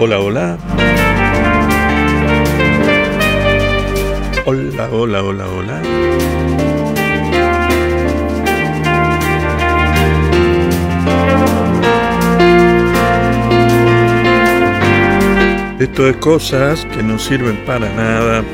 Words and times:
Hola, 0.00 0.20
hola. 0.20 0.56
Hola, 4.46 4.88
hola, 4.92 5.22
hola, 5.24 5.46
hola. 5.48 5.82
Esto 15.80 16.08
es 16.08 16.16
cosas 16.18 16.84
que 16.84 17.02
no 17.02 17.18
sirven 17.18 17.56
para 17.66 17.92
nada. 17.92 18.44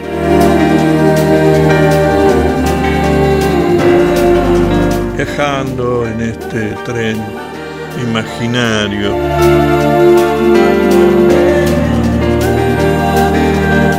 Viajando 5.15 6.07
en 6.07 6.21
este 6.23 6.71
tren 6.87 7.23
imaginario. 8.03 9.17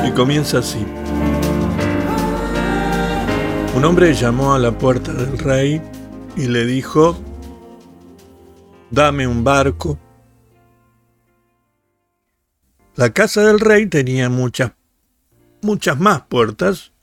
Y 0.08 0.12
comienza 0.12 0.60
así. 0.60 0.86
Un 3.76 3.84
hombre 3.84 4.14
llamó 4.14 4.54
a 4.54 4.60
la 4.60 4.72
puerta 4.78 5.12
del 5.12 5.38
rey 5.38 5.82
y 6.38 6.48
le 6.48 6.66
dijo, 6.66 7.18
dame 8.90 9.28
un 9.28 9.44
barco. 9.44 10.00
La 12.96 13.12
casa 13.12 13.44
del 13.44 13.60
rey 13.60 13.88
tenía 13.88 14.30
muchas, 14.30 14.72
muchas 15.62 16.00
más 16.00 16.22
puertas, 16.22 16.94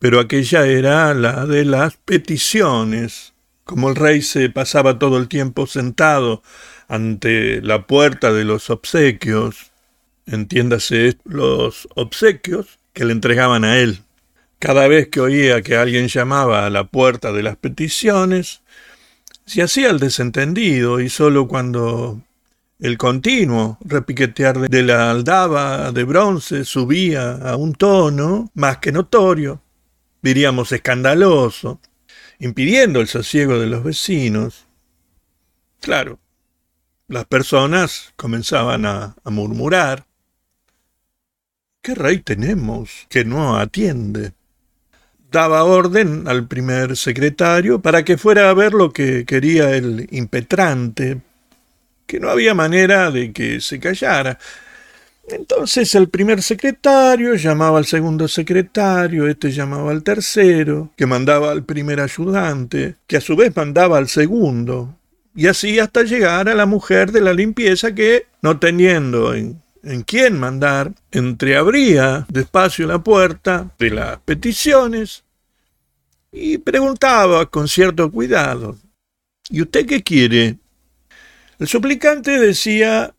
pero 0.00 0.18
aquella 0.18 0.66
era 0.66 1.14
la 1.14 1.46
de 1.46 1.64
las 1.64 1.96
peticiones. 1.96 3.34
Como 3.68 3.90
el 3.90 3.96
rey 3.96 4.22
se 4.22 4.48
pasaba 4.48 4.98
todo 4.98 5.18
el 5.18 5.28
tiempo 5.28 5.66
sentado 5.66 6.42
ante 6.88 7.60
la 7.60 7.86
puerta 7.86 8.32
de 8.32 8.44
los 8.44 8.70
obsequios, 8.70 9.72
entiéndase 10.24 11.18
los 11.24 11.86
obsequios 11.94 12.78
que 12.94 13.04
le 13.04 13.12
entregaban 13.12 13.66
a 13.66 13.76
él. 13.76 13.98
Cada 14.58 14.88
vez 14.88 15.08
que 15.08 15.20
oía 15.20 15.60
que 15.60 15.76
alguien 15.76 16.08
llamaba 16.08 16.64
a 16.64 16.70
la 16.70 16.84
puerta 16.84 17.30
de 17.30 17.42
las 17.42 17.56
peticiones, 17.58 18.62
se 19.44 19.60
hacía 19.60 19.90
el 19.90 19.98
desentendido 19.98 20.98
y 21.00 21.10
sólo 21.10 21.46
cuando 21.46 22.22
el 22.78 22.96
continuo 22.96 23.76
repiquetear 23.84 24.70
de 24.70 24.82
la 24.82 25.10
aldaba 25.10 25.92
de 25.92 26.04
bronce 26.04 26.64
subía 26.64 27.32
a 27.32 27.56
un 27.56 27.74
tono 27.74 28.50
más 28.54 28.78
que 28.78 28.92
notorio, 28.92 29.60
diríamos 30.22 30.72
escandaloso, 30.72 31.80
impidiendo 32.38 33.00
el 33.00 33.08
sosiego 33.08 33.58
de 33.58 33.66
los 33.66 33.84
vecinos. 33.84 34.66
Claro, 35.80 36.18
las 37.06 37.24
personas 37.24 38.12
comenzaban 38.16 38.86
a, 38.86 39.16
a 39.22 39.30
murmurar. 39.30 40.06
¿Qué 41.82 41.94
rey 41.94 42.18
tenemos 42.18 43.06
que 43.08 43.24
no 43.24 43.56
atiende? 43.56 44.32
daba 45.30 45.64
orden 45.64 46.26
al 46.26 46.46
primer 46.46 46.96
secretario 46.96 47.80
para 47.80 48.04
que 48.04 48.16
fuera 48.16 48.50
a 48.50 48.54
ver 48.54 48.72
lo 48.72 48.92
que 48.92 49.24
quería 49.24 49.76
el 49.76 50.08
impetrante, 50.10 51.20
que 52.06 52.20
no 52.20 52.30
había 52.30 52.54
manera 52.54 53.10
de 53.10 53.32
que 53.32 53.60
se 53.60 53.78
callara. 53.78 54.38
Entonces 55.30 55.94
el 55.94 56.08
primer 56.08 56.42
secretario 56.42 57.34
llamaba 57.34 57.78
al 57.78 57.86
segundo 57.86 58.28
secretario, 58.28 59.28
este 59.28 59.50
llamaba 59.50 59.90
al 59.90 60.02
tercero, 60.02 60.90
que 60.96 61.06
mandaba 61.06 61.50
al 61.50 61.64
primer 61.64 62.00
ayudante, 62.00 62.96
que 63.06 63.18
a 63.18 63.20
su 63.20 63.36
vez 63.36 63.54
mandaba 63.54 63.98
al 63.98 64.08
segundo, 64.08 64.96
y 65.34 65.46
así 65.46 65.78
hasta 65.78 66.02
llegar 66.02 66.48
a 66.48 66.54
la 66.54 66.66
mujer 66.66 67.12
de 67.12 67.20
la 67.20 67.34
limpieza 67.34 67.94
que, 67.94 68.26
no 68.42 68.58
teniendo 68.58 69.34
en 69.34 69.62
quién 70.06 70.38
mandar, 70.38 70.92
entreabría 71.12 72.26
despacio 72.28 72.86
la 72.86 73.02
puerta 73.02 73.70
de 73.78 73.90
las 73.90 74.18
peticiones 74.20 75.24
y 76.32 76.58
preguntaba 76.58 77.46
con 77.46 77.68
cierto 77.68 78.10
cuidado, 78.10 78.76
¿Y 79.50 79.62
usted 79.62 79.86
qué 79.86 80.02
quiere? 80.02 80.58
El 81.58 81.68
suplicante 81.68 82.38
decía 82.38 83.14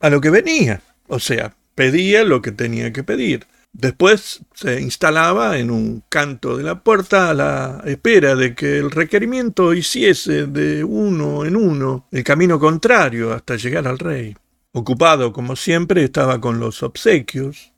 a 0.00 0.10
lo 0.10 0.20
que 0.20 0.30
venía, 0.30 0.80
o 1.12 1.20
sea, 1.20 1.54
pedía 1.74 2.24
lo 2.24 2.40
que 2.40 2.52
tenía 2.52 2.90
que 2.90 3.04
pedir. 3.04 3.46
Después 3.74 4.40
se 4.54 4.80
instalaba 4.80 5.58
en 5.58 5.70
un 5.70 6.02
canto 6.08 6.56
de 6.56 6.64
la 6.64 6.82
puerta 6.82 7.28
a 7.28 7.34
la 7.34 7.82
espera 7.84 8.34
de 8.34 8.54
que 8.54 8.78
el 8.78 8.90
requerimiento 8.90 9.74
hiciese 9.74 10.46
de 10.46 10.84
uno 10.84 11.44
en 11.44 11.54
uno 11.56 12.06
el 12.10 12.24
camino 12.24 12.58
contrario 12.58 13.34
hasta 13.34 13.56
llegar 13.56 13.86
al 13.86 13.98
rey. 13.98 14.34
Ocupado, 14.72 15.34
como 15.34 15.54
siempre, 15.54 16.02
estaba 16.02 16.40
con 16.40 16.58
los 16.58 16.82
obsequios. 16.82 17.72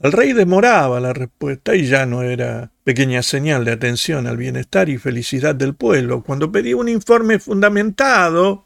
El 0.00 0.10
rey 0.10 0.32
demoraba 0.32 0.98
la 0.98 1.12
respuesta 1.12 1.76
y 1.76 1.86
ya 1.86 2.04
no 2.04 2.22
era 2.22 2.72
pequeña 2.82 3.22
señal 3.22 3.64
de 3.64 3.72
atención 3.72 4.26
al 4.26 4.36
bienestar 4.36 4.88
y 4.88 4.98
felicidad 4.98 5.54
del 5.54 5.76
pueblo 5.76 6.24
cuando 6.24 6.50
pedía 6.50 6.76
un 6.76 6.88
informe 6.88 7.38
fundamentado 7.38 8.64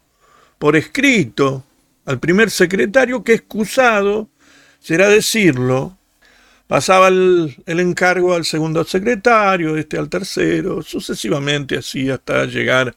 por 0.57 0.75
escrito 0.75 1.65
al 2.05 2.19
primer 2.19 2.49
secretario 2.49 3.23
que 3.23 3.33
excusado 3.33 4.29
será 4.79 5.09
decirlo 5.09 5.97
pasaba 6.71 7.09
el, 7.09 7.53
encargo 7.65 8.33
al 8.33 8.45
segundo 8.45 8.85
secretario, 8.85 9.75
este 9.75 9.97
al 9.97 10.07
tercero, 10.07 10.81
sucesivamente 10.81 11.77
así 11.77 12.09
hasta 12.09 12.45
llegar 12.45 12.95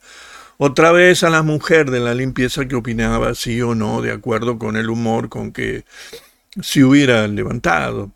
otra 0.58 0.92
vez 0.92 1.24
a 1.24 1.28
la 1.28 1.42
mujer 1.42 1.90
de 1.90 1.98
la 1.98 2.14
limpieza 2.14 2.68
que 2.68 2.76
opinaba 2.76 3.34
sí 3.34 3.60
o 3.60 3.74
no, 3.74 4.00
de 4.00 4.12
acuerdo 4.12 4.60
con 4.60 4.76
el 4.76 4.88
humor 4.88 5.28
con 5.28 5.50
que 5.50 5.84
se 6.62 6.84
hubiera 6.84 7.26
levantado. 7.26 8.12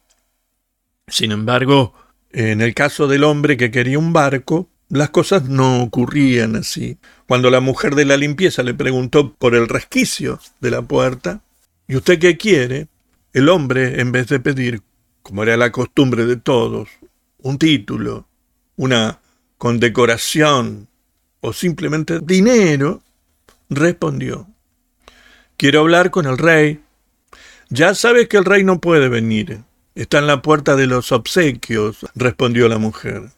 Sin 1.09 1.32
embargo, 1.32 1.93
en 2.31 2.60
el 2.60 2.72
caso 2.72 3.09
del 3.09 3.25
hombre 3.25 3.56
que 3.56 3.72
quería 3.72 3.99
un 3.99 4.12
barco, 4.12 4.69
las 4.88 5.10
cosas 5.10 5.49
no 5.49 5.82
ocurrían 5.82 6.56
así. 6.56 6.99
Cuando 7.26 7.50
la 7.50 7.60
mujer 7.60 7.94
de 7.94 8.04
la 8.04 8.16
limpieza 8.16 8.62
le 8.62 8.75
preguntó 8.75 9.34
por 9.34 9.54
el 9.54 9.69
resquicio 9.69 10.41
de 10.60 10.71
la 10.71 10.82
puerta, 10.82 11.43
¿y 11.87 11.97
usted 11.97 12.19
qué 12.19 12.37
quiere? 12.37 12.88
El 13.32 13.49
hombre, 13.49 14.00
en 14.00 14.12
vez 14.12 14.28
de 14.28 14.41
pedir, 14.41 14.82
como 15.22 15.43
era 15.43 15.56
la 15.56 15.72
costumbre 15.72 16.25
de 16.25 16.37
todos, 16.37 16.88
un 17.38 17.59
título, 17.59 18.26
una 18.76 19.21
condecoración 19.59 20.88
o 21.41 21.53
simplemente 21.53 22.20
dinero, 22.20 23.03
respondió, 23.69 24.49
quiero 25.56 25.81
hablar 25.81 26.10
con 26.10 26.26
el 26.26 26.38
rey. 26.38 26.81
Ya 27.69 27.94
sabes 27.94 28.28
que 28.28 28.38
el 28.38 28.47
rey 28.47 28.65
no 28.65 28.81
puede 28.81 29.09
venir. 29.10 29.60
Está 29.94 30.19
en 30.19 30.26
la 30.26 30.41
puerta 30.41 30.76
de 30.76 30.87
los 30.87 31.12
obsequios, 31.12 32.06
respondió 32.15 32.69
la 32.69 32.78
mujer. 32.78 33.31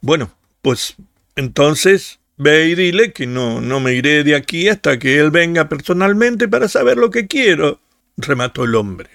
Bueno, 0.00 0.30
pues 0.62 0.96
entonces 1.36 2.20
ve 2.36 2.68
y 2.68 2.74
dile 2.74 3.12
que 3.12 3.26
no, 3.26 3.60
no 3.60 3.80
me 3.80 3.94
iré 3.94 4.24
de 4.24 4.34
aquí 4.36 4.68
hasta 4.68 4.98
que 4.98 5.18
él 5.18 5.30
venga 5.30 5.68
personalmente 5.68 6.48
para 6.48 6.68
saber 6.68 6.96
lo 6.96 7.10
que 7.10 7.26
quiero, 7.26 7.80
remató 8.16 8.64
el 8.64 8.74
hombre. 8.74 9.10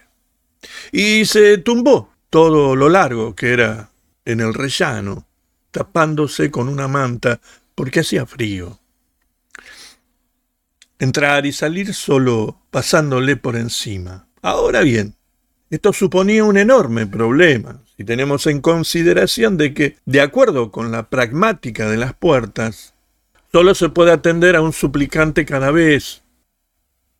Y 0.91 1.25
se 1.25 1.57
tumbó 1.57 2.13
todo 2.29 2.75
lo 2.75 2.89
largo 2.89 3.35
que 3.35 3.53
era 3.53 3.91
en 4.25 4.39
el 4.39 4.53
rellano, 4.53 5.27
tapándose 5.71 6.51
con 6.51 6.69
una 6.69 6.87
manta 6.87 7.39
porque 7.75 8.01
hacía 8.01 8.25
frío. 8.25 8.79
Entrar 10.99 11.45
y 11.45 11.51
salir 11.51 11.93
solo 11.93 12.61
pasándole 12.71 13.35
por 13.35 13.55
encima. 13.55 14.27
Ahora 14.41 14.81
bien, 14.81 15.15
esto 15.69 15.91
suponía 15.91 16.43
un 16.43 16.57
enorme 16.57 17.07
problema, 17.07 17.82
si 17.97 18.03
tenemos 18.03 18.47
en 18.47 18.61
consideración 18.61 19.57
de 19.57 19.73
que, 19.73 19.97
de 20.05 20.21
acuerdo 20.21 20.71
con 20.71 20.91
la 20.91 21.09
pragmática 21.09 21.89
de 21.89 21.97
las 21.97 22.13
puertas, 22.13 22.93
solo 23.51 23.75
se 23.75 23.89
puede 23.89 24.11
atender 24.11 24.55
a 24.55 24.61
un 24.61 24.73
suplicante 24.73 25.45
cada 25.45 25.71
vez, 25.71 26.23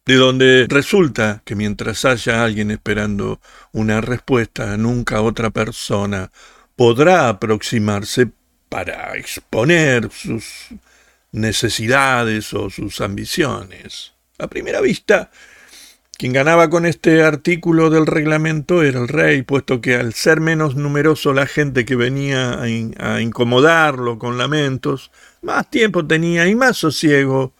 de 0.06 0.16
donde 0.16 0.66
resulta 0.68 1.42
que 1.46 1.56
mientras 1.56 2.06
haya 2.06 2.44
alguien 2.44 2.72
esperando 2.72 3.40
una 3.72 4.02
respuesta, 4.02 4.76
nunca 4.78 5.22
otra 5.22 5.52
persona 5.52 6.32
podrá 6.76 7.30
aproximarse 7.30 8.30
para 8.68 9.16
exponer 9.16 10.10
sus 10.12 10.70
necesidades 11.32 12.54
o 12.54 12.70
sus 12.70 13.00
ambiciones. 13.00 14.14
A 14.40 14.48
primera 14.48 14.82
vista, 14.82 15.30
quien 16.24 16.32
ganaba 16.32 16.70
con 16.70 16.86
este 16.86 17.22
artículo 17.22 17.90
del 17.90 18.06
reglamento 18.06 18.82
era 18.82 19.02
el 19.02 19.10
rey, 19.10 19.42
puesto 19.42 19.82
que 19.82 19.96
al 19.96 20.14
ser 20.14 20.40
menos 20.40 20.78
numeroso 20.78 21.34
la 21.34 21.48
gente 21.48 21.84
que 21.84 21.98
venía 21.98 22.62
a, 22.62 23.20
incomodarlo 23.20 24.18
con 24.18 24.38
lamentos, 24.38 25.12
más 25.42 25.70
tiempo 25.70 26.08
tenía 26.08 26.48
y 26.48 26.56
más 26.56 26.78
sosiego 26.78 27.52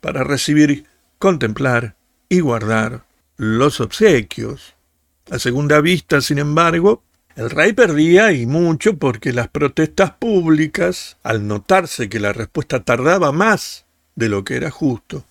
para 0.00 0.24
recibir, 0.24 0.84
contemplar 1.20 1.94
y 2.28 2.40
guardar 2.40 3.04
los 3.36 3.80
obsequios. 3.80 4.74
A 5.30 5.38
segunda 5.38 5.80
vista, 5.80 6.20
sin 6.20 6.38
embargo, 6.38 7.04
el 7.36 7.50
rey 7.50 7.72
perdía 7.72 8.32
y 8.32 8.46
mucho 8.46 8.96
porque 8.96 9.32
las 9.32 9.46
protestas 9.46 10.10
públicas, 10.10 11.18
al 11.22 11.46
notarse 11.46 12.08
que 12.08 12.18
la 12.18 12.32
respuesta 12.32 12.82
tardaba 12.82 13.30
más 13.30 13.86
de 14.16 14.28
lo 14.28 14.42
que 14.42 14.56
era 14.56 14.72
justo, 14.72 15.24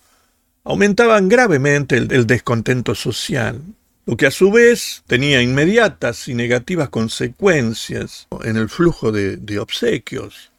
aumentaban 0.68 1.30
gravemente 1.30 1.96
el, 1.96 2.28
descontento 2.28 2.94
social, 2.94 3.62
lo 4.06 4.18
que 4.18 4.26
a 4.26 4.32
su 4.32 4.52
vez 4.52 5.02
tenía 5.08 5.42
inmediatas 5.42 6.28
y 6.28 6.34
negativas 6.34 6.90
consecuencias 6.90 8.28
en 8.44 8.58
el 8.58 8.68
flujo 8.68 9.14
de, 9.14 9.60
obsequios. 9.60 10.52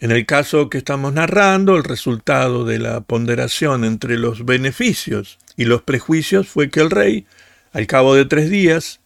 En 0.00 0.10
el 0.10 0.26
caso 0.26 0.68
que 0.68 0.78
estamos 0.78 1.12
narrando, 1.12 1.76
el 1.76 1.84
resultado 1.84 2.64
de 2.64 2.80
la 2.80 3.02
ponderación 3.02 3.84
entre 3.84 4.18
los 4.18 4.44
beneficios 4.44 5.38
y 5.56 5.64
los 5.64 5.82
prejuicios 5.82 6.48
fue 6.48 6.68
que 6.68 6.80
el 6.80 6.90
rey, 6.90 7.24
al 7.72 7.86
cabo 7.86 8.16
de 8.16 8.24
tres 8.24 8.50
días, 8.50 9.00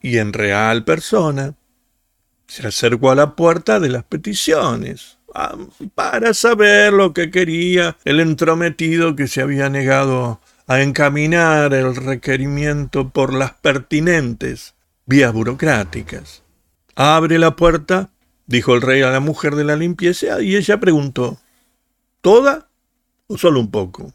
y 0.00 0.18
en 0.18 0.32
real 0.32 0.84
persona, 0.84 1.54
se 2.46 2.68
acercó 2.68 3.10
a 3.10 3.16
la 3.16 3.34
puerta 3.34 3.80
de 3.80 3.88
las 3.88 4.04
peticiones 4.04 5.13
para 5.94 6.32
saber 6.34 6.92
lo 6.92 7.12
que 7.12 7.30
quería 7.30 7.96
el 8.04 8.20
entrometido 8.20 9.16
que 9.16 9.26
se 9.26 9.42
había 9.42 9.68
negado 9.68 10.40
a 10.66 10.80
encaminar 10.80 11.74
el 11.74 11.96
requerimiento 11.96 13.10
por 13.10 13.34
las 13.34 13.52
pertinentes 13.52 14.74
vías 15.06 15.32
burocráticas. 15.32 16.42
Abre 16.94 17.38
la 17.38 17.56
puerta, 17.56 18.10
dijo 18.46 18.74
el 18.74 18.82
rey 18.82 19.02
a 19.02 19.10
la 19.10 19.20
mujer 19.20 19.56
de 19.56 19.64
la 19.64 19.76
limpieza, 19.76 20.40
y 20.40 20.56
ella 20.56 20.78
preguntó, 20.78 21.38
¿Toda 22.20 22.68
o 23.26 23.36
solo 23.36 23.60
un 23.60 23.70
poco? 23.70 24.14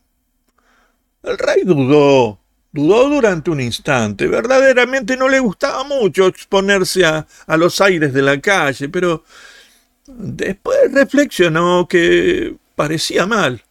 El 1.22 1.38
rey 1.38 1.64
dudó, 1.64 2.40
dudó 2.72 3.10
durante 3.10 3.52
un 3.52 3.60
instante. 3.62 4.26
Verdaderamente 4.28 5.18
no 5.18 5.28
le 5.28 5.40
gustaba 5.40 5.84
mucho 5.84 6.26
exponerse 6.26 7.06
a, 7.06 7.28
a 7.46 7.58
los 7.58 7.80
aires 7.82 8.14
de 8.14 8.22
la 8.22 8.40
calle, 8.40 8.90
pero 8.90 9.24
después 10.18 10.92
reflexionó 10.92 11.88
que 11.88 12.56
parecía 12.76 13.26
mal 13.26 13.64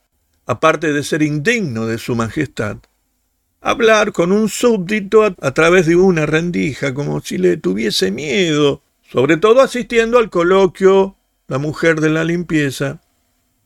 aparte 0.49 0.95
de 0.95 1.05
ser 1.05 1.23
indigno 1.23 1.87
de 1.87 1.99
su 1.99 2.17
majestad, 2.17 2.79
hablar 3.61 4.13
con 4.13 4.33
un 4.33 4.49
súbdito 4.49 5.23
a, 5.25 5.51
través 5.53 5.87
de 5.87 5.95
una 5.95 6.25
rendija, 6.25 6.95
como 6.95 7.21
si 7.21 7.37
le 7.37 7.59
tuviese 7.59 8.11
miedo, 8.11 8.83
sobre 9.03 9.37
todo 9.37 9.61
asistiendo 9.61 10.17
al 10.17 10.31
coloquio 10.31 11.17
la 11.49 11.59
mujer 11.59 12.01
de 12.01 12.09
la 12.09 12.25
limpieza, 12.25 13.03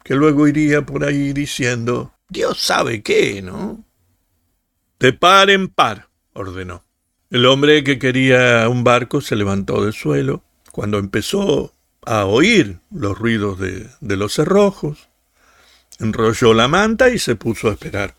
que 0.03 0.17
luego 0.17 0.49
iría 0.49 0.85
por 0.85 1.05
ahí 1.05 1.33
diciendo, 1.33 2.15
Dios 2.29 2.61
sabe 2.61 3.03
qué, 3.03 3.43
¿no? 3.43 3.85
De 4.99 5.13
par 5.13 5.51
en 5.51 5.69
par, 5.69 6.09
ordenó. 6.33 6.85
El 7.31 7.47
hombre 7.47 7.85
que 7.85 8.01
quería 8.01 8.69
un 8.69 8.83
barco 8.83 9.21
se 9.21 9.37
levantó 9.37 9.85
del 9.85 9.93
suelo 9.93 10.43
cuando 10.73 10.99
empezó 10.99 11.73
a 12.05 12.25
oír 12.27 12.79
los 12.91 13.19
ruidos 13.19 13.59
de, 13.59 14.17
los 14.17 14.35
cerrojos, 14.35 15.09
enrolló 15.99 16.55
la 16.55 16.69
manta 16.69 17.11
y 17.11 17.19
se 17.19 17.37
puso 17.37 17.69
a 17.69 17.73
esperar. 17.73 18.15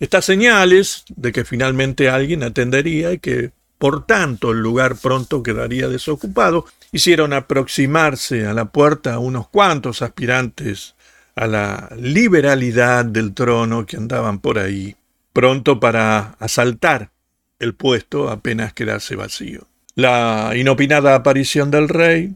Estas 0.00 0.24
señales 0.24 1.04
de 1.08 1.32
que 1.32 1.44
finalmente 1.44 2.08
alguien 2.08 2.42
atendería 2.42 3.12
y 3.12 3.18
que 3.18 3.52
por 3.78 4.06
tanto 4.06 4.50
el 4.50 4.58
lugar 4.58 4.96
pronto 4.96 5.42
quedaría 5.42 5.88
desocupado, 5.88 6.66
hicieron 6.90 7.32
aproximarse 7.32 8.46
a 8.46 8.52
la 8.52 8.66
puerta 8.66 9.14
a 9.14 9.18
unos 9.20 9.48
cuantos 9.48 10.02
aspirantes 10.02 10.96
a 11.36 11.46
la 11.46 11.88
liberalidad 11.96 13.04
del 13.04 13.32
trono 13.34 13.86
que 13.86 13.96
andaban 13.96 14.40
por 14.40 14.58
ahí, 14.58 14.96
pronto 15.32 15.78
para 15.78 16.34
asaltar 16.40 17.12
el 17.60 17.74
puesto 17.74 18.28
apenas 18.28 18.72
quedase 18.72 19.14
vacío. 19.14 19.68
La 19.94 20.52
inopinada 20.56 21.14
aparición 21.14 21.70
del 21.70 21.88
rey 21.88 22.34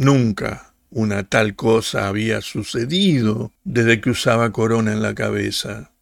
nunca 0.00 0.72
una 0.90 1.22
tal 1.22 1.54
cosa 1.54 2.08
había 2.08 2.40
sucedido 2.40 3.52
desde 3.64 4.00
que 4.00 4.10
usaba 4.10 4.50
corona 4.50 4.92
en 4.92 5.02
la 5.02 5.14
cabeza. 5.14 5.92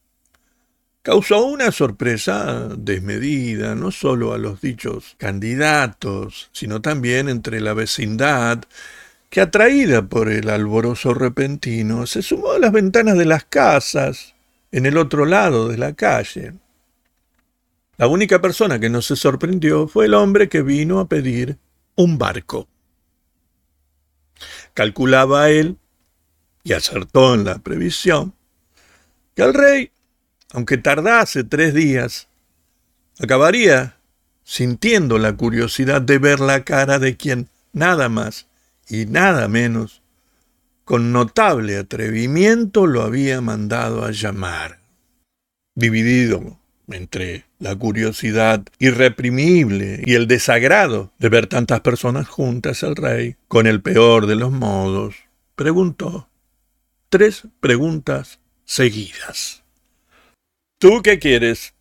Causó 1.03 1.45
una 1.45 1.73
sorpresa 1.73 2.69
desmedida, 2.77 3.75
no 3.75 3.91
solo 3.91 4.33
a 4.33 4.39
los 4.39 4.61
dichos 4.61 5.15
candidatos, 5.19 6.49
sino 6.53 6.81
también 6.81 7.29
entre 7.29 7.61
la 7.61 7.75
vecindad, 7.75 8.65
que 9.31 9.41
atraída 9.41 10.07
por 10.07 10.31
el 10.31 10.49
alborozo 10.49 11.13
repentino, 11.13 12.07
se 12.07 12.23
sumó 12.23 12.53
a 12.53 12.59
las 12.59 12.73
ventanas 12.73 13.19
de 13.19 13.27
las 13.27 13.45
casas 13.45 14.35
en 14.73 14.87
el 14.87 14.97
otro 14.97 15.27
lado 15.27 15.69
de 15.69 15.77
la 15.77 15.93
calle. 15.93 16.55
La 17.97 18.07
única 18.07 18.41
persona 18.41 18.79
que 18.79 18.89
no 18.89 19.03
se 19.03 19.17
sorprendió 19.17 19.89
fue 19.89 20.07
el 20.07 20.15
hombre 20.15 20.49
que 20.49 20.63
vino 20.63 21.01
a 21.01 21.09
pedir 21.09 21.59
un 21.97 22.17
barco. 22.17 22.69
Calculaba 24.79 25.51
él, 25.51 25.77
y 26.63 26.73
acertó 26.73 27.35
en 27.35 27.43
la 27.45 27.59
previsión, 27.59 28.33
que 29.35 29.43
el 29.43 29.53
rey, 29.53 29.91
aunque 30.53 30.77
tardase 30.77 31.43
tres 31.43 31.75
días, 31.75 32.29
acabaría 33.19 33.97
sintiendo 34.45 35.19
la 35.19 35.33
curiosidad 35.37 36.01
de 36.01 36.19
ver 36.19 36.39
la 36.39 36.63
cara 36.63 37.01
de 37.01 37.17
quien 37.17 37.49
nada 37.73 38.09
más 38.09 38.47
y 38.89 39.07
nada 39.07 39.49
menos, 39.49 40.01
con 40.85 41.11
notable 41.11 41.77
atrevimiento 41.77 42.87
lo 42.87 43.03
había 43.03 43.41
mandado 43.41 44.05
a 44.05 44.13
llamar. 44.13 44.79
Dividido 45.75 46.57
entre 46.87 47.47
la 47.59 47.75
curiosidad 47.77 48.63
irreprimible 48.79 50.03
y 50.05 50.15
el 50.15 50.29
desagrado 50.29 51.13
de 51.19 51.29
ver 51.29 51.47
tantas 51.47 51.81
personas 51.81 52.29
juntas, 52.29 52.83
el 52.83 52.97
rey, 52.97 53.37
con 53.49 53.67
el 53.67 53.83
peor 53.83 54.27
de 54.27 54.37
los 54.37 54.53
modos, 54.53 55.17
preguntó 55.57 56.29
tres 57.09 57.49
preguntas 57.61 58.41
seguidas. 58.65 59.65
¿Tú 60.79 61.03
qué 61.03 61.19
quieres? 61.19 61.75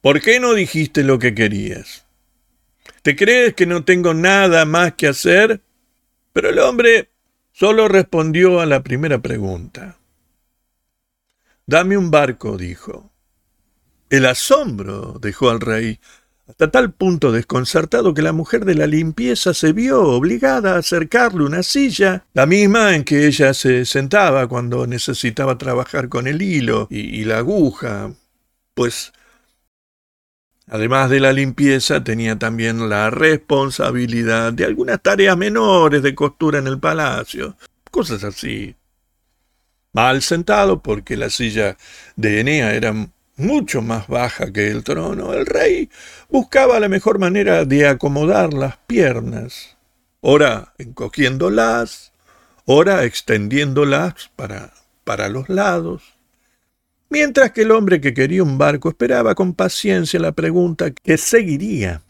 ¿Por 0.00 0.20
qué 0.20 0.40
no 0.40 0.54
dijiste 0.54 1.04
lo 1.04 1.18
que 1.18 1.34
querías? 1.34 2.06
¿Te 3.02 3.14
crees 3.14 3.54
que 3.54 3.66
no 3.66 3.84
tengo 3.84 4.14
nada 4.14 4.64
más 4.64 4.94
que 4.94 5.06
hacer? 5.06 5.60
Pero 6.32 6.50
el 6.50 6.58
hombre 6.58 7.10
solo 7.52 7.88
respondió 7.88 8.60
a 8.60 8.66
la 8.66 8.82
primera 8.82 9.20
pregunta. 9.20 9.98
Dame 11.66 11.96
un 11.96 12.10
barco, 12.10 12.56
dijo. 12.56 13.09
El 14.10 14.26
asombro 14.26 15.18
dejó 15.20 15.50
al 15.50 15.60
rey, 15.60 16.00
hasta 16.48 16.68
tal 16.68 16.92
punto 16.92 17.30
desconcertado 17.30 18.12
que 18.12 18.22
la 18.22 18.32
mujer 18.32 18.64
de 18.64 18.74
la 18.74 18.88
limpieza 18.88 19.54
se 19.54 19.72
vio 19.72 20.02
obligada 20.02 20.74
a 20.74 20.78
acercarle 20.78 21.44
una 21.44 21.62
silla, 21.62 22.24
la 22.34 22.44
misma 22.44 22.96
en 22.96 23.04
que 23.04 23.28
ella 23.28 23.54
se 23.54 23.84
sentaba 23.84 24.48
cuando 24.48 24.88
necesitaba 24.88 25.58
trabajar 25.58 26.08
con 26.08 26.26
el 26.26 26.42
hilo 26.42 26.88
y, 26.90 27.22
la 27.22 27.38
aguja, 27.38 28.12
pues 28.74 29.12
además 30.66 31.08
de 31.08 31.20
la 31.20 31.32
limpieza 31.32 32.02
tenía 32.02 32.36
también 32.36 32.88
la 32.88 33.10
responsabilidad 33.10 34.52
de 34.52 34.64
algunas 34.64 35.00
tareas 35.00 35.36
menores 35.36 36.02
de 36.02 36.16
costura 36.16 36.58
en 36.58 36.66
el 36.66 36.80
palacio, 36.80 37.56
cosas 37.92 38.24
así. 38.24 38.74
Mal 39.92 40.20
sentado 40.20 40.82
porque 40.82 41.16
la 41.16 41.30
silla 41.30 41.76
de 42.16 42.40
Enea 42.40 42.74
era 42.74 42.92
mucho 43.40 43.82
más 43.82 44.06
baja 44.06 44.52
que 44.52 44.68
el 44.68 44.84
trono, 44.84 45.32
el 45.32 45.46
rey 45.46 45.90
buscaba 46.28 46.78
la 46.78 46.88
mejor 46.88 47.18
manera 47.18 47.64
de 47.64 47.86
acomodar 47.86 48.52
las 48.52 48.76
piernas, 48.86 49.76
ora 50.20 50.74
encogiéndolas, 50.78 52.12
ora 52.64 53.04
extendiéndolas 53.04 54.30
para, 54.36 54.72
para 55.04 55.28
los 55.28 55.48
lados, 55.48 56.02
mientras 57.08 57.52
que 57.52 57.62
el 57.62 57.72
hombre 57.72 58.00
que 58.00 58.14
quería 58.14 58.42
un 58.42 58.58
barco 58.58 58.88
esperaba 58.88 59.34
con 59.34 59.54
paciencia 59.54 60.20
la 60.20 60.32
pregunta 60.32 60.90
que 60.90 61.16
seguiría. 61.16 62.02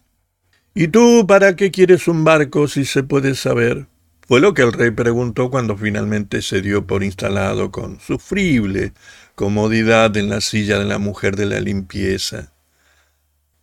¿Y 0.74 0.88
tú 0.88 1.26
para 1.26 1.56
qué 1.56 1.70
quieres 1.70 2.06
un 2.06 2.24
barco 2.24 2.68
si 2.68 2.84
se 2.84 3.02
puede 3.02 3.34
saber? 3.34 3.86
Fue 4.30 4.38
lo 4.38 4.54
que 4.54 4.62
el 4.62 4.72
rey 4.72 4.92
preguntó 4.92 5.50
cuando 5.50 5.76
finalmente 5.76 6.40
se 6.42 6.62
dio 6.62 6.86
por 6.86 7.02
instalado 7.02 7.72
con 7.72 7.98
sufrible 7.98 8.92
comodidad 9.40 10.14
en 10.18 10.28
la 10.28 10.42
silla 10.42 10.78
de 10.78 10.84
la 10.84 10.98
mujer 10.98 11.34
de 11.34 11.46
la 11.46 11.60
limpieza. 11.60 12.52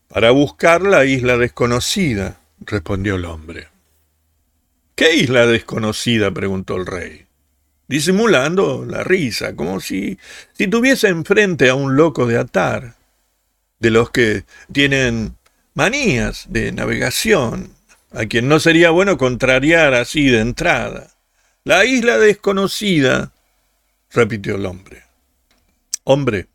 Para 0.08 0.32
buscar 0.32 0.82
la 0.82 1.06
isla 1.06 1.38
desconocida, 1.38 2.40
respondió 2.62 3.14
el 3.14 3.26
hombre. 3.26 3.68
¿Qué 4.96 5.14
isla 5.18 5.46
desconocida? 5.46 6.32
preguntó 6.32 6.78
el 6.78 6.88
rey, 6.88 7.28
disimulando 7.88 8.86
la 8.86 9.04
risa, 9.04 9.56
como 9.56 9.80
si, 9.80 10.18
si 10.54 10.66
tuviese 10.66 11.10
enfrente 11.10 11.70
a 11.70 11.76
un 11.76 11.96
loco 11.96 12.26
de 12.26 12.40
atar, 12.40 12.96
de 13.78 13.92
los 13.92 14.10
que 14.10 14.46
tienen 14.72 15.38
manías 15.76 16.48
de 16.50 16.72
navegación, 16.72 17.70
a 18.10 18.26
quien 18.26 18.48
no 18.48 18.60
sería 18.60 18.90
bueno 18.90 19.20
contrariar 19.20 19.94
así 19.94 20.28
de 20.28 20.40
entrada. 20.40 21.12
La 21.66 21.86
isla 21.86 22.18
desconocida, 22.18 23.32
repitió 24.10 24.56
el 24.56 24.66
hombre. 24.66 25.07
Hombre, 26.10 26.48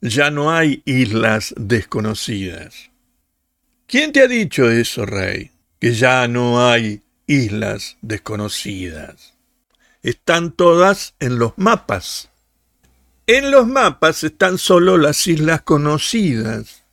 ya 0.00 0.30
no 0.30 0.50
hay 0.50 0.80
islas 0.86 1.52
desconocidas. 1.58 2.90
¿Quién 3.86 4.12
te 4.12 4.22
ha 4.22 4.26
dicho 4.26 4.70
eso, 4.70 5.04
rey? 5.04 5.50
Que 5.78 5.92
ya 5.92 6.26
no 6.26 6.66
hay 6.66 7.02
islas 7.26 7.98
desconocidas. 8.00 9.34
Están 10.02 10.52
todas 10.52 11.14
en 11.20 11.38
los 11.38 11.52
mapas. 11.58 12.30
En 13.26 13.50
los 13.50 13.66
mapas 13.66 14.24
están 14.24 14.56
solo 14.56 14.96
las 14.96 15.26
islas 15.26 15.60
conocidas. 15.60 16.86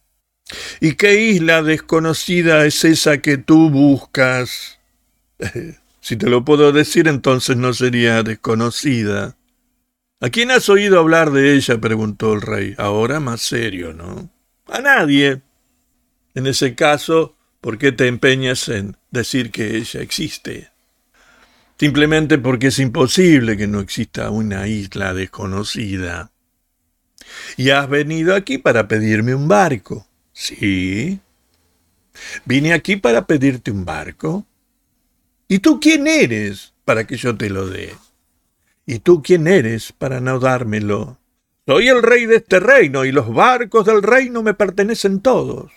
¿Y 0.82 0.96
qué 0.96 1.22
isla 1.22 1.64
desconocida 1.64 2.66
es 2.66 2.84
esa 2.84 3.20
que 3.20 3.38
tú 3.38 3.70
buscas? 3.70 4.80
si 6.02 6.18
te 6.18 6.30
lo 6.30 6.44
puedo 6.44 6.74
decir, 6.74 7.08
entonces 7.08 7.56
no 7.56 7.74
sería 7.74 8.22
desconocida. 8.22 9.38
¿A 10.26 10.32
quién 10.32 10.50
has 10.50 10.70
oído 10.70 10.98
hablar 10.98 11.30
de 11.30 11.54
ella? 11.54 11.78
preguntó 11.80 12.34
el 12.34 12.42
rey. 12.42 12.74
Ahora 12.80 13.20
más 13.20 13.42
serio, 13.42 13.94
¿no? 13.94 14.32
A 14.66 14.80
nadie. 14.80 15.44
En 16.34 16.48
ese 16.48 16.74
caso, 16.74 17.36
¿por 17.62 17.78
qué 17.78 17.92
te 17.92 18.08
empeñas 18.08 18.68
en 18.70 18.98
decir 19.12 19.52
que 19.52 19.78
ella 19.78 20.02
existe? 20.02 20.72
Simplemente 21.78 22.40
porque 22.40 22.68
es 22.68 22.80
imposible 22.80 23.56
que 23.56 23.68
no 23.68 23.80
exista 23.80 24.32
una 24.32 24.68
isla 24.68 25.14
desconocida. 25.14 26.32
Y 27.56 27.70
has 27.70 27.88
venido 27.88 28.34
aquí 28.34 28.58
para 28.58 28.88
pedirme 28.88 29.36
un 29.36 29.48
barco. 29.48 30.08
Sí. 30.34 31.20
Vine 32.46 32.74
aquí 32.74 32.96
para 32.96 33.28
pedirte 33.28 33.70
un 33.70 33.86
barco. 33.86 34.48
¿Y 35.48 35.60
tú 35.60 35.80
quién 35.80 36.08
eres 36.08 36.74
para 36.84 37.06
que 37.06 37.16
yo 37.16 37.38
te 37.38 37.52
lo 37.52 37.68
dé? 37.68 37.94
¿Y 38.86 39.00
tú 39.00 39.24
quién 39.24 39.48
eres 39.48 39.92
para 39.92 40.20
no 40.20 40.40
dármelo? 40.40 41.18
Soy 41.68 41.88
el 41.88 42.04
rey 42.04 42.28
de 42.28 42.36
este 42.36 42.60
reino 42.60 43.06
y 43.06 43.12
los 43.12 43.34
barcos 43.34 43.86
del 43.86 44.04
reino 44.04 44.44
me 44.44 44.54
pertenecen 44.54 45.22
todos. 45.22 45.72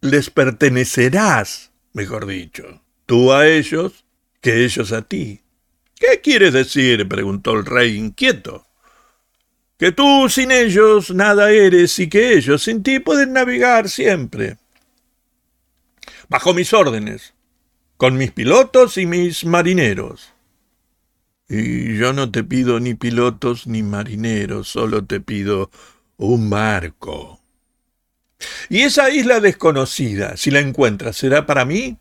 Les 0.00 0.30
pertenecerás, 0.30 1.70
mejor 1.92 2.26
dicho, 2.26 2.82
tú 3.06 3.32
a 3.32 3.46
ellos, 3.46 4.04
que 4.40 4.64
ellos 4.64 4.90
a 4.92 5.02
ti. 5.02 5.42
¿Qué 5.94 6.20
quieres 6.20 6.52
decir? 6.52 7.06
preguntó 7.08 7.52
el 7.52 7.64
rey 7.64 7.96
inquieto. 7.96 8.66
Que 9.78 9.92
tú 9.92 10.28
sin 10.28 10.50
ellos 10.50 11.10
nada 11.10 11.52
eres 11.52 11.98
y 12.00 12.08
que 12.08 12.32
ellos 12.32 12.64
sin 12.64 12.82
ti 12.82 12.98
pueden 12.98 13.32
navegar 13.32 13.88
siempre. 13.88 14.56
Bajo 16.28 16.52
mis 16.54 16.72
órdenes, 16.72 17.34
con 17.96 18.16
mis 18.16 18.32
pilotos 18.32 18.96
y 18.96 19.06
mis 19.06 19.44
marineros. 19.44 20.32
Y 21.52 21.98
yo 21.98 22.12
no 22.12 22.30
te 22.30 22.44
pido 22.44 22.78
ni 22.78 22.94
pilotos 22.94 23.66
ni 23.66 23.82
marineros, 23.82 24.68
solo 24.68 25.04
te 25.04 25.20
pido 25.20 25.72
un 26.16 26.48
barco. 26.48 27.40
Y 28.68 28.82
esa 28.82 29.10
isla 29.10 29.40
desconocida, 29.40 30.36
si 30.36 30.52
la 30.52 30.60
encuentras, 30.60 31.16
¿será 31.16 31.46
para 31.46 31.64
mí? 31.64 31.98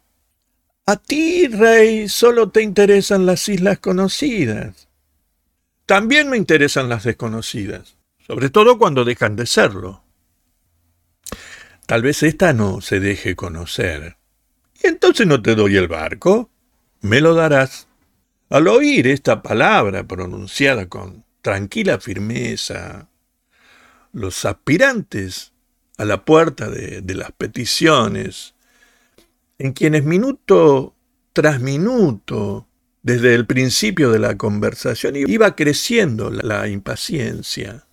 A 0.85 0.97
ti, 0.97 1.47
rey, 1.47 2.07
solo 2.09 2.51
te 2.51 2.61
interesan 2.61 3.25
las 3.25 3.49
islas 3.49 3.79
conocidas. 3.79 4.87
También 5.87 6.29
me 6.29 6.37
interesan 6.37 6.87
las 6.87 7.03
desconocidas, 7.03 7.97
sobre 8.19 8.51
todo 8.51 8.77
cuando 8.77 9.03
dejan 9.03 9.35
de 9.35 9.47
serlo. 9.47 10.03
Tal 11.87 12.03
vez 12.03 12.21
esta 12.21 12.53
no 12.53 12.81
se 12.81 12.99
deje 12.99 13.35
conocer. 13.35 14.17
Y 14.83 14.87
entonces 14.87 15.25
no 15.25 15.41
te 15.41 15.55
doy 15.55 15.75
el 15.75 15.87
barco. 15.87 16.51
Me 17.01 17.19
lo 17.19 17.33
darás. 17.33 17.88
Al 18.49 18.67
oír 18.67 19.05
esta 19.05 19.43
palabra 19.43 20.07
pronunciada 20.07 20.89
con 20.89 21.23
tranquila 21.43 21.99
firmeza, 21.99 23.07
los 24.11 24.43
aspirantes 24.43 25.53
a 25.97 26.05
la 26.05 26.25
puerta 26.25 26.67
de, 26.67 27.03
las 27.13 27.31
peticiones, 27.31 28.55
en 29.59 29.73
quienes 29.73 30.03
minuto 30.03 30.95
tras 31.31 31.61
minuto 31.61 32.67
desde 33.03 33.35
el 33.35 33.45
principio 33.45 34.09
de 34.11 34.17
la 34.17 34.35
conversación 34.35 35.15
iba 35.15 35.55
creciendo 35.55 36.31
la 36.31 36.67
impaciencia, 36.67 37.85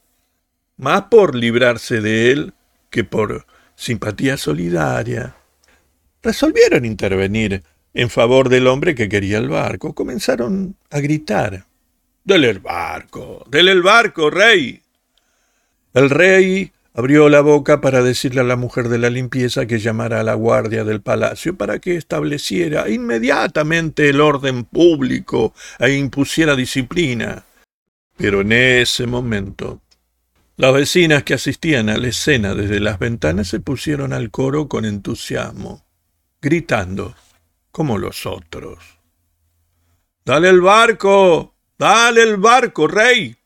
más 0.79 1.03
por 1.11 1.35
librarse 1.35 2.01
de 2.01 2.33
él 2.33 2.55
que 2.89 3.05
por 3.05 3.47
simpatía 3.75 4.39
solidaria. 4.39 5.37
Resolvieron 6.23 6.87
intervenir 6.87 7.63
en 7.97 8.11
favor 8.11 8.49
del 8.49 8.67
hombre 8.67 8.95
que 8.95 9.09
quería 9.09 9.39
el 9.39 9.49
barco. 9.49 9.95
Comenzaron 9.95 10.77
a 10.91 11.01
gritar. 11.01 11.67
Dele 12.23 12.51
el 12.51 12.61
barco, 12.61 13.45
dele 13.49 13.73
el 13.73 13.83
barco, 13.83 14.31
rey. 14.31 14.83
El 15.95 16.11
rey 16.11 16.73
Abrió 16.99 17.29
la 17.29 17.43
boca 17.43 17.83
para 17.83 18.03
decirle 18.03 18.41
a 18.41 18.45
la 18.45 18.57
mujer 18.57 18.89
de 18.89 18.97
la 18.97 19.11
limpieza 19.11 19.67
que 19.67 19.81
llamara 19.81 20.21
a 20.21 20.23
la 20.23 20.33
guardia 20.33 20.83
del 20.83 21.03
palacio 21.03 21.55
para 21.55 21.79
que 21.79 21.95
estableciera 21.97 22.89
inmediatamente 22.89 24.09
el 24.09 24.23
orden 24.23 24.65
público 24.65 25.53
e 25.79 25.93
impusiera 25.93 26.57
disciplina. 26.57 27.45
Pero 28.17 28.41
en 28.41 28.53
ese 28.53 29.07
momento 29.07 29.83
las 30.57 30.73
vecinas 30.73 31.23
que 31.23 31.35
asistían 31.35 31.91
a 31.91 31.99
la 31.99 32.09
escena 32.09 32.55
desde 32.55 32.81
las 32.81 32.99
ventanas 32.99 33.49
se 33.49 33.61
pusieron 33.61 34.15
al 34.15 34.31
coro 34.31 34.67
con 34.67 34.87
entusiasmo, 34.87 35.85
gritando 36.41 37.15
como 37.77 37.99
los 37.99 38.25
otros. 38.25 38.79
Dale 40.25 40.49
el 40.49 40.63
barco. 40.63 41.53
Dale 41.79 42.23
el 42.23 42.39
barco, 42.39 42.89
rey 42.89 43.37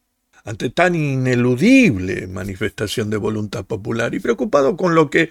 ante 0.45 0.71
tan 0.71 0.95
ineludible 0.95 2.29
manifestación 2.29 3.11
de 3.11 3.17
voluntad 3.17 3.65
popular 3.65 4.15
y 4.15 4.21
preocupado 4.21 4.77
con 4.77 4.95
lo 4.95 5.11
que, 5.11 5.31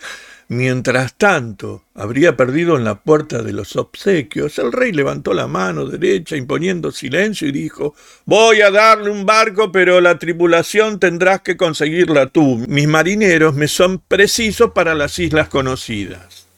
mientras 0.49 1.17
tanto, 1.17 1.85
habría 1.95 2.35
perdido 2.35 2.75
en 2.75 2.83
la 2.83 3.01
puerta 3.01 3.41
de 3.41 3.53
los 3.53 3.77
obsequios, 3.77 4.59
el 4.59 4.73
rey 4.73 4.91
levantó 4.91 5.33
la 5.33 5.47
mano 5.47 5.85
derecha 5.85 6.35
imponiendo 6.35 6.91
silencio 6.91 7.47
y 7.47 7.53
dijo 7.53 7.95
Voy 8.25 8.61
a 8.61 8.69
darle 8.69 9.09
un 9.09 9.25
barco, 9.25 9.71
pero 9.71 10.01
la 10.01 10.19
tripulación 10.19 10.99
tendrás 10.99 11.41
que 11.41 11.57
conseguirla 11.57 12.27
tú. 12.27 12.63
Mis 12.67 12.87
marineros 12.87 13.55
me 13.55 13.69
son 13.69 13.99
precisos 13.99 14.71
para 14.71 14.93
las 14.93 15.17
islas 15.19 15.47
conocidas. 15.47 16.48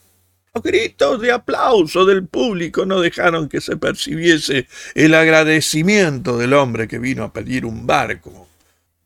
Los 0.54 0.62
gritos 0.64 1.18
de 1.22 1.32
aplauso 1.32 2.04
del 2.04 2.26
público 2.26 2.84
no 2.84 3.00
dejaron 3.00 3.48
que 3.48 3.62
se 3.62 3.78
percibiese 3.78 4.68
el 4.94 5.14
agradecimiento 5.14 6.36
del 6.36 6.52
hombre 6.52 6.88
que 6.88 6.98
vino 6.98 7.24
a 7.24 7.32
pedir 7.32 7.64
un 7.64 7.86
barco. 7.86 8.48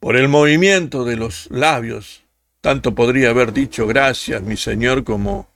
Por 0.01 0.17
el 0.17 0.27
movimiento 0.29 1.05
de 1.05 1.15
los 1.15 1.49
labios, 1.53 2.25
tanto 2.61 2.97
podría 2.97 3.31
haber 3.31 3.53
dicho 3.53 3.87
gracias, 3.87 4.43
mi 4.43 4.57
señor, 4.57 5.05
como 5.05 5.49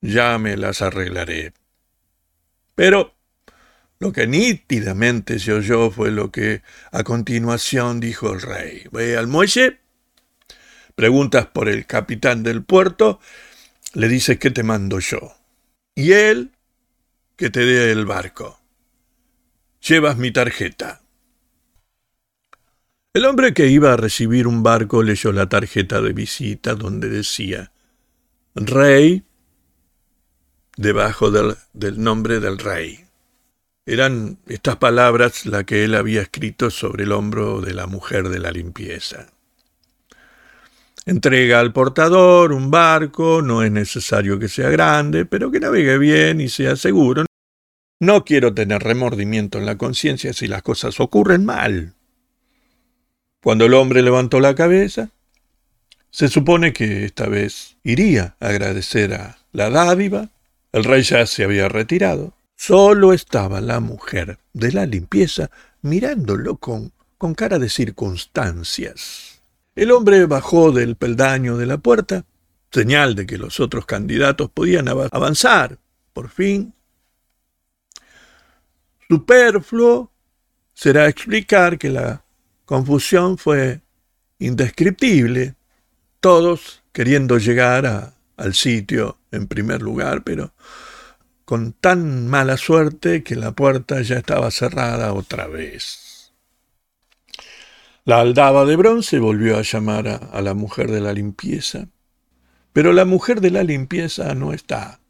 ya 0.00 0.38
me 0.38 0.56
las 0.56 0.80
arreglaré. 0.82 1.52
Pero 2.76 3.12
lo 3.98 4.12
que 4.12 4.28
nítidamente 4.28 5.40
se 5.40 5.52
oyó 5.52 5.90
fue 5.90 6.12
lo 6.12 6.30
que 6.30 6.62
a 6.92 7.02
continuación 7.02 7.98
dijo 7.98 8.32
el 8.32 8.40
rey. 8.40 8.84
Ve 8.92 9.16
al 9.16 9.26
muelle, 9.26 9.80
preguntas 10.94 11.46
por 11.46 11.68
el 11.68 11.86
capitán 11.86 12.44
del 12.44 12.62
puerto 12.62 13.18
le 13.96 14.08
dices 14.08 14.38
que 14.38 14.50
te 14.50 14.62
mando 14.62 15.00
yo. 15.00 15.32
Y 15.94 16.12
él 16.12 16.52
que 17.36 17.48
te 17.48 17.60
dé 17.60 17.90
el 17.90 18.04
barco. 18.04 18.60
Llevas 19.80 20.18
mi 20.18 20.30
tarjeta. 20.30 21.00
El 23.14 23.24
hombre 23.24 23.54
que 23.54 23.68
iba 23.68 23.94
a 23.94 23.96
recibir 23.96 24.46
un 24.46 24.62
barco 24.62 25.02
leyó 25.02 25.32
la 25.32 25.48
tarjeta 25.48 26.02
de 26.02 26.12
visita 26.12 26.74
donde 26.74 27.08
decía 27.08 27.72
Rey 28.54 29.24
debajo 30.76 31.30
del, 31.30 31.56
del 31.72 32.02
nombre 32.02 32.38
del 32.38 32.58
rey. 32.58 33.06
Eran 33.86 34.36
estas 34.46 34.76
palabras 34.76 35.46
las 35.46 35.64
que 35.64 35.84
él 35.84 35.94
había 35.94 36.20
escrito 36.20 36.68
sobre 36.68 37.04
el 37.04 37.12
hombro 37.12 37.62
de 37.62 37.72
la 37.72 37.86
mujer 37.86 38.28
de 38.28 38.40
la 38.40 38.50
limpieza. 38.50 39.32
Entrega 41.08 41.60
al 41.60 41.72
portador 41.72 42.52
un 42.52 42.68
barco, 42.72 43.40
no 43.40 43.62
es 43.62 43.70
necesario 43.70 44.40
que 44.40 44.48
sea 44.48 44.70
grande, 44.70 45.24
pero 45.24 45.52
que 45.52 45.60
navegue 45.60 45.98
bien 45.98 46.40
y 46.40 46.48
sea 46.48 46.74
seguro. 46.74 47.26
No 48.00 48.24
quiero 48.24 48.52
tener 48.52 48.82
remordimiento 48.82 49.58
en 49.58 49.66
la 49.66 49.78
conciencia 49.78 50.32
si 50.32 50.48
las 50.48 50.62
cosas 50.62 50.98
ocurren 50.98 51.44
mal. 51.44 51.94
Cuando 53.40 53.66
el 53.66 53.74
hombre 53.74 54.02
levantó 54.02 54.40
la 54.40 54.56
cabeza, 54.56 55.10
se 56.10 56.26
supone 56.26 56.72
que 56.72 57.04
esta 57.04 57.28
vez 57.28 57.76
iría 57.84 58.34
a 58.40 58.48
agradecer 58.48 59.14
a 59.14 59.38
la 59.52 59.70
dádiva. 59.70 60.30
El 60.72 60.82
rey 60.82 61.02
ya 61.02 61.24
se 61.26 61.44
había 61.44 61.68
retirado. 61.68 62.34
Solo 62.56 63.12
estaba 63.12 63.60
la 63.60 63.78
mujer 63.78 64.38
de 64.52 64.72
la 64.72 64.86
limpieza 64.86 65.52
mirándolo 65.82 66.56
con, 66.56 66.90
con 67.16 67.34
cara 67.34 67.60
de 67.60 67.68
circunstancias. 67.68 69.35
El 69.76 69.92
hombre 69.92 70.24
bajó 70.24 70.72
del 70.72 70.96
peldaño 70.96 71.58
de 71.58 71.66
la 71.66 71.76
puerta, 71.76 72.24
señal 72.70 73.14
de 73.14 73.26
que 73.26 73.36
los 73.36 73.60
otros 73.60 73.84
candidatos 73.84 74.50
podían 74.50 74.88
avanzar. 74.88 75.78
Por 76.14 76.30
fin. 76.30 76.72
Superfluo 79.06 80.10
será 80.72 81.08
explicar 81.08 81.78
que 81.78 81.90
la 81.90 82.24
confusión 82.64 83.36
fue 83.36 83.82
indescriptible, 84.38 85.56
todos 86.20 86.82
queriendo 86.92 87.36
llegar 87.36 88.14
al 88.38 88.54
sitio 88.54 89.18
en 89.30 89.46
primer 89.46 89.82
lugar, 89.82 90.24
pero 90.24 90.54
con 91.44 91.74
tan 91.74 92.28
mala 92.28 92.56
suerte 92.56 93.22
que 93.22 93.36
la 93.36 93.52
puerta 93.52 94.00
ya 94.00 94.16
estaba 94.16 94.50
cerrada 94.50 95.12
otra 95.12 95.46
vez. 95.46 96.05
La 98.06 98.20
aldaba 98.20 98.64
de 98.66 98.76
bronce 98.76 99.18
volvió 99.18 99.58
a 99.58 99.62
llamar 99.62 100.06
a, 100.32 100.40
la 100.40 100.54
mujer 100.54 100.92
de 100.92 101.00
la 101.00 101.12
limpieza, 101.12 101.88
pero 102.72 102.92
la 102.92 103.04
mujer 103.04 103.40
de 103.40 103.50
la 103.50 103.64
limpieza 103.64 104.32
no 104.36 104.52
está. 104.52 105.00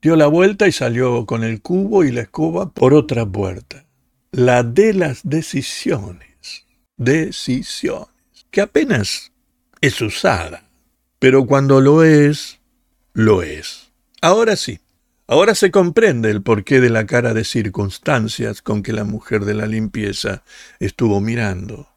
Dio 0.00 0.14
la 0.14 0.28
vuelta 0.28 0.68
y 0.68 0.72
salió 0.72 1.26
con 1.26 1.42
el 1.42 1.60
cubo 1.60 2.04
y 2.04 2.12
la 2.12 2.20
escoba 2.20 2.70
por 2.70 2.94
otra 2.94 3.26
puerta. 3.26 3.86
La 4.30 4.62
de 4.62 4.94
las 4.94 5.22
decisiones. 5.24 6.64
Decisiones. 6.96 8.14
Que 8.52 8.60
apenas 8.60 9.32
es 9.80 10.00
usada. 10.00 10.70
Pero 11.18 11.44
cuando 11.44 11.80
lo 11.80 12.04
es, 12.04 12.60
lo 13.14 13.42
es. 13.42 13.90
Ahora 14.22 14.54
sí. 14.54 14.78
Ahora 15.26 15.56
se 15.56 15.72
comprende 15.72 16.30
el 16.30 16.40
porqué 16.40 16.80
de 16.80 16.90
la 16.90 17.04
cara 17.04 17.34
de 17.34 17.42
circunstancias 17.42 18.62
con 18.62 18.84
que 18.84 18.92
la 18.92 19.02
mujer 19.02 19.44
de 19.44 19.54
la 19.54 19.66
limpieza 19.66 20.44
estuvo 20.78 21.20
mirando, 21.20 21.88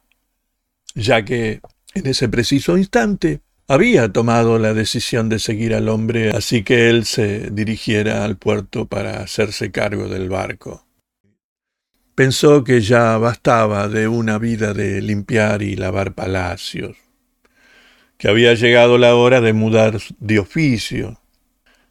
ya 0.94 1.24
que 1.24 1.60
en 1.94 2.06
ese 2.06 2.28
preciso 2.28 2.78
instante 2.78 3.40
había 3.68 4.12
tomado 4.12 4.58
la 4.58 4.74
decisión 4.74 5.28
de 5.28 5.38
seguir 5.38 5.74
al 5.74 5.88
hombre, 5.88 6.30
así 6.30 6.64
que 6.64 6.90
él 6.90 7.04
se 7.04 7.50
dirigiera 7.50 8.24
al 8.24 8.36
puerto 8.36 8.86
para 8.86 9.22
hacerse 9.22 9.70
cargo 9.70 10.08
del 10.08 10.28
barco. 10.28 10.86
Pensó 12.16 12.64
que 12.64 12.80
ya 12.80 13.16
bastaba 13.16 13.88
de 13.88 14.08
una 14.08 14.38
vida 14.38 14.74
de 14.74 15.00
limpiar 15.00 15.62
y 15.62 15.76
lavar 15.76 16.14
palacios, 16.14 16.96
que 18.18 18.28
había 18.28 18.54
llegado 18.54 18.98
la 18.98 19.14
hora 19.14 19.40
de 19.40 19.52
mudar 19.52 20.00
de 20.18 20.38
oficio, 20.38 21.20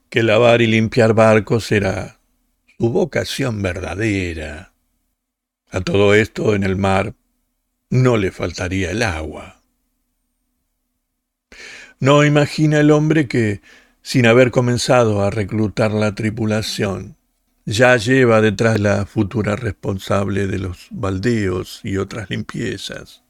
que 0.10 0.22
lavar 0.22 0.62
y 0.62 0.68
limpiar 0.68 1.14
barcos 1.14 1.72
era 1.72 2.20
su 2.78 2.90
vocación 2.92 3.62
verdadera. 3.62 4.74
A 5.72 5.82
todo 5.82 6.14
esto 6.14 6.56
en 6.56 6.64
el 6.64 6.76
mar 6.76 7.14
no 7.90 8.18
le 8.18 8.32
faltaría 8.32 8.92
el 8.92 9.04
agua. 9.04 9.62
No 12.00 12.24
imagina 12.24 12.80
el 12.80 12.92
hombre 12.92 13.28
que, 13.28 13.62
sin 14.02 14.26
haber 14.26 14.52
comenzado 14.52 15.22
a 15.22 15.30
reclutar 15.30 15.92
la 15.92 16.16
tripulación, 16.16 17.18
ya 17.66 17.98
lleva 17.98 18.42
detrás 18.42 18.80
la 18.80 19.06
futura 19.06 19.56
responsable 19.56 20.48
de 20.48 20.60
los 20.60 20.88
baldeos 20.92 21.82
y 21.84 21.98
otras 21.98 22.30
limpiezas. 22.30 23.24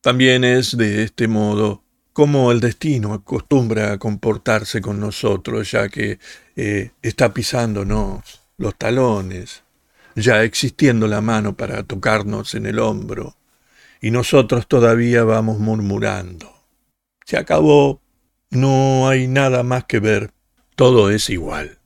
También 0.00 0.44
es 0.44 0.76
de 0.76 1.02
este 1.04 1.28
modo 1.28 1.82
como 2.12 2.50
el 2.52 2.60
destino 2.60 3.14
acostumbra 3.14 3.92
a 3.92 3.98
comportarse 3.98 4.80
con 4.80 4.98
nosotros, 4.98 5.70
ya 5.70 5.88
que 5.88 6.18
eh, 6.56 6.90
está 7.00 7.32
pisándonos 7.32 8.42
los 8.58 8.76
talones, 8.76 9.62
ya 10.16 10.42
existiendo 10.42 11.06
la 11.06 11.20
mano 11.20 11.56
para 11.56 11.82
tocarnos 11.84 12.54
en 12.54 12.66
el 12.66 12.78
hombro, 12.78 13.36
y 14.00 14.10
nosotros 14.10 14.66
todavía 14.66 15.24
vamos 15.24 15.58
murmurando. 15.58 16.52
Se 17.24 17.36
acabó, 17.36 18.00
no 18.50 19.08
hay 19.08 19.28
nada 19.28 19.62
más 19.62 19.84
que 19.84 20.00
ver, 20.00 20.32
todo 20.74 21.10
es 21.10 21.30
igual. 21.30 21.78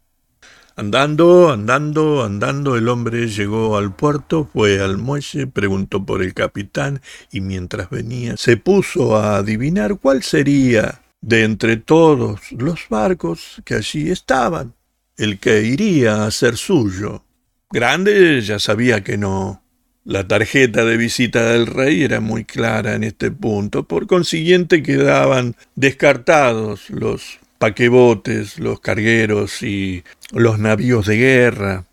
Andando, 0.77 1.53
andando, 1.53 2.25
andando, 2.25 2.77
el 2.77 2.89
hombre 2.89 3.29
llegó 3.29 3.77
al 3.77 3.95
puerto, 3.95 4.49
fue 4.53 4.81
al 4.81 4.99
muelle, 4.99 5.47
preguntó 5.47 6.05
por 6.05 6.21
el 6.21 6.35
capitán 6.35 7.01
y 7.31 7.41
mientras 7.41 7.91
venía 7.91 8.37
se 8.37 8.57
puso 8.57 9.17
a 9.17 9.37
adivinar 9.37 9.99
cuál 10.01 10.25
sería 10.25 11.03
de 11.21 11.45
entre 11.45 11.77
todos 11.77 12.51
los 12.53 12.89
barcos 12.89 13.63
que 13.65 13.75
allí 13.75 14.11
estaban 14.11 14.75
el 15.17 15.39
que 15.39 15.63
iría 15.63 16.25
a 16.25 16.31
ser 16.31 16.57
suyo. 16.57 17.25
Grande 17.71 18.41
ya 18.41 18.59
sabía 18.59 19.03
que 19.03 19.17
no, 19.17 19.64
la 20.05 20.29
tarjeta 20.29 20.85
de 20.85 20.97
visita 20.97 21.51
del 21.51 21.67
rey 21.67 22.03
era 22.03 22.21
muy 22.21 22.45
clara 22.45 22.95
en 22.95 23.05
este 23.05 23.31
punto, 23.31 23.85
por 23.89 24.07
consiguiente 24.07 24.83
quedaban 24.83 25.57
descartados 25.75 26.91
los 26.91 27.39
paquebotes, 27.59 28.59
los 28.59 28.81
cargueros 28.81 29.63
y 29.63 30.05
los 30.33 30.59
navíos 30.59 31.07
de 31.07 31.17
guerra. 31.17 31.85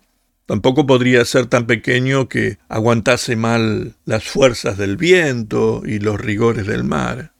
Tampoco 0.44 0.86
podría 0.86 1.24
ser 1.24 1.46
tan 1.46 1.66
pequeño 1.66 2.28
que 2.28 2.58
aguantase 2.68 3.36
mal 3.36 3.94
las 4.04 4.24
fuerzas 4.24 4.76
del 4.76 4.98
viento 4.98 5.82
y 5.86 5.98
los 5.98 6.20
rigores 6.20 6.66
del 6.66 6.84
mar. 6.84 7.32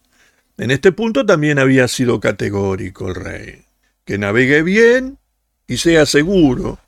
En 0.56 0.70
este 0.70 0.92
punto 0.92 1.26
también 1.26 1.58
había 1.58 1.88
sido 1.88 2.20
categórico 2.20 3.08
el 3.08 3.16
rey. 3.16 3.62
Que 4.06 4.16
navegue 4.16 4.62
bien 4.62 5.18
y 5.66 5.76
sea 5.76 6.06
seguro. 6.06 6.78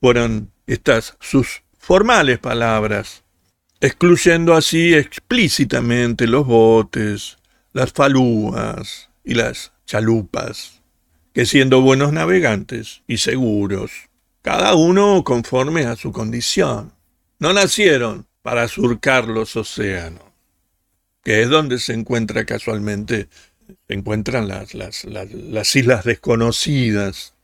Fueron 0.00 0.50
estas 0.66 1.16
sus 1.20 1.62
formales 1.86 2.40
palabras, 2.40 3.22
excluyendo 3.80 4.54
así 4.54 4.92
explícitamente 4.92 6.26
los 6.26 6.44
botes, 6.44 7.38
las 7.72 7.92
falúas 7.92 9.08
y 9.22 9.34
las 9.34 9.72
chalupas, 9.86 10.82
que 11.32 11.46
siendo 11.46 11.82
buenos 11.82 12.12
navegantes 12.12 13.04
y 13.06 13.18
seguros, 13.18 13.92
cada 14.42 14.74
uno 14.74 15.22
conforme 15.22 15.86
a 15.86 15.94
su 15.94 16.10
condición, 16.10 16.92
no 17.38 17.52
nacieron 17.52 18.26
para 18.42 18.66
surcar 18.66 19.28
los 19.28 19.54
océanos, 19.54 20.24
que 21.22 21.42
es 21.42 21.48
donde 21.48 21.78
se 21.78 21.92
encuentra 21.92 22.44
casualmente, 22.44 23.28
se 23.86 23.94
encuentran 23.94 24.48
las, 24.48 24.74
las, 24.74 25.04
las 25.04 25.76
islas 25.76 26.04
desconocidas 26.04 27.35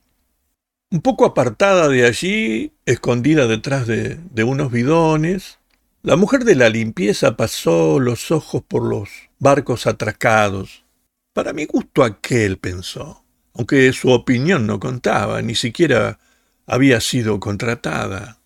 un 0.93 1.01
poco 1.01 1.25
apartada 1.25 1.89
de 1.89 2.05
allí, 2.05 2.73
escondida 2.85 3.47
detrás 3.47 3.87
de, 3.87 4.45
unos 4.45 4.71
bidones, 4.71 5.59
la 6.03 6.17
mujer 6.17 6.45
de 6.45 6.55
la 6.55 6.69
limpieza 6.69 7.35
pasó 7.35 7.99
los 7.99 8.31
ojos 8.31 8.63
por 8.63 8.85
los 8.85 9.09
barcos 9.39 9.87
atracados. 9.87 10.85
Para 11.33 11.55
mi 11.55 11.65
gusto 11.65 12.05
aquel, 12.05 12.59
pensó, 12.59 13.25
aunque 13.55 13.91
su 13.95 14.11
opinión 14.11 14.67
no 14.67 14.79
contaba, 14.79 15.41
ni 15.41 15.55
siquiera 15.55 16.19
había 16.67 17.01
sido 17.01 17.41
contratada. 17.41 18.39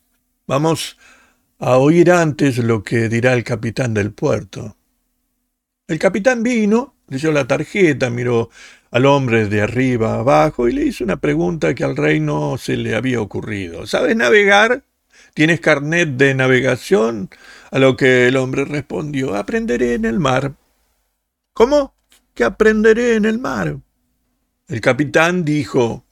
Vamos 0.46 0.98
a 1.58 1.78
oír 1.78 2.12
antes 2.12 2.58
lo 2.58 2.84
que 2.84 3.08
dirá 3.08 3.32
el 3.32 3.42
capitán 3.42 3.92
del 3.92 4.12
puerto. 4.12 4.76
El 5.88 5.98
capitán 5.98 6.44
vino, 6.44 6.94
leyó 7.08 7.32
la 7.32 7.48
tarjeta, 7.48 8.08
miró 8.08 8.50
al 8.90 9.06
hombre 9.06 9.48
de 9.48 9.62
arriba 9.62 10.14
abajo 10.14 10.68
y 10.68 10.72
le 10.72 10.84
hizo 10.84 11.04
una 11.04 11.16
pregunta 11.16 11.74
que 11.74 11.84
al 11.84 11.96
rey 11.96 12.20
no 12.20 12.58
se 12.58 12.76
le 12.76 12.94
había 12.94 13.20
ocurrido. 13.20 13.86
¿Sabes 13.86 14.16
navegar? 14.16 14.84
¿Tienes 15.34 15.60
carnet 15.60 16.10
de 16.16 16.34
navegación? 16.34 17.28
A 17.70 17.78
lo 17.78 17.96
que 17.96 18.28
el 18.28 18.36
hombre 18.36 18.64
respondió, 18.64 19.34
aprenderé 19.34 19.94
en 19.94 20.04
el 20.04 20.18
mar. 20.18 20.54
¿Cómo? 21.52 21.94
¿Que 22.34 22.44
aprenderé 22.44 23.16
en 23.16 23.24
el 23.24 23.38
mar? 23.38 23.78
El 24.68 24.80
capitán 24.80 25.44
dijo, 25.44 26.04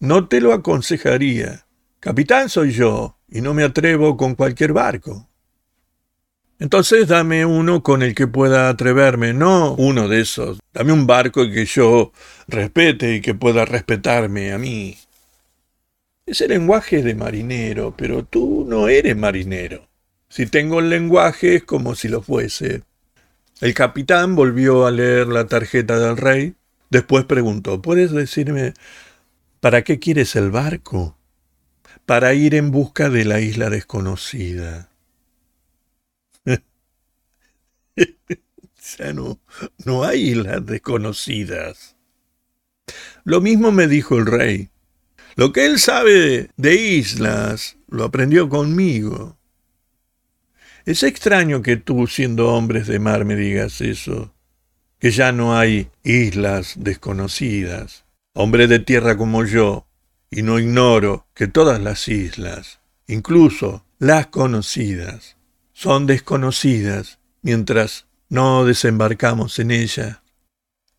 no 0.00 0.28
te 0.28 0.40
lo 0.40 0.52
aconsejaría. 0.52 1.66
Capitán 2.00 2.48
soy 2.48 2.72
yo, 2.72 3.18
y 3.28 3.40
no 3.40 3.54
me 3.54 3.64
atrevo 3.64 4.16
con 4.16 4.34
cualquier 4.34 4.72
barco. 4.72 5.28
Entonces 6.60 7.08
dame 7.08 7.44
uno 7.44 7.82
con 7.82 8.02
el 8.02 8.14
que 8.14 8.28
pueda 8.28 8.68
atreverme, 8.68 9.34
no 9.34 9.74
uno 9.74 10.08
de 10.08 10.20
esos. 10.20 10.60
Dame 10.72 10.92
un 10.92 11.06
barco 11.06 11.48
que 11.50 11.66
yo 11.66 12.12
respete 12.46 13.16
y 13.16 13.20
que 13.20 13.34
pueda 13.34 13.64
respetarme 13.64 14.52
a 14.52 14.58
mí. 14.58 14.96
Ese 16.26 16.48
lenguaje 16.48 17.02
de 17.02 17.14
marinero, 17.14 17.94
pero 17.96 18.24
tú 18.24 18.64
no 18.68 18.88
eres 18.88 19.16
marinero. 19.16 19.88
Si 20.28 20.46
tengo 20.46 20.80
el 20.80 20.90
lenguaje 20.90 21.56
es 21.56 21.64
como 21.64 21.94
si 21.94 22.08
lo 22.08 22.22
fuese. 22.22 22.82
El 23.60 23.74
capitán 23.74 24.34
volvió 24.34 24.86
a 24.86 24.90
leer 24.90 25.26
la 25.26 25.46
tarjeta 25.46 25.98
del 25.98 26.16
rey. 26.16 26.54
Después 26.88 27.24
preguntó, 27.24 27.82
¿puedes 27.82 28.12
decirme 28.12 28.74
para 29.60 29.82
qué 29.82 29.98
quieres 29.98 30.34
el 30.36 30.50
barco? 30.50 31.16
Para 32.06 32.34
ir 32.34 32.54
en 32.54 32.70
busca 32.70 33.10
de 33.10 33.24
la 33.24 33.40
isla 33.40 33.70
desconocida. 33.70 34.88
ya 38.98 39.12
no, 39.12 39.40
no 39.84 40.04
hay 40.04 40.30
islas 40.30 40.64
desconocidas. 40.66 41.96
Lo 43.24 43.40
mismo 43.40 43.72
me 43.72 43.86
dijo 43.86 44.18
el 44.18 44.26
rey. 44.26 44.70
Lo 45.36 45.52
que 45.52 45.66
él 45.66 45.78
sabe 45.80 46.50
de 46.56 46.74
islas 46.74 47.76
lo 47.88 48.04
aprendió 48.04 48.48
conmigo. 48.48 49.36
Es 50.84 51.02
extraño 51.02 51.62
que 51.62 51.76
tú, 51.76 52.06
siendo 52.06 52.52
hombres 52.52 52.86
de 52.86 52.98
mar, 52.98 53.24
me 53.24 53.36
digas 53.36 53.80
eso, 53.80 54.34
que 54.98 55.10
ya 55.10 55.32
no 55.32 55.56
hay 55.56 55.88
islas 56.02 56.74
desconocidas. 56.76 58.04
Hombre 58.34 58.66
de 58.66 58.80
tierra 58.80 59.16
como 59.16 59.44
yo, 59.44 59.86
y 60.30 60.42
no 60.42 60.58
ignoro 60.58 61.26
que 61.34 61.46
todas 61.46 61.80
las 61.80 62.08
islas, 62.08 62.80
incluso 63.06 63.84
las 63.98 64.26
conocidas, 64.26 65.36
son 65.72 66.06
desconocidas 66.06 67.18
mientras 67.44 68.06
no 68.28 68.64
desembarcamos 68.64 69.60
en 69.60 69.70
ella. 69.70 70.22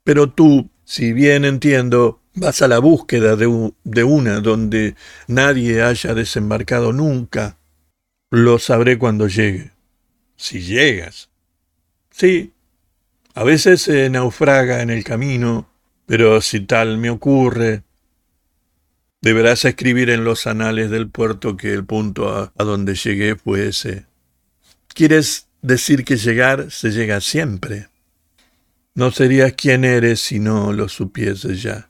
Pero 0.05 0.31
tú, 0.31 0.69
si 0.86 1.12
bien 1.12 1.43
entiendo, 1.43 2.21
vas 2.36 2.62
a 2.62 2.67
la 2.67 2.79
búsqueda 2.79 3.36
de, 3.36 3.47
una 4.03 4.39
donde 4.39 4.95
nadie 5.27 5.81
haya 5.81 6.13
desembarcado 6.13 6.93
nunca. 6.93 7.58
Lo 8.29 8.60
sabré 8.60 8.97
cuando 8.97 9.27
llegue. 9.27 9.71
Si 10.38 10.62
llegas. 10.62 11.29
Sí, 12.12 12.53
a 13.34 13.43
veces 13.43 13.81
se 13.81 14.10
naufraga 14.10 14.81
en 14.81 14.91
el 14.91 15.03
camino, 15.03 15.67
pero 16.05 16.39
si 16.41 16.60
tal 16.60 16.99
me 16.99 17.10
ocurre, 17.10 17.81
deberás 19.19 19.65
escribir 19.65 20.12
en 20.12 20.23
los 20.23 20.45
anales 20.45 20.91
del 20.91 21.10
puerto 21.10 21.58
que 21.58 21.73
el 21.73 21.86
punto 21.86 22.29
a, 22.29 22.53
a 22.55 22.63
donde 22.63 22.93
llegué 22.93 23.36
fue 23.36 23.69
ese. 23.69 24.05
¿Quieres 24.88 25.44
decir 25.65 26.06
que 26.06 26.15
llegar 26.15 26.71
se 26.71 26.91
llega 26.91 27.19
siempre? 27.21 27.89
No 28.93 29.12
serías 29.12 29.54
quien 29.54 29.84
eres 29.84 30.21
si 30.21 30.39
no 30.39 30.71
lo 30.71 30.88
supieses 30.88 31.62
ya. 31.62 31.89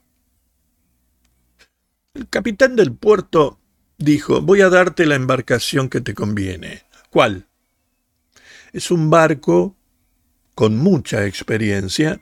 El 2.13 2.27
capitán 2.29 2.75
del 2.75 2.93
puerto 2.93 3.59
dijo, 3.97 4.41
voy 4.41 4.61
a 4.61 4.69
darte 4.69 5.05
la 5.05 5.15
embarcación 5.15 5.89
que 5.89 6.01
te 6.01 6.13
conviene. 6.13 6.83
¿Cuál? 7.09 7.47
Es 8.73 8.91
un 8.91 9.09
barco 9.09 9.75
con 10.55 10.77
mucha 10.77 11.25
experiencia, 11.25 12.21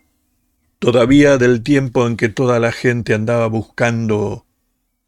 todavía 0.79 1.37
del 1.37 1.61
tiempo 1.61 2.07
en 2.07 2.17
que 2.17 2.29
toda 2.29 2.59
la 2.59 2.71
gente 2.71 3.13
andaba 3.13 3.47
buscando 3.47 4.45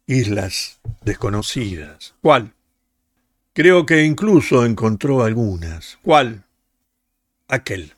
islas 0.06 0.80
desconocidas. 1.04 2.14
¿Cuál? 2.22 2.55
Creo 3.56 3.86
que 3.86 4.04
incluso 4.04 4.66
encontró 4.66 5.24
algunas. 5.24 5.98
¿Cuál? 6.02 6.44
Aquel. 7.48 7.94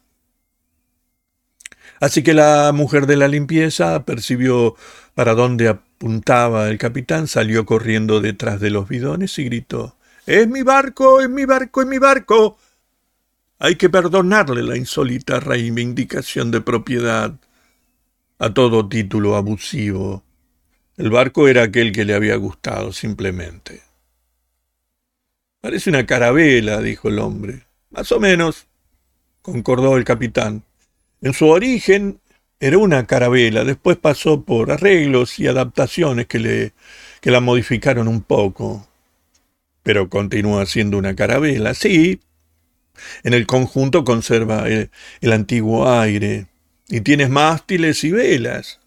Así 1.99 2.23
que 2.23 2.33
la 2.33 2.71
mujer 2.73 3.07
de 3.07 3.17
la 3.17 3.27
limpieza 3.27 4.05
percibió 4.05 4.77
para 5.17 5.35
dónde 5.35 5.67
apuntaba 5.67 6.69
el 6.69 6.79
capitán, 6.79 7.27
salió 7.27 7.67
corriendo 7.67 8.21
detrás 8.21 8.61
de 8.61 8.71
los 8.71 8.89
bidones 8.89 9.37
y 9.41 9.47
gritó 9.47 9.97
Es 10.27 10.47
mi 10.47 10.63
barco, 10.63 11.21
es 11.21 11.29
mi 11.29 11.45
barco, 11.45 11.83
es 11.83 11.89
mi 11.89 11.99
barco. 11.99 12.57
Hay 13.59 13.75
que 13.75 13.91
perdonarle 13.91 14.63
la 14.63 14.77
insólita 14.77 15.41
reivindicación 15.41 16.53
de 16.53 16.61
propiedad 16.61 17.35
a 18.39 18.55
todo 18.55 18.89
título 18.89 19.35
abusivo. 19.35 20.23
El 20.97 21.11
barco 21.11 21.49
era 21.49 21.65
aquel 21.65 21.91
que 21.91 22.05
le 22.05 22.15
había 22.15 22.37
gustado, 22.37 22.93
simplemente. 22.93 23.88
Parece 25.61 25.91
una 25.91 26.07
carabela, 26.07 26.81
dijo 26.81 27.09
el 27.09 27.19
hombre. 27.19 27.65
Más 27.91 28.13
o 28.13 28.21
menos, 28.21 28.67
concordó 29.43 29.97
el 29.97 30.05
capitán. 30.05 30.63
En 31.21 31.33
su 31.33 31.49
origen 31.49 32.21
era 32.61 32.79
una 32.79 33.07
carabela, 33.07 33.65
después 33.65 33.97
pasó 33.97 34.45
por 34.45 34.71
arreglos 34.71 35.39
y 35.41 35.49
adaptaciones 35.49 36.27
que, 36.27 36.39
le, 36.39 36.73
que 37.21 37.33
la 37.33 37.41
modificaron 37.41 38.07
un 38.07 38.23
poco. 38.23 38.87
Pero 39.83 40.09
continúa 40.09 40.65
siendo 40.67 40.97
una 40.97 41.17
carabela, 41.17 41.75
sí. 41.75 42.21
En 43.25 43.35
el 43.35 43.47
conjunto 43.47 44.05
conserva 44.05 44.69
el, 44.69 44.91
el 45.21 45.33
antiguo 45.33 45.91
aire 45.91 46.47
y 46.89 47.01
tienes 47.01 47.31
mástiles 47.31 48.05
y 48.05 48.13
velas. 48.13 48.79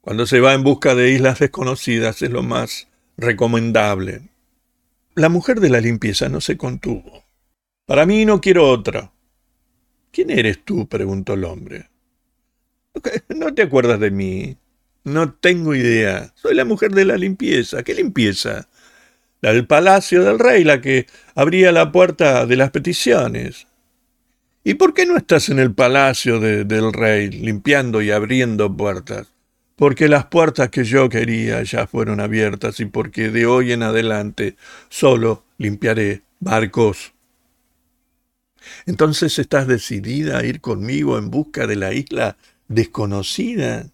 Cuando 0.00 0.26
se 0.26 0.40
va 0.40 0.54
en 0.54 0.64
busca 0.64 0.96
de 0.96 1.12
islas 1.12 1.38
desconocidas 1.38 2.20
es 2.22 2.30
lo 2.30 2.42
más 2.42 2.88
recomendable. 3.16 4.29
La 5.20 5.28
mujer 5.28 5.60
de 5.60 5.68
la 5.68 5.82
limpieza 5.82 6.30
no 6.30 6.40
se 6.40 6.56
contuvo. 6.56 7.26
Para 7.84 8.06
mí 8.06 8.24
no 8.24 8.40
quiero 8.40 8.66
otra. 8.66 9.12
¿Quién 10.10 10.30
eres 10.30 10.64
tú? 10.64 10.88
preguntó 10.88 11.34
el 11.34 11.44
hombre. 11.44 11.90
No 13.28 13.52
te 13.52 13.60
acuerdas 13.60 14.00
de 14.00 14.10
mí. 14.10 14.56
No 15.04 15.34
tengo 15.34 15.74
idea. 15.74 16.32
Soy 16.36 16.54
la 16.54 16.64
mujer 16.64 16.92
de 16.92 17.04
la 17.04 17.18
limpieza. 17.18 17.82
¿Qué 17.82 17.92
limpieza? 17.92 18.70
La 19.42 19.52
del 19.52 19.66
palacio 19.66 20.24
del 20.24 20.38
rey, 20.38 20.64
la 20.64 20.80
que 20.80 21.06
abría 21.34 21.70
la 21.70 21.92
puerta 21.92 22.46
de 22.46 22.56
las 22.56 22.70
peticiones. 22.70 23.66
¿Y 24.64 24.72
por 24.72 24.94
qué 24.94 25.04
no 25.04 25.18
estás 25.18 25.50
en 25.50 25.58
el 25.58 25.74
palacio 25.74 26.40
del 26.40 26.94
rey 26.94 27.28
limpiando 27.28 28.00
y 28.00 28.10
abriendo 28.10 28.74
puertas? 28.74 29.30
Porque 29.80 30.08
las 30.08 30.26
puertas 30.26 30.68
que 30.68 30.84
yo 30.84 31.08
quería 31.08 31.62
ya 31.62 31.86
fueron 31.86 32.20
abiertas 32.20 32.80
y 32.80 32.84
porque 32.84 33.30
de 33.30 33.46
hoy 33.46 33.72
en 33.72 33.82
adelante 33.82 34.56
solo 34.90 35.46
limpiaré 35.56 36.20
barcos. 36.38 37.14
Entonces 38.84 39.38
estás 39.38 39.66
decidida 39.66 40.36
a 40.36 40.44
ir 40.44 40.60
conmigo 40.60 41.16
en 41.16 41.30
busca 41.30 41.66
de 41.66 41.76
la 41.76 41.94
isla 41.94 42.36
desconocida. 42.68 43.86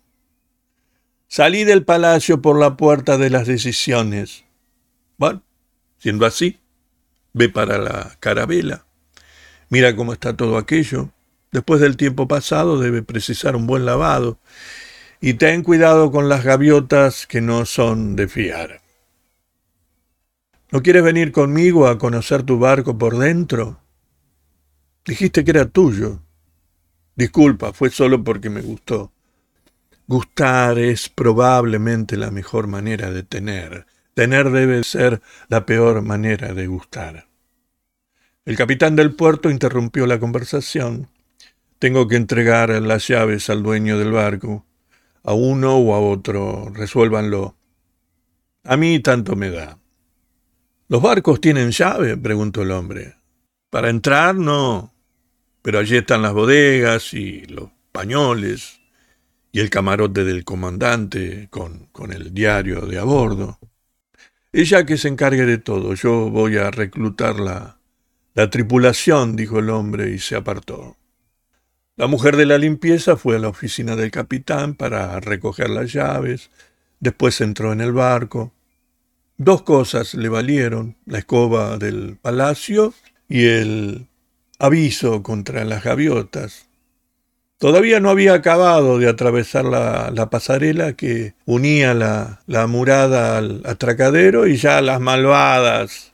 Salí 1.29 1.63
del 1.63 1.85
palacio 1.85 2.43
por 2.43 2.59
la 2.59 2.77
puerta 2.77 3.17
de 3.17 3.31
las 3.31 3.47
decisiones. 3.47 4.43
Bueno, 5.19 5.45
siendo 5.99 6.27
así, 6.27 6.59
ve 7.33 7.49
para 7.49 7.79
la 7.79 8.17
carabela. 8.19 8.87
Mira 9.69 9.95
cómo 9.95 10.13
está 10.13 10.37
todo 10.37 10.59
aquello. 10.59 11.11
Después 11.53 11.81
del 11.81 11.97
tiempo 11.97 12.27
pasado 12.27 12.81
debe 12.81 13.05
precisar 13.05 13.55
un 13.55 13.69
buen 13.69 13.87
lavado. 13.87 14.41
Y 15.21 15.35
ten 15.35 15.63
cuidado 15.63 16.11
con 16.11 16.29
las 16.29 16.45
gaviotas 16.45 17.27
que 17.27 17.41
no 17.41 17.65
son 17.65 18.17
de 18.17 18.29
fiar. 18.29 18.81
¿No 20.71 20.83
quieres 20.83 21.03
venir 21.03 21.33
conmigo 21.33 21.87
a 21.87 21.97
conocer 21.97 22.43
tu 22.43 22.59
barco 22.59 22.99
por 22.99 23.17
dentro? 23.17 23.81
Dijiste 25.05 25.45
que 25.45 25.53
era 25.53 25.67
tuyo. 25.67 26.21
Disculpa, 27.15 27.73
fue 27.73 27.89
solo 27.89 28.23
porque 28.23 28.51
me 28.51 28.61
gustó. 28.61 29.13
Gustar 30.07 30.79
es 30.79 31.09
probablemente 31.09 32.17
la 32.17 32.31
mejor 32.31 32.67
manera 32.67 33.11
de 33.11 33.23
tener. 33.23 33.87
Tener 34.13 34.51
debe 34.51 34.85
ser 34.85 35.23
la 35.49 35.65
peor 35.65 36.03
manera 36.03 36.53
de 36.53 36.67
gustar. 36.67 37.27
El 38.45 38.57
capitán 38.57 38.97
del 38.97 39.15
puerto 39.15 39.49
interrumpió 39.51 40.07
la 40.07 40.21
conversación. 40.21 41.09
Tengo 41.79 42.07
que 42.07 42.17
entregar 42.17 42.71
las 42.83 43.09
llaves 43.09 43.49
al 43.49 43.63
dueño 43.63 43.99
del 43.99 44.13
barco. 44.13 44.66
A 45.27 45.35
uno 45.35 45.77
o 45.77 45.95
a 45.95 46.01
otro, 46.01 46.71
resuélvanlo. 46.73 47.57
A 48.65 48.77
mí 48.77 48.99
tanto 49.01 49.37
me 49.37 49.51
da. 49.51 49.79
¿Los 50.89 51.03
barcos 51.03 51.41
tienen 51.41 51.71
llave? 51.71 52.17
preguntó 52.17 52.63
el 52.63 52.71
hombre. 52.71 53.17
Para 53.71 53.91
entrar, 53.91 54.35
no 54.35 54.97
pero 55.67 55.81
allí 55.81 55.97
están 55.97 56.23
las 56.23 56.33
bodegas 56.33 57.13
y 57.13 57.45
los 57.47 57.71
pañoles 57.91 58.79
y 59.51 59.59
el 59.59 59.69
camarote 59.69 60.23
del 60.23 60.45
comandante 60.45 61.49
con, 61.51 61.87
con 61.87 62.13
el 62.13 62.33
diario 62.33 62.83
de 62.83 63.01
a 63.01 63.03
bordo. 63.03 63.59
Ella 64.53 64.87
que 64.87 64.97
se 64.97 65.09
encargue 65.09 65.45
de 65.45 65.59
todo, 65.59 65.95
yo 65.95 66.31
voy 66.31 66.57
a 66.57 66.71
reclutar 66.71 67.41
la, 67.41 67.81
la 68.35 68.49
tripulación, 68.49 69.35
dijo 69.35 69.59
el 69.59 69.71
hombre 69.71 70.11
y 70.11 70.21
se 70.21 70.37
apartó. 70.37 70.99
La 71.99 72.09
mujer 72.09 72.37
de 72.37 72.45
la 72.45 72.59
limpieza 72.59 73.17
fue 73.17 73.37
a 73.37 73.39
la 73.39 73.49
oficina 73.49 73.97
del 73.97 74.11
capitán 74.11 74.75
para 74.75 75.19
recoger 75.19 75.71
las 75.71 75.95
llaves, 75.95 76.51
después 77.01 77.41
entró 77.41 77.73
en 77.73 77.81
el 77.81 77.93
barco. 77.93 78.53
Dos 79.39 79.63
cosas 79.63 80.13
le 80.13 80.29
valieron, 80.29 80.97
la 81.07 81.21
escoba 81.21 81.79
del 81.79 82.19
palacio 82.21 82.93
y 83.31 83.47
el 83.47 84.09
aviso 84.59 85.23
contra 85.23 85.65
las 85.65 85.85
gaviotas. 85.85 86.67
Todavía 87.57 87.99
no 87.99 88.11
había 88.11 88.35
acabado 88.35 88.99
de 88.99 89.09
atravesar 89.09 89.65
la, 89.65 90.29
pasarela 90.31 90.93
que 90.93 91.33
unía 91.47 91.95
la, 91.95 92.67
murada 92.67 93.39
al 93.39 93.63
atracadero 93.65 94.47
y 94.47 94.59
ya 94.59 94.83
las 94.83 95.01
malvadas 95.01 96.13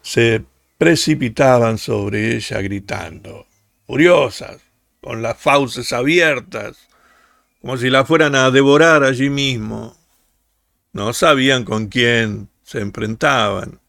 se 0.00 0.42
precipitaban 0.78 1.76
sobre 1.76 2.36
ella 2.36 2.62
gritando, 2.62 3.46
furiosas, 3.86 4.69
con 5.00 5.22
las 5.22 5.36
fauces 5.38 5.92
abiertas, 5.92 6.88
como 7.60 7.76
si 7.76 7.90
la 7.90 8.04
fueran 8.04 8.34
a 8.34 8.50
devorar 8.50 9.04
allí 9.04 9.30
mismo. 9.30 9.96
No 10.92 11.12
sabían 11.12 11.64
con 11.64 11.86
quién 11.86 12.48
se 12.62 12.80
enfrentaban. 12.80 13.80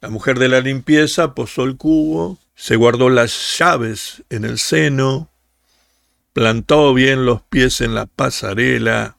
La 0.00 0.10
mujer 0.10 0.38
de 0.38 0.48
la 0.48 0.60
limpieza 0.60 1.34
posó 1.34 1.64
el 1.64 1.76
cubo 1.76 2.38
se 2.54 2.76
guardó 2.76 3.10
las 3.10 3.58
llaves 3.58 4.22
en 4.30 4.44
el 4.44 4.58
seno, 4.58 5.28
plantó 6.32 6.94
bien 6.94 7.26
los 7.26 7.42
pies 7.42 7.80
en 7.80 7.94
la 7.94 8.06
pasarela 8.06 9.16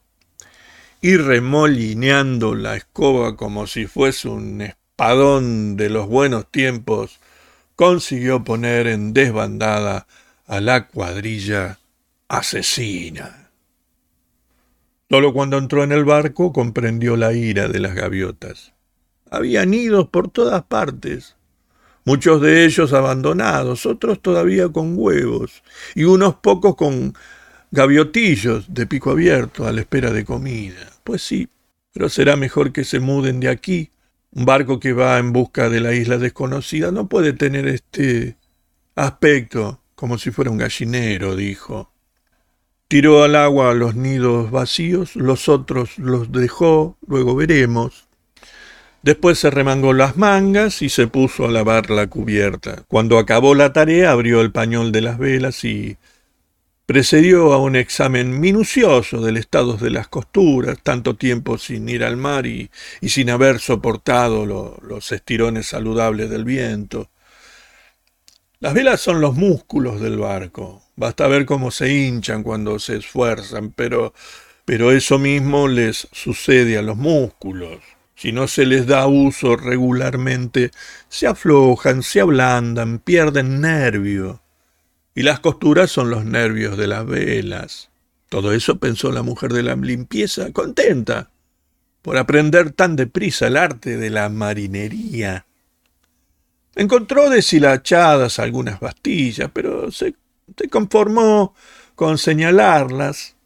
y 1.01 1.17
remolineando 1.17 2.55
la 2.55 2.77
escoba 2.77 3.35
como 3.35 3.67
si 3.67 3.87
fuese 3.87 4.29
un 4.29 4.61
espadón 4.61 5.75
de 5.75 5.89
los 5.89 6.07
buenos 6.07 6.49
tiempos, 6.49 7.19
consiguió 7.75 8.43
poner 8.43 8.87
en 8.87 9.13
desbandada 9.13 10.07
a 10.47 10.61
la 10.61 10.87
cuadrilla 10.87 11.79
asesina. 12.27 13.49
Solo 15.09 15.33
cuando 15.33 15.57
entró 15.57 15.83
en 15.83 15.91
el 15.91 16.03
barco 16.03 16.51
comprendió 16.51 17.15
la 17.15 17.33
ira 17.33 17.67
de 17.67 17.79
las 17.79 17.95
gaviotas. 17.95 18.73
Había 19.29 19.65
nidos 19.65 20.07
por 20.09 20.29
todas 20.29 20.63
partes, 20.63 21.35
muchos 22.05 22.41
de 22.41 22.65
ellos 22.65 22.93
abandonados, 22.93 23.85
otros 23.85 24.21
todavía 24.21 24.69
con 24.69 24.93
huevos, 24.97 25.63
y 25.93 26.03
unos 26.03 26.35
pocos 26.35 26.75
con 26.75 27.13
gaviotillos 27.71 28.73
de 28.73 28.87
pico 28.87 29.11
abierto 29.11 29.67
a 29.67 29.71
la 29.71 29.81
espera 29.81 30.11
de 30.11 30.25
comida. 30.25 30.91
Pues 31.03 31.21
sí, 31.21 31.49
pero 31.93 32.09
será 32.09 32.35
mejor 32.35 32.71
que 32.71 32.83
se 32.83 32.99
muden 32.99 33.39
de 33.39 33.49
aquí. 33.49 33.89
Un 34.31 34.45
barco 34.45 34.79
que 34.79 34.93
va 34.93 35.17
en 35.17 35.33
busca 35.33 35.69
de 35.69 35.79
la 35.79 35.93
isla 35.93 36.17
desconocida 36.17 36.91
no 36.91 37.07
puede 37.07 37.33
tener 37.33 37.67
este 37.67 38.37
aspecto 38.95 39.79
como 39.95 40.17
si 40.17 40.31
fuera 40.31 40.51
un 40.51 40.57
gallinero, 40.57 41.35
dijo. 41.35 41.91
Tiró 42.87 43.23
al 43.23 43.35
agua 43.35 43.73
los 43.73 43.95
nidos 43.95 44.51
vacíos, 44.51 45.15
los 45.15 45.49
otros 45.49 45.97
los 45.97 46.31
dejó, 46.31 46.97
luego 47.07 47.35
veremos. 47.35 48.07
Después 49.01 49.39
se 49.39 49.49
remangó 49.49 49.93
las 49.93 50.17
mangas 50.17 50.81
y 50.81 50.89
se 50.89 51.07
puso 51.07 51.45
a 51.45 51.51
lavar 51.51 51.89
la 51.89 52.07
cubierta. 52.07 52.83
Cuando 52.87 53.17
acabó 53.17 53.55
la 53.55 53.73
tarea 53.73 54.11
abrió 54.11 54.41
el 54.41 54.51
pañol 54.51 54.91
de 54.91 55.01
las 55.01 55.17
velas 55.17 55.63
y 55.63 55.97
precedió 56.85 57.53
a 57.53 57.57
un 57.57 57.75
examen 57.75 58.39
minucioso 58.39 59.21
del 59.21 59.37
estado 59.37 59.77
de 59.77 59.89
las 59.89 60.07
costuras, 60.07 60.77
tanto 60.83 61.15
tiempo 61.15 61.57
sin 61.57 61.89
ir 61.89 62.03
al 62.03 62.17
mar 62.17 62.45
y, 62.45 62.69
sin 63.01 63.29
haber 63.29 63.59
soportado 63.59 64.45
los 64.45 65.11
estirones 65.11 65.67
saludables 65.67 66.29
del 66.29 66.43
viento. 66.43 67.09
Las 68.65 68.73
velas 68.73 68.99
son 68.99 69.21
los 69.21 69.35
músculos 69.35 70.01
del 70.01 70.17
barco. 70.17 70.81
Basta 70.95 71.27
ver 71.27 71.45
cómo 71.45 71.69
se 71.69 71.93
hinchan 71.93 72.41
cuando 72.41 72.79
se 72.79 72.97
esfuerzan, 72.97 73.69
pero, 73.69 74.11
pero 74.65 74.91
eso 74.91 75.19
mismo 75.19 75.67
les 75.67 76.07
sucede 76.11 76.75
a 76.79 76.81
los 76.81 76.97
músculos. 76.97 77.77
Si 78.15 78.31
no 78.31 78.47
se 78.47 78.65
les 78.65 78.87
da 78.87 79.05
uso 79.05 79.55
regularmente, 79.55 80.71
se 81.09 81.27
aflojan, 81.27 82.01
se 82.01 82.21
ablandan, 82.21 82.97
pierden 82.97 83.61
nervio. 83.61 84.41
Y 85.13 85.21
las 85.21 85.39
costuras 85.41 85.91
son 85.91 86.09
los 86.09 86.25
nervios 86.25 86.75
de 86.75 86.87
las 86.87 87.05
velas. 87.05 87.91
Todo 88.29 88.51
eso 88.51 88.79
pensó 88.79 89.11
la 89.11 89.21
mujer 89.21 89.53
de 89.53 89.61
la 89.61 89.75
limpieza, 89.75 90.51
contenta 90.53 91.29
por 92.01 92.17
aprender 92.17 92.71
tan 92.71 92.95
deprisa 92.95 93.45
el 93.45 93.57
arte 93.57 93.97
de 93.97 94.09
la 94.09 94.27
marinería. 94.29 95.45
Encontró 96.75 97.29
deshilachadas 97.29 98.37
algunas 98.37 98.81
bastillas, 98.81 99.49
pero 99.53 99.91
se, 99.91 100.13
conformó 100.69 101.55
con 101.95 102.17
señalarlas, 102.17 103.37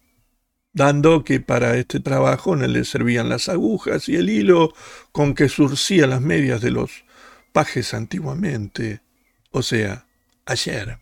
dando 0.74 1.24
que 1.24 1.40
para 1.40 1.78
este 1.78 2.00
trabajo 2.00 2.56
no 2.56 2.66
le 2.68 2.84
servían 2.86 3.30
las 3.30 3.48
agujas 3.48 4.10
y 4.10 4.16
el 4.16 4.30
hilo 4.30 4.74
con 5.12 5.36
que 5.36 5.48
surcía 5.48 6.08
las 6.08 6.22
medias 6.22 6.62
de 6.62 6.72
los 6.72 7.04
pajes 7.52 7.94
antiguamente, 7.94 9.02
o 9.52 9.62
sea, 9.62 10.08
ayer. 10.46 10.98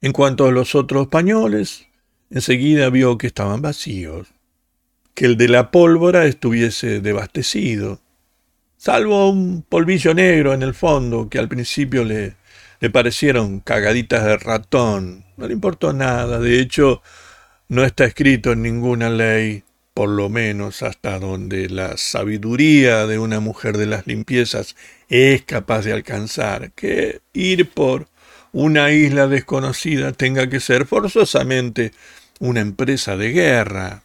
En 0.00 0.12
cuanto 0.12 0.46
a 0.46 0.52
los 0.52 0.74
otros 0.74 1.08
pañoles, 1.08 1.86
enseguida 2.30 2.90
vio 2.90 3.16
que 3.16 3.26
estaban 3.26 3.62
vacíos, 3.62 4.28
que 5.14 5.24
el 5.24 5.36
de 5.36 5.48
la 5.48 5.70
pólvora 5.70 6.26
estuviese 6.26 7.00
debastecido, 7.00 8.00
salvo 8.78 9.28
un 9.28 9.62
polvillo 9.68 10.14
negro 10.14 10.54
en 10.54 10.62
el 10.62 10.72
fondo 10.72 11.28
que 11.28 11.38
al 11.38 11.48
principio 11.48 12.04
le, 12.04 12.36
parecieron 12.90 13.60
cagaditas 13.60 14.24
de 14.24 14.38
ratón. 14.38 15.24
No 15.36 15.46
le 15.46 15.52
importó 15.52 15.92
nada, 15.92 16.38
de 16.38 16.60
hecho, 16.60 17.02
no 17.68 17.84
está 17.84 18.04
escrito 18.04 18.52
en 18.52 18.62
ninguna 18.62 19.10
ley, 19.10 19.64
por 19.92 20.08
lo 20.08 20.28
menos 20.28 20.82
hasta 20.82 21.18
donde 21.18 21.68
la 21.68 21.96
sabiduría 21.96 23.06
de 23.06 23.18
una 23.18 23.40
mujer 23.40 23.76
de 23.76 23.86
las 23.86 24.06
limpiezas 24.06 24.76
es 25.08 25.42
capaz 25.42 25.82
de 25.82 25.92
alcanzar, 25.92 26.70
que 26.72 27.20
ir 27.32 27.68
por 27.68 28.06
una 28.52 28.92
isla 28.92 29.26
desconocida 29.26 30.12
tenga 30.12 30.48
que 30.48 30.60
ser 30.60 30.86
forzosamente 30.86 31.92
una 32.38 32.60
empresa 32.60 33.16
de 33.16 33.32
guerra. 33.32 34.02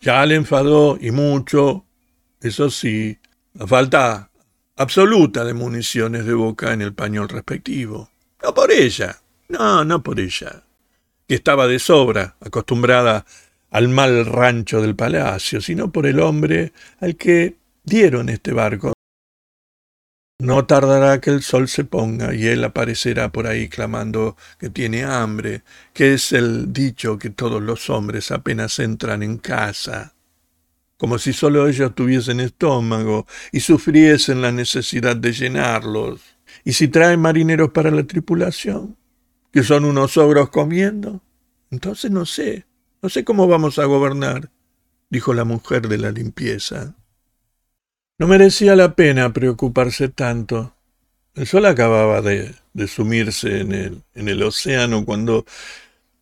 Ya 0.00 0.24
le 0.24 0.36
enfadó 0.36 0.98
y 1.00 1.10
mucho 1.10 1.84
eso 2.40 2.70
sí, 2.70 3.18
la 3.54 3.66
falta 3.66 4.30
absoluta 4.76 5.44
de 5.44 5.54
municiones 5.54 6.24
de 6.24 6.34
boca 6.34 6.72
en 6.72 6.82
el 6.82 6.94
pañol 6.94 7.28
respectivo. 7.28 8.10
No 8.42 8.54
por 8.54 8.70
ella, 8.70 9.20
no, 9.48 9.84
no 9.84 10.02
por 10.02 10.20
ella, 10.20 10.62
que 11.26 11.34
estaba 11.34 11.66
de 11.66 11.78
sobra, 11.78 12.36
acostumbrada 12.40 13.26
al 13.70 13.88
mal 13.88 14.24
rancho 14.24 14.80
del 14.80 14.94
palacio, 14.94 15.60
sino 15.60 15.90
por 15.90 16.06
el 16.06 16.20
hombre 16.20 16.72
al 17.00 17.16
que 17.16 17.56
dieron 17.82 18.28
este 18.28 18.52
barco. 18.52 18.92
No 20.40 20.66
tardará 20.66 21.20
que 21.20 21.30
el 21.30 21.42
sol 21.42 21.66
se 21.66 21.82
ponga 21.82 22.32
y 22.32 22.46
él 22.46 22.62
aparecerá 22.62 23.32
por 23.32 23.48
ahí 23.48 23.68
clamando 23.68 24.36
que 24.56 24.70
tiene 24.70 25.02
hambre, 25.02 25.62
que 25.92 26.14
es 26.14 26.30
el 26.30 26.72
dicho 26.72 27.18
que 27.18 27.30
todos 27.30 27.60
los 27.60 27.90
hombres 27.90 28.30
apenas 28.30 28.78
entran 28.78 29.24
en 29.24 29.38
casa 29.38 30.14
como 30.98 31.18
si 31.18 31.32
solo 31.32 31.68
ellos 31.68 31.94
tuviesen 31.94 32.40
estómago 32.40 33.26
y 33.52 33.60
sufriesen 33.60 34.42
la 34.42 34.52
necesidad 34.52 35.16
de 35.16 35.32
llenarlos. 35.32 36.20
¿Y 36.64 36.72
si 36.72 36.88
traen 36.88 37.20
marineros 37.20 37.70
para 37.70 37.90
la 37.90 38.02
tripulación? 38.02 38.96
¿Que 39.52 39.62
son 39.62 39.84
unos 39.84 40.16
ogros 40.16 40.50
comiendo? 40.50 41.22
Entonces 41.70 42.10
no 42.10 42.26
sé, 42.26 42.66
no 43.00 43.08
sé 43.08 43.24
cómo 43.24 43.46
vamos 43.46 43.78
a 43.78 43.84
gobernar, 43.84 44.50
dijo 45.08 45.32
la 45.34 45.44
mujer 45.44 45.88
de 45.88 45.98
la 45.98 46.10
limpieza. 46.10 46.96
No 48.18 48.26
merecía 48.26 48.74
la 48.74 48.96
pena 48.96 49.32
preocuparse 49.32 50.08
tanto. 50.08 50.74
El 51.34 51.46
sol 51.46 51.66
acababa 51.66 52.20
de, 52.20 52.56
de 52.72 52.88
sumirse 52.88 53.60
en 53.60 53.72
el, 53.72 54.02
en 54.14 54.28
el 54.28 54.42
océano 54.42 55.04
cuando 55.04 55.46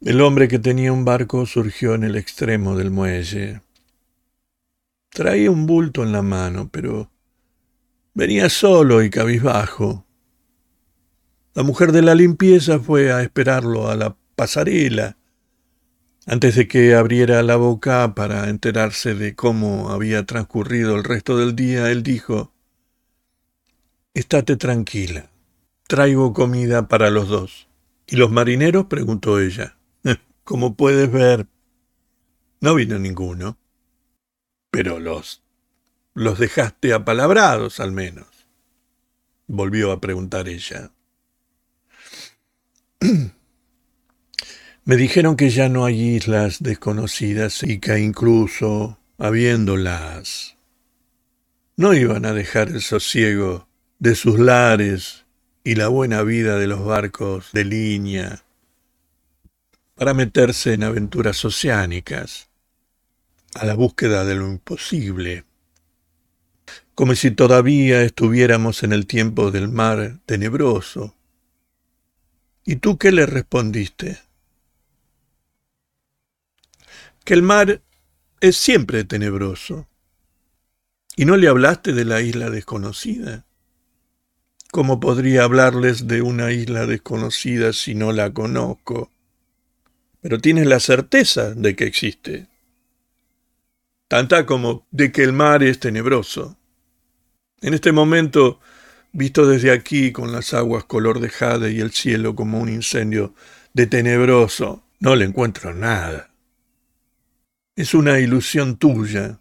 el 0.02 0.20
hombre 0.20 0.48
que 0.48 0.58
tenía 0.58 0.92
un 0.92 1.06
barco 1.06 1.46
surgió 1.46 1.94
en 1.94 2.04
el 2.04 2.16
extremo 2.16 2.76
del 2.76 2.90
muelle. 2.90 3.62
Traía 5.16 5.50
un 5.50 5.64
bulto 5.64 6.02
en 6.02 6.12
la 6.12 6.20
mano, 6.20 6.68
pero 6.70 7.10
venía 8.12 8.50
solo 8.50 9.02
y 9.02 9.08
cabizbajo. 9.08 10.04
La 11.54 11.62
mujer 11.62 11.92
de 11.92 12.02
la 12.02 12.14
limpieza 12.14 12.80
fue 12.80 13.10
a 13.10 13.22
esperarlo 13.22 13.88
a 13.88 13.96
la 13.96 14.14
pasarela. 14.34 15.16
Antes 16.26 16.56
de 16.56 16.68
que 16.68 16.94
abriera 16.94 17.42
la 17.42 17.56
boca 17.56 18.14
para 18.14 18.50
enterarse 18.50 19.14
de 19.14 19.34
cómo 19.34 19.88
había 19.88 20.26
transcurrido 20.26 20.96
el 20.96 21.02
resto 21.02 21.38
del 21.38 21.56
día, 21.56 21.90
él 21.90 22.02
dijo, 22.02 22.52
Estate 24.12 24.56
tranquila, 24.56 25.30
traigo 25.88 26.34
comida 26.34 26.88
para 26.88 27.08
los 27.08 27.28
dos. 27.28 27.68
¿Y 28.06 28.16
los 28.16 28.30
marineros? 28.30 28.84
preguntó 28.84 29.40
ella. 29.40 29.78
Como 30.44 30.76
puedes 30.76 31.10
ver, 31.10 31.46
no 32.60 32.74
vino 32.74 32.98
ninguno. 32.98 33.56
Pero 34.76 35.00
los... 35.00 35.42
los 36.12 36.38
dejaste 36.38 36.92
apalabrados 36.92 37.80
al 37.80 37.92
menos. 37.92 38.26
Volvió 39.46 39.90
a 39.90 40.02
preguntar 40.02 40.50
ella. 40.50 40.90
Me 44.84 44.96
dijeron 44.96 45.34
que 45.34 45.48
ya 45.48 45.70
no 45.70 45.86
hay 45.86 46.16
islas 46.16 46.62
desconocidas 46.62 47.62
y 47.62 47.78
que 47.80 48.00
incluso, 48.00 48.98
habiéndolas, 49.16 50.58
no 51.76 51.94
iban 51.94 52.26
a 52.26 52.34
dejar 52.34 52.68
el 52.68 52.82
sosiego 52.82 53.66
de 53.98 54.14
sus 54.14 54.38
lares 54.38 55.24
y 55.64 55.76
la 55.76 55.88
buena 55.88 56.22
vida 56.22 56.58
de 56.58 56.66
los 56.66 56.84
barcos 56.84 57.48
de 57.54 57.64
línea 57.64 58.44
para 59.94 60.12
meterse 60.12 60.74
en 60.74 60.82
aventuras 60.82 61.42
oceánicas 61.46 62.50
a 63.56 63.64
la 63.64 63.74
búsqueda 63.74 64.24
de 64.24 64.34
lo 64.34 64.46
imposible, 64.46 65.44
como 66.94 67.14
si 67.14 67.30
todavía 67.30 68.02
estuviéramos 68.02 68.82
en 68.82 68.92
el 68.92 69.06
tiempo 69.06 69.50
del 69.50 69.68
mar 69.68 70.18
tenebroso. 70.26 71.14
¿Y 72.64 72.76
tú 72.76 72.98
qué 72.98 73.12
le 73.12 73.26
respondiste? 73.26 74.18
Que 77.24 77.34
el 77.34 77.42
mar 77.42 77.82
es 78.40 78.56
siempre 78.56 79.04
tenebroso. 79.04 79.88
¿Y 81.16 81.24
no 81.24 81.36
le 81.36 81.48
hablaste 81.48 81.92
de 81.92 82.04
la 82.04 82.20
isla 82.20 82.50
desconocida? 82.50 83.46
¿Cómo 84.70 85.00
podría 85.00 85.44
hablarles 85.44 86.06
de 86.06 86.20
una 86.20 86.52
isla 86.52 86.86
desconocida 86.86 87.72
si 87.72 87.94
no 87.94 88.12
la 88.12 88.32
conozco? 88.32 89.10
Pero 90.20 90.40
tienes 90.40 90.66
la 90.66 90.80
certeza 90.80 91.54
de 91.54 91.74
que 91.76 91.84
existe 91.84 92.48
tanta 94.08 94.46
como 94.46 94.86
de 94.90 95.12
que 95.12 95.22
el 95.22 95.32
mar 95.32 95.62
es 95.62 95.80
tenebroso. 95.80 96.58
En 97.60 97.74
este 97.74 97.92
momento, 97.92 98.60
visto 99.12 99.46
desde 99.46 99.72
aquí 99.72 100.12
con 100.12 100.32
las 100.32 100.54
aguas 100.54 100.84
color 100.84 101.20
de 101.20 101.30
jade 101.30 101.72
y 101.72 101.80
el 101.80 101.92
cielo 101.92 102.34
como 102.34 102.60
un 102.60 102.68
incendio 102.68 103.34
de 103.72 103.86
tenebroso, 103.86 104.84
no 105.00 105.16
le 105.16 105.24
encuentro 105.24 105.74
nada. 105.74 106.30
Es 107.74 107.94
una 107.94 108.20
ilusión 108.20 108.76
tuya. 108.76 109.38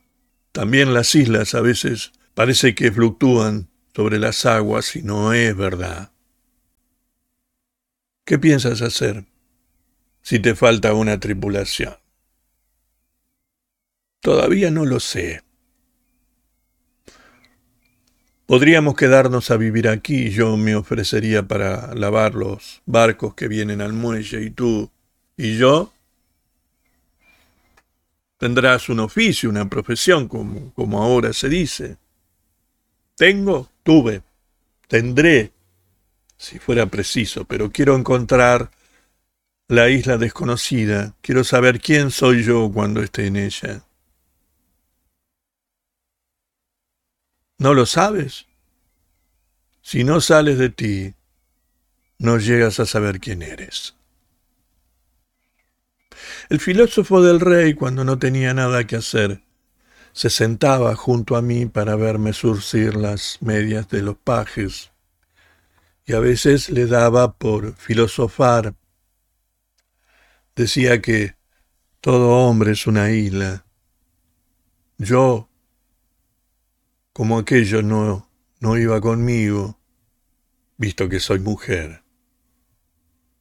También 0.52 0.94
las 0.94 1.16
islas 1.16 1.56
a 1.56 1.62
veces 1.62 2.12
parece 2.34 2.76
que 2.76 2.92
fluctúan 2.92 3.70
sobre 3.96 4.20
las 4.20 4.46
aguas 4.46 4.96
y 4.96 5.04
no 5.04 5.34
es 5.34 5.56
verdad. 5.56 6.12
¿Qué 8.26 8.40
piensas 8.40 8.82
hacer 8.82 9.26
si 10.22 10.40
te 10.40 10.56
falta 10.56 10.94
una 10.94 11.20
tripulación? 11.20 11.96
Todavía 14.26 14.72
no 14.72 14.86
lo 14.86 15.00
sé. 15.00 15.44
Podríamos 18.48 18.96
quedarnos 18.96 19.52
a 19.52 19.58
vivir 19.58 19.88
aquí, 19.88 20.32
yo 20.32 20.58
me 20.58 20.76
ofrecería 20.76 21.48
para 21.48 21.94
lavar 21.94 22.34
los 22.34 22.82
barcos 22.88 23.36
que 23.36 23.48
vienen 23.48 23.82
al 23.82 23.94
muelle 23.94 24.42
y 24.42 24.50
tú 24.50 24.90
y 25.38 25.60
yo 25.60 25.94
tendrás 28.40 28.90
un 28.90 29.02
oficio, 29.02 29.48
una 29.48 29.70
profesión, 29.70 30.28
como, 30.28 30.74
como 30.74 31.04
ahora 31.04 31.32
se 31.32 31.48
dice. 31.48 31.98
Tengo, 33.16 33.70
tuve, 33.84 34.24
tendré, 34.88 35.52
si 36.36 36.58
fuera 36.58 36.88
preciso, 36.88 37.46
pero 37.46 37.72
quiero 37.72 37.96
encontrar 37.96 38.72
la 39.68 39.88
isla 39.90 40.18
desconocida, 40.18 41.14
quiero 41.22 41.44
saber 41.44 41.80
quién 41.80 42.10
soy 42.10 42.42
yo 42.42 42.72
cuando 42.74 43.04
esté 43.04 43.28
en 43.28 43.36
ella. 43.36 43.84
¿No 47.58 47.74
lo 47.74 47.86
sabes? 47.86 48.48
Si 49.82 50.04
no 50.04 50.20
sales 50.20 50.58
de 50.58 50.70
ti, 50.70 51.14
no 52.18 52.38
llegas 52.38 52.80
a 52.80 52.86
saber 52.86 53.20
quién 53.20 53.42
eres. 53.42 53.96
El 56.50 56.60
filósofo 56.60 57.22
del 57.22 57.40
rey, 57.40 57.74
cuando 57.74 58.04
no 58.04 58.20
tenía 58.20 58.54
nada 58.54 58.86
que 58.86 58.98
hacer, 58.98 59.42
se 60.12 60.30
sentaba 60.30 60.96
junto 60.96 61.36
a 61.36 61.42
mí 61.42 61.66
para 61.66 61.96
verme 61.96 62.34
surcir 62.34 62.96
las 62.96 63.42
medias 63.42 63.90
de 63.90 64.02
los 64.02 64.18
pajes, 64.18 64.92
y 66.06 66.14
a 66.14 66.20
veces 66.20 66.70
le 66.70 66.86
daba 66.88 67.34
por 67.38 67.76
filosofar. 67.76 68.76
Decía 70.56 71.02
que 71.02 71.36
todo 72.00 72.30
hombre 72.48 72.72
es 72.72 72.86
una 72.88 73.12
isla. 73.12 73.66
Yo, 74.98 75.50
como 77.16 77.40
aquello 77.40 77.82
no, 77.82 78.30
no 78.60 78.78
iba 78.78 79.00
conmigo, 79.00 79.80
visto 80.76 81.08
que 81.08 81.22
soy 81.22 81.40
mujer. 81.40 82.04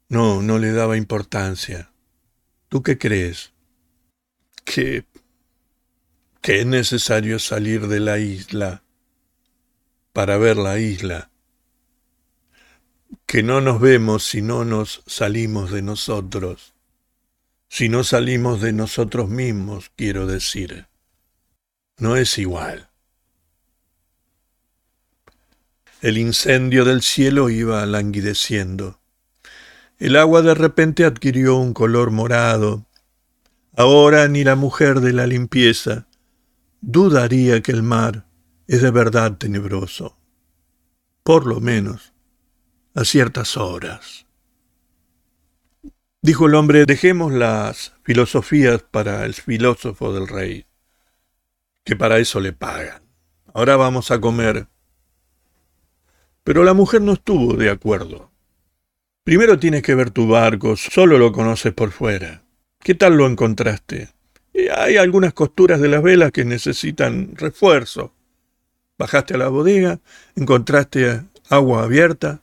No, 0.09 0.43
no 0.43 0.61
le 0.61 0.71
daba 0.71 0.97
importancia. 0.97 1.91
¿Tú 2.69 2.85
qué 2.85 2.99
crees? 2.99 3.53
Que, 4.65 5.07
que 6.41 6.61
es 6.61 6.67
necesario 6.67 7.41
salir 7.41 7.89
de 7.89 7.99
la 7.99 8.21
isla 8.21 8.85
para 10.13 10.39
ver 10.39 10.57
la 10.57 10.79
isla. 10.79 11.33
Que 13.27 13.43
no 13.43 13.61
nos 13.61 13.81
vemos 13.81 14.23
si 14.23 14.41
no 14.41 14.65
nos 14.65 15.03
salimos 15.07 15.73
de 15.73 15.83
nosotros. 15.83 16.75
Si 17.69 17.89
no 17.89 18.05
salimos 18.05 18.61
de 18.61 18.73
nosotros 18.73 19.29
mismos, 19.29 19.91
quiero 19.97 20.29
decir. 20.29 20.87
No 21.99 22.15
es 22.15 22.39
igual. 22.39 22.94
El 26.05 26.19
incendio 26.19 26.85
del 26.85 27.01
cielo 27.01 27.49
iba 27.49 27.87
languideciendo. 27.87 29.01
El 29.97 30.17
agua 30.17 30.43
de 30.43 30.55
repente 30.55 31.07
adquirió 31.07 31.57
un 31.57 31.73
color 31.73 32.11
morado. 32.11 32.85
Ahora 33.75 34.29
ni 34.29 34.45
la 34.45 34.55
mujer 34.55 35.01
de 35.01 35.15
la 35.15 35.27
limpieza 35.27 36.07
dudaría 36.83 37.63
que 37.63 37.73
el 37.73 37.83
mar 37.83 38.27
es 38.67 38.83
de 38.83 38.91
verdad 38.91 39.39
tenebroso. 39.39 40.19
Por 41.23 41.47
lo 41.47 41.61
menos 41.61 42.13
a 42.95 43.07
ciertas 43.07 43.57
horas. 43.57 44.27
Dijo 46.21 46.49
el 46.49 46.55
hombre, 46.55 46.85
dejemos 46.85 47.33
las 47.33 47.95
filosofías 48.03 48.83
para 48.83 49.25
el 49.25 49.33
filósofo 49.33 50.13
del 50.13 50.29
rey, 50.29 50.67
que 51.83 51.97
para 51.97 52.19
eso 52.19 52.41
le 52.41 52.53
pagan. 52.53 53.03
Ahora 53.55 53.77
vamos 53.77 54.11
a 54.11 54.21
comer 54.21 54.69
pero 56.45 56.63
la 56.63 56.75
mujer 56.75 57.01
no 57.01 57.15
estuvo 57.15 57.55
de 57.55 57.71
acuerdo. 57.71 58.31
Primero 59.25 59.59
tienes 59.59 59.83
que 59.83 59.95
ver 59.95 60.11
tu 60.11 60.29
barco, 60.29 60.77
solo 60.77 61.19
lo 61.19 61.33
conoces 61.33 61.73
por 61.73 61.91
fuera. 61.91 62.45
¿Qué 62.81 62.95
tal 62.95 63.17
lo 63.17 63.27
encontraste? 63.27 64.11
hay 64.77 64.97
algunas 64.99 65.33
costuras 65.33 65.81
de 65.81 65.89
las 65.89 66.03
velas 66.03 66.31
que 66.31 66.45
necesitan 66.45 67.35
refuerzo. 67.35 68.15
Bajaste 68.99 69.35
a 69.35 69.39
la 69.39 69.49
bodega, 69.49 69.99
encontraste 70.37 71.23
agua 71.49 71.83
abierta. 71.83 72.41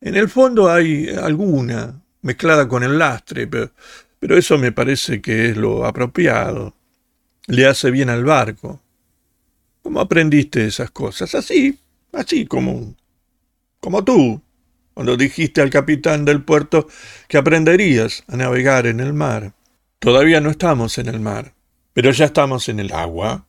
En 0.00 0.14
el 0.14 0.28
fondo 0.28 0.70
hay 0.70 1.08
alguna 1.10 2.00
mezclada 2.22 2.66
con 2.66 2.82
el 2.82 2.98
lastre, 2.98 3.46
pero, 3.46 3.72
pero 4.18 4.38
eso 4.38 4.56
me 4.56 4.72
parece 4.72 5.20
que 5.20 5.50
es 5.50 5.56
lo 5.56 5.84
apropiado. 5.84 6.74
Le 7.46 7.66
hace 7.66 7.90
bien 7.90 8.08
al 8.08 8.24
barco. 8.24 8.80
¿Cómo 9.82 10.00
aprendiste 10.00 10.66
esas 10.66 10.90
cosas? 10.90 11.34
Así, 11.34 11.78
así 12.12 12.46
como 12.46 12.94
como 13.80 14.04
tú, 14.04 14.42
cuando 14.94 15.16
dijiste 15.16 15.60
al 15.60 15.70
capitán 15.70 16.24
del 16.24 16.42
puerto 16.42 16.88
que 17.28 17.38
aprenderías 17.38 18.24
a 18.26 18.36
navegar 18.36 18.86
en 18.86 18.98
el 18.98 19.12
mar. 19.12 19.54
Todavía 20.00 20.40
no 20.40 20.50
estamos 20.50 20.98
en 20.98 21.08
el 21.08 21.20
mar, 21.20 21.54
pero 21.92 22.10
ya 22.10 22.24
estamos 22.24 22.68
en 22.68 22.80
el 22.80 22.92
agua. 22.92 23.46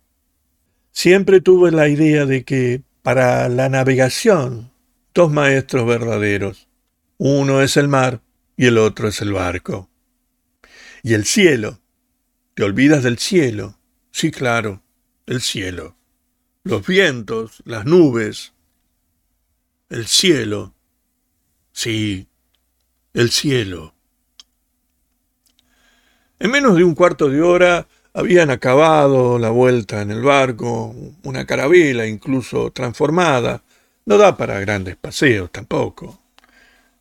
Siempre 0.92 1.42
tuve 1.42 1.72
la 1.72 1.88
idea 1.88 2.26
de 2.26 2.44
que 2.44 2.84
para 3.02 3.50
la 3.50 3.70
navegación, 3.70 4.72
dos 5.14 5.32
maestros 5.32 5.88
verdaderos. 5.88 6.68
Uno 7.18 7.62
es 7.62 7.78
el 7.78 7.88
mar 7.88 8.22
y 8.56 8.68
el 8.68 8.78
otro 8.78 9.08
es 9.08 9.22
el 9.22 9.34
barco. 9.34 9.90
Y 11.02 11.14
el 11.14 11.26
cielo. 11.26 11.80
¿Te 12.54 12.64
olvidas 12.64 13.04
del 13.04 13.18
cielo? 13.18 13.80
Sí, 14.12 14.32
claro, 14.32 14.84
el 15.26 15.42
cielo. 15.42 15.96
Los 16.64 16.86
vientos, 16.86 17.64
las 17.66 17.86
nubes, 17.86 18.54
el 19.90 20.08
cielo. 20.08 20.74
Sí, 21.72 22.28
el 23.14 23.32
cielo. 23.32 23.94
En 26.40 26.52
menos 26.52 26.76
de 26.78 26.84
un 26.84 26.96
cuarto 26.96 27.30
de 27.30 27.42
hora 27.42 27.88
habían 28.14 28.50
acabado 28.50 29.40
la 29.40 29.50
vuelta 29.50 30.02
en 30.02 30.12
el 30.12 30.22
barco, 30.22 30.96
una 31.24 31.46
carabela 31.46 32.08
incluso 32.08 32.72
transformada. 32.72 33.64
No 34.06 34.18
da 34.18 34.38
para 34.38 34.60
grandes 34.60 34.96
paseos 34.96 35.52
tampoco. 35.52 36.20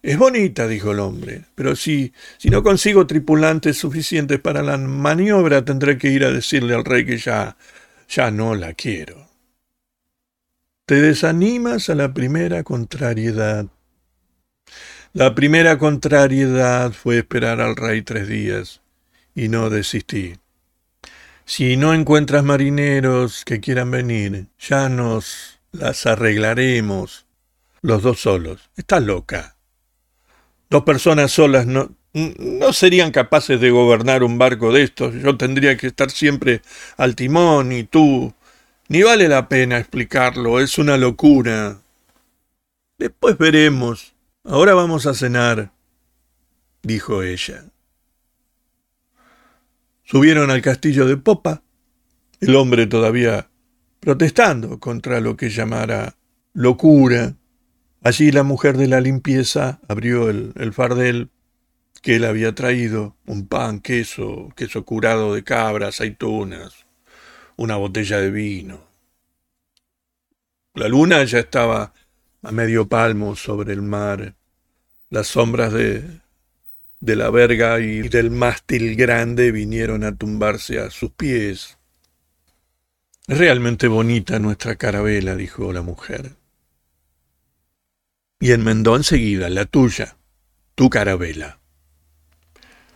Es 0.03 0.17
bonita, 0.17 0.67
dijo 0.67 0.93
el 0.93 1.01
hombre, 1.01 1.45
pero 1.55 1.75
si, 1.75 2.13
si 2.37 2.51
no 2.51 2.63
consigo 2.63 3.07
tripulantes 3.07 3.77
suficientes 3.77 4.39
para 4.41 4.63
la 4.63 4.77
maniobra, 4.79 5.65
tendré 5.65 5.99
que 5.99 6.09
ir 6.11 6.25
a 6.25 6.31
decirle 6.31 6.75
al 6.75 6.85
rey 6.85 7.05
que 7.05 7.19
ya, 7.19 7.57
ya 8.09 8.31
no 8.31 8.55
la 8.55 8.75
quiero. 8.75 9.28
Te 10.89 11.03
desanimas 11.03 11.91
a 11.91 11.95
la 11.95 12.15
primera 12.15 12.63
contrariedad. 12.63 13.67
La 15.13 15.35
primera 15.35 15.77
contrariedad 15.77 16.93
fue 16.93 17.19
esperar 17.19 17.61
al 17.61 17.77
rey 17.77 18.01
tres 18.01 18.27
días 18.27 18.81
y 19.35 19.49
no 19.49 19.69
desistí. 19.69 20.37
Si 21.45 21.77
no 21.77 21.93
encuentras 21.93 22.43
marineros 22.43 23.45
que 23.45 23.61
quieran 23.61 23.91
venir, 23.91 24.47
ya 24.59 24.89
nos 24.89 25.61
las 25.73 26.07
arreglaremos 26.07 27.27
los 27.83 28.03
dos 28.03 28.21
solos. 28.21 28.71
Estás 28.75 29.03
loca. 29.03 29.57
Dos 30.71 30.85
personas 30.85 31.31
solas 31.33 31.67
no, 31.67 31.95
no 32.15 32.73
serían 32.73 33.11
capaces 33.11 33.61
de 33.61 33.69
gobernar 33.69 34.23
un 34.23 34.39
barco 34.39 34.73
de 34.73 34.85
estos. 34.85 35.13
Yo 35.17 35.37
tendría 35.37 35.77
que 35.77 35.89
estar 35.89 36.11
siempre 36.11 36.63
al 36.97 37.15
timón 37.15 37.73
y 37.73 37.85
tú 37.85 38.33
ni 38.89 39.03
vale 39.03 39.29
la 39.29 39.49
pena 39.49 39.79
explicarlo, 39.79 40.61
es 40.61 40.79
una 40.79 40.97
locura. 40.97 41.79
Después 42.99 43.37
veremos. 43.37 44.15
Ahora 44.45 44.73
vamos 44.73 45.07
a 45.07 45.15
cenar, 45.15 45.73
dijo 46.83 47.23
ella. 47.23 47.67
Subieron 50.05 50.51
al 50.51 50.63
castillo 50.63 51.07
de 51.07 51.19
Popa, 51.19 51.63
el 52.41 52.57
hombre 52.57 52.87
todavía 52.87 53.51
protestando 54.01 54.81
contra 54.81 55.21
lo 55.21 55.37
que 55.37 55.51
llamara 55.51 56.17
locura. 56.55 57.35
Allí 58.03 58.31
la 58.31 58.43
mujer 58.43 58.79
de 58.79 58.89
la 58.89 59.03
limpieza 59.03 59.81
abrió 59.87 60.31
el, 60.31 60.53
el 60.57 60.73
fardel 60.73 61.29
que 62.01 62.17
él 62.17 62.25
había 62.25 62.55
traído, 62.55 63.17
un 63.27 63.47
pan, 63.49 63.81
queso, 63.81 64.49
queso 64.57 64.85
curado 64.85 65.35
de 65.35 65.45
cabra, 65.45 65.89
aceitunas, 65.89 66.88
una 67.59 67.77
botella 67.77 68.19
de 68.21 68.31
vino. 68.31 68.81
La 70.75 70.89
luna 70.89 71.25
ya 71.25 71.41
estaba 71.41 71.93
a 72.43 72.53
medio 72.53 72.89
palmo 72.89 73.37
sobre 73.37 73.73
el 73.73 73.83
mar. 73.83 74.37
Las 75.11 75.27
sombras 75.27 75.73
de, 75.73 76.21
de 77.01 77.17
la 77.17 77.31
verga 77.31 77.81
y 77.81 78.09
del 78.09 78.31
mástil 78.31 78.95
grande 78.95 79.51
vinieron 79.51 80.05
a 80.05 80.15
tumbarse 80.15 80.79
a 80.79 80.91
sus 80.91 81.11
pies. 81.11 81.79
Es 83.27 83.39
realmente 83.39 83.89
bonita 83.89 84.39
nuestra 84.39 84.77
carabela, 84.77 85.35
dijo 85.35 85.73
la 85.73 85.83
mujer. 85.83 86.37
Y 88.39 88.53
enmendó 88.53 88.95
enseguida 88.95 89.51
la 89.51 89.65
tuya, 89.65 90.17
tu 90.77 90.89
carabela. 90.89 91.59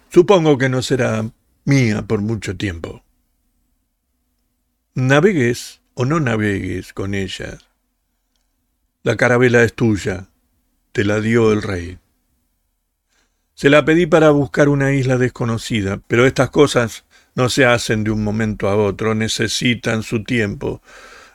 Supongo 0.08 0.56
que 0.56 0.68
no 0.68 0.82
será 0.82 1.28
mía 1.64 2.02
por 2.02 2.20
mucho 2.20 2.56
tiempo. 2.56 3.02
Navegues 4.94 5.80
o 5.94 6.04
no 6.04 6.20
navegues 6.20 6.92
con 6.92 7.14
ella, 7.14 7.56
La 9.02 9.16
carabela 9.16 9.62
es 9.62 9.72
tuya, 9.72 10.28
te 10.92 11.06
la 11.06 11.22
dio 11.22 11.50
el 11.50 11.62
rey. 11.62 11.98
Se 13.54 13.70
la 13.70 13.86
pedí 13.86 14.04
para 14.04 14.28
buscar 14.32 14.68
una 14.68 14.92
isla 14.92 15.16
desconocida, 15.16 16.02
pero 16.08 16.26
estas 16.26 16.50
cosas 16.50 17.06
no 17.34 17.48
se 17.48 17.64
hacen 17.64 18.04
de 18.04 18.10
un 18.10 18.22
momento 18.22 18.68
a 18.68 18.76
otro, 18.76 19.14
necesitan 19.14 20.02
su 20.02 20.24
tiempo. 20.24 20.82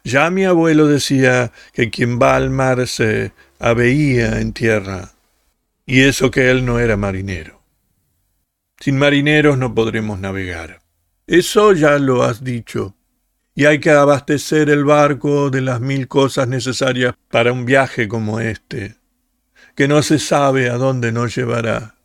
Ya 0.04 0.30
mi 0.30 0.46
abuelo 0.46 0.86
decía 0.86 1.52
que 1.74 1.90
quien 1.90 2.20
va 2.20 2.36
al 2.36 2.52
mar 2.52 2.86
se 2.86 3.32
aveía 3.58 4.40
en 4.40 4.54
tierra, 4.54 5.14
y 5.88 6.02
eso 6.02 6.30
que 6.30 6.52
él 6.52 6.64
no 6.64 6.78
era 6.78 6.96
marinero. 6.96 7.64
Sin 8.80 9.00
marineros 9.00 9.58
no 9.58 9.74
podremos 9.74 10.20
navegar. 10.20 10.84
Eso 11.26 11.74
ya 11.74 11.98
lo 11.98 12.22
has 12.22 12.44
dicho. 12.44 12.97
Y 13.58 13.66
hay 13.66 13.80
que 13.80 13.90
abastecer 13.90 14.70
el 14.70 14.86
barco 14.86 15.50
de 15.50 15.62
las 15.62 15.82
mil 15.82 16.08
cosas 16.08 16.48
necesarias 16.48 17.16
para 17.32 17.52
un 17.52 17.66
viaje 17.66 18.08
como 18.08 18.40
este, 18.40 18.98
que 19.74 19.88
no 19.88 20.04
se 20.04 20.20
sabe 20.20 20.70
a 20.70 20.76
dónde 20.76 21.12
nos 21.12 21.36
llevará. 21.36 21.96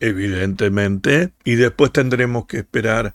Evidentemente, 0.00 1.34
y 1.44 1.56
después 1.56 1.92
tendremos 1.92 2.46
que 2.46 2.56
esperar 2.56 3.14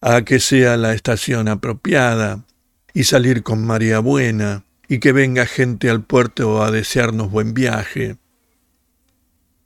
a 0.00 0.22
que 0.22 0.40
sea 0.40 0.76
la 0.76 0.94
estación 0.94 1.46
apropiada 1.46 2.44
y 2.92 3.04
salir 3.04 3.44
con 3.44 3.64
María 3.64 4.00
Buena 4.00 4.64
y 4.88 4.98
que 4.98 5.12
venga 5.12 5.46
gente 5.46 5.90
al 5.90 6.02
puerto 6.02 6.60
a 6.60 6.72
desearnos 6.72 7.30
buen 7.30 7.54
viaje. 7.54 8.16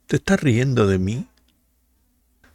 ¿Te 0.05 0.17
estás 0.17 0.39
riendo 0.39 0.85
de 0.85 0.99
mí? 0.99 1.27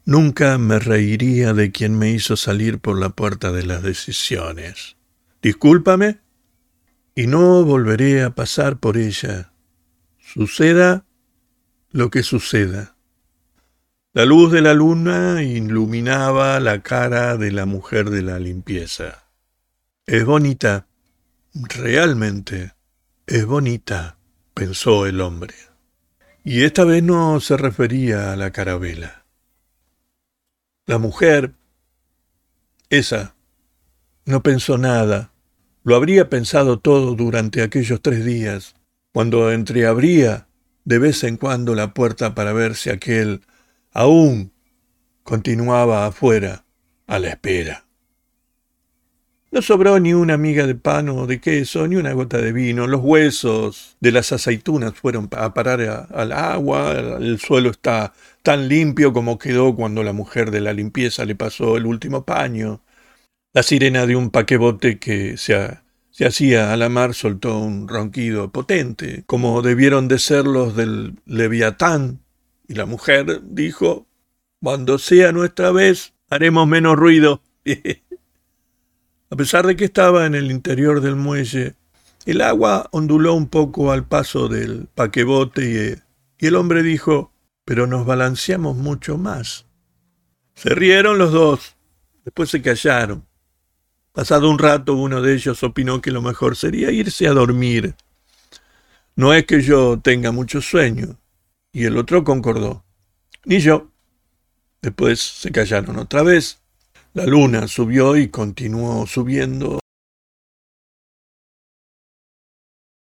Nunca 0.05 0.59
me 0.59 0.79
reiría 0.79 1.53
de 1.55 1.71
quien 1.71 1.97
me 1.97 2.11
hizo 2.11 2.37
salir 2.37 2.81
por 2.81 2.99
la 2.99 3.11
puerta 3.11 3.53
de 3.53 3.65
las 3.65 3.83
decisiones. 3.83 4.97
Discúlpame 5.41 6.21
y 7.15 7.27
no 7.27 7.65
volveré 7.65 8.23
a 8.23 8.35
pasar 8.35 8.79
por 8.79 8.97
ella. 8.97 9.53
Suceda 10.19 11.05
lo 11.91 12.11
que 12.11 12.23
suceda. 12.23 12.97
La 14.13 14.25
luz 14.25 14.53
de 14.53 14.61
la 14.61 14.75
luna 14.75 15.43
iluminaba 15.43 16.59
la 16.61 16.83
cara 16.83 17.37
de 17.37 17.53
la 17.53 17.65
mujer 17.65 18.11
de 18.11 18.23
la 18.23 18.39
limpieza. 18.39 19.25
Es 20.05 20.25
bonita, 20.25 20.87
realmente 21.55 22.75
es 23.27 23.47
bonita, 23.47 24.19
pensó 24.53 25.07
el 25.07 25.21
hombre. 25.21 25.55
Y 26.45 26.65
esta 26.65 26.85
vez 26.85 27.03
no 27.03 27.41
se 27.41 27.57
refería 27.57 28.33
a 28.33 28.37
la 28.37 28.51
carabela. 28.51 29.22
La 30.85 30.99
mujer, 30.99 31.55
esa, 32.91 33.37
no 34.25 34.43
pensó 34.43 34.79
nada. 34.79 35.33
Lo 35.85 35.95
habría 35.95 36.29
pensado 36.29 36.81
todo 36.81 37.15
durante 37.15 37.63
aquellos 37.63 38.03
tres 38.03 38.25
días, 38.25 38.75
cuando 39.13 39.53
entreabría 39.53 40.49
de 40.85 40.99
vez 40.99 41.23
en 41.23 41.37
cuando 41.37 41.77
la 41.77 41.95
puerta 41.95 42.35
para 42.35 42.53
ver 42.53 42.75
si 42.75 42.91
aquel 42.91 43.43
aún 43.93 44.53
continuaba 45.23 46.07
afuera, 46.07 46.65
a 47.07 47.21
la 47.21 47.29
espera. 47.29 47.87
No 49.53 49.61
sobró 49.61 50.01
ni 50.01 50.15
una 50.15 50.39
miga 50.39 50.67
de 50.67 50.75
pan 50.75 51.11
o 51.11 51.27
de 51.27 51.39
queso, 51.39 51.87
ni 51.87 51.97
una 51.97 52.15
gota 52.15 52.39
de 52.39 52.53
vino. 52.55 52.87
Los 52.87 53.03
huesos 53.03 53.99
de 54.01 54.11
las 54.11 54.33
aceitunas 54.33 54.95
fueron 54.95 55.29
a 55.33 55.53
parar 55.53 56.09
al 56.11 56.33
agua. 56.33 56.93
El 56.93 57.39
suelo 57.39 57.69
está 57.69 58.15
tan 58.43 58.67
limpio 58.67 59.13
como 59.13 59.39
quedó 59.39 59.77
cuando 59.77 60.03
la 60.03 60.15
mujer 60.15 60.51
de 60.51 60.63
la 60.63 60.73
limpieza 60.73 61.27
le 61.27 61.35
pasó 61.35 61.77
el 61.77 61.85
último 61.85 62.25
paño. 62.25 62.81
La 63.53 63.63
sirena 63.63 64.07
de 64.07 64.17
un 64.17 64.31
paquebote 64.31 64.99
que 64.99 65.37
se, 65.37 65.81
se 66.11 66.25
hacía 66.25 66.73
a 66.73 66.77
la 66.79 66.89
mar 66.89 67.13
soltó 67.13 67.59
un 67.59 67.89
ronquido 67.89 68.51
potente, 68.53 69.25
como 69.27 69.61
debieron 69.61 70.09
de 70.09 70.19
ser 70.19 70.47
los 70.47 70.75
del 70.77 71.17
Leviatán. 71.27 72.21
Y 72.69 72.75
la 72.75 72.87
mujer 72.87 73.43
dijo, 73.43 74.07
cuando 74.63 74.97
sea 74.97 75.31
nuestra 75.31 75.73
vez, 75.73 76.15
haremos 76.31 76.67
menos 76.67 76.97
ruido. 76.97 77.43
A 79.33 79.35
pesar 79.35 79.67
de 79.67 79.77
que 79.77 79.87
estaba 79.87 80.27
en 80.27 80.35
el 80.35 80.51
interior 80.51 81.01
del 81.01 81.17
muelle, 81.17 81.75
el 82.27 82.43
agua 82.43 82.91
onduló 82.93 83.33
un 83.33 83.49
poco 83.49 83.91
al 83.91 84.07
paso 84.07 84.47
del 84.47 84.89
paquebote 84.95 86.03
y, 86.39 86.47
el 86.47 86.55
hombre 86.55 86.83
dijo, 86.83 87.33
pero 87.65 87.87
nos 87.87 88.05
balanceamos 88.05 88.77
mucho 88.77 89.17
más. 89.17 89.65
Se 90.55 90.75
rieron 90.75 91.17
los 91.17 91.33
dos, 91.33 91.77
después 92.27 92.51
se 92.51 92.61
callaron. 92.61 93.27
Pasado 94.13 94.51
un 94.51 94.59
rato 94.59 94.97
uno 94.97 95.23
de 95.23 95.33
ellos 95.33 95.63
opinó 95.63 96.03
que 96.03 96.11
lo 96.11 96.21
mejor 96.21 96.55
sería 96.55 96.91
irse 96.91 97.27
a 97.27 97.33
dormir. 97.33 97.95
No 99.17 99.33
es 99.33 99.47
que 99.47 99.63
yo 99.63 99.99
tenga 99.99 100.31
mucho 100.31 100.61
sueño. 100.61 101.19
Y 101.73 101.85
el 101.85 101.97
otro 101.97 102.23
concordó. 102.23 102.85
Ni 103.47 103.61
yo. 103.61 103.89
Después 104.83 105.21
se 105.21 105.51
callaron 105.51 105.97
otra 105.99 106.23
vez 106.23 106.62
la 107.15 107.27
luna 107.27 107.69
subió 107.69 108.17
y 108.17 108.29
continuó 108.29 109.07
subiendo. 109.07 109.81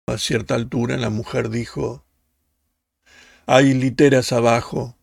A 0.06 0.18
cierta 0.18 0.54
altura 0.54 0.98
la 0.98 1.08
mujer 1.08 1.48
dijo, 1.48 2.04
Hay 3.46 3.72
literas 3.72 4.32
abajo. 4.32 4.94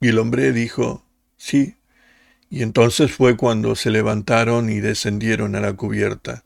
Y 0.00 0.08
el 0.08 0.18
hombre 0.20 0.52
dijo, 0.52 1.04
Sí. 1.36 1.76
Y 2.48 2.62
entonces 2.62 3.10
fue 3.12 3.36
cuando 3.36 3.74
se 3.74 3.90
levantaron 3.90 4.70
y 4.70 4.78
descendieron 4.78 5.56
a 5.56 5.60
la 5.60 5.72
cubierta. 5.72 6.44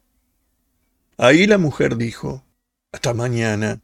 Ahí 1.18 1.46
la 1.46 1.58
mujer 1.58 1.98
dijo, 1.98 2.46
Hasta 2.92 3.12
mañana. 3.12 3.82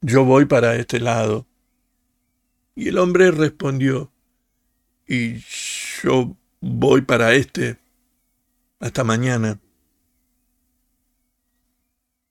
Yo 0.00 0.24
voy 0.24 0.44
para 0.44 0.76
este 0.76 1.00
lado. 1.00 1.48
Y 2.76 2.90
el 2.90 2.98
hombre 2.98 3.32
respondió, 3.32 4.12
Y 5.08 5.40
yo 6.00 6.36
Voy 6.66 7.02
para 7.02 7.34
este. 7.34 7.78
Hasta 8.80 9.04
mañana. 9.04 9.60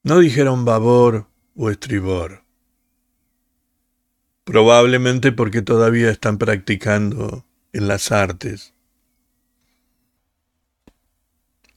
No 0.01 0.17
dijeron 0.17 0.65
babor 0.65 1.27
o 1.55 1.69
estribor. 1.69 2.43
Probablemente 4.43 5.31
porque 5.33 5.61
todavía 5.61 6.09
están 6.09 6.39
practicando 6.39 7.45
en 7.73 7.87
las 7.87 8.11
artes. 8.11 8.73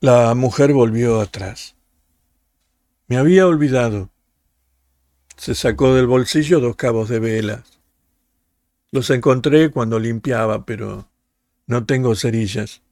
La 0.00 0.34
mujer 0.34 0.72
volvió 0.72 1.20
atrás. 1.20 1.76
Me 3.06 3.18
había 3.18 3.46
olvidado. 3.46 4.08
Se 5.36 5.54
sacó 5.54 5.94
del 5.94 6.06
bolsillo 6.06 6.60
dos 6.60 6.76
cabos 6.76 7.10
de 7.10 7.18
velas. 7.18 7.80
Los 8.92 9.10
encontré 9.10 9.70
cuando 9.70 9.98
limpiaba, 9.98 10.64
pero 10.64 11.06
no 11.66 11.84
tengo 11.84 12.14
cerillas. 12.14 12.82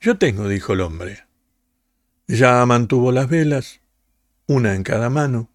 Yo 0.00 0.18
tengo, 0.18 0.48
dijo 0.48 0.72
el 0.72 0.80
hombre. 0.80 1.24
Ya 2.26 2.64
mantuvo 2.66 3.12
las 3.12 3.28
velas, 3.28 3.80
una 4.46 4.74
en 4.74 4.82
cada 4.82 5.10
mano. 5.10 5.48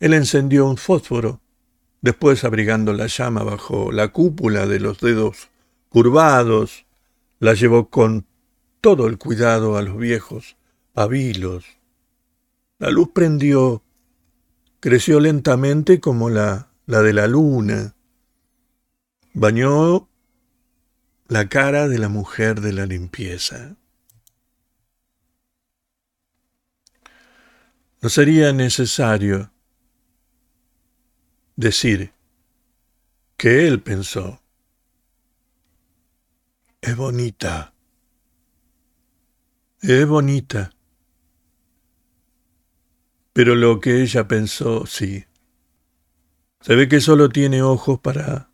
Él 0.00 0.14
encendió 0.14 0.66
un 0.66 0.76
fósforo, 0.76 1.40
después 2.00 2.44
abrigando 2.44 2.92
la 2.92 3.06
llama 3.06 3.44
bajo 3.44 3.92
la 3.92 4.08
cúpula 4.08 4.66
de 4.66 4.80
los 4.80 5.00
dedos 5.00 5.50
curvados, 5.88 6.86
la 7.38 7.54
llevó 7.54 7.90
con 7.90 8.26
todo 8.80 9.06
el 9.06 9.18
cuidado 9.18 9.76
a 9.76 9.82
los 9.82 9.96
viejos 9.98 10.56
pabilos. 10.92 11.64
La 12.78 12.90
luz 12.90 13.10
prendió, 13.14 13.82
creció 14.80 15.20
lentamente 15.20 16.00
como 16.00 16.30
la, 16.30 16.72
la 16.86 17.02
de 17.02 17.12
la 17.12 17.26
luna, 17.28 17.94
bañó 19.34 20.08
la 21.32 21.48
cara 21.48 21.88
de 21.88 21.98
la 21.98 22.10
mujer 22.10 22.60
de 22.60 22.74
la 22.74 22.84
limpieza. 22.84 23.74
No 28.02 28.10
sería 28.10 28.52
necesario 28.52 29.50
decir 31.56 32.12
que 33.38 33.66
él 33.66 33.80
pensó, 33.80 34.42
es 36.82 36.96
bonita, 36.96 37.72
es 39.80 40.06
bonita. 40.06 40.74
Pero 43.32 43.54
lo 43.54 43.80
que 43.80 44.02
ella 44.02 44.28
pensó, 44.28 44.84
sí. 44.84 45.24
Se 46.60 46.74
ve 46.74 46.88
que 46.88 47.00
solo 47.00 47.30
tiene 47.30 47.62
ojos 47.62 48.00
para 48.00 48.50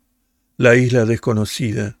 la 0.55 0.75
isla 0.77 1.03
desconocida 1.03 1.98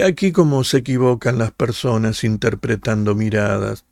aquí 0.00 0.32
cómo 0.32 0.64
se 0.64 0.78
equivocan 0.78 1.38
las 1.38 1.52
personas 1.52 2.24
interpretando 2.24 3.14
miradas, 3.14 3.84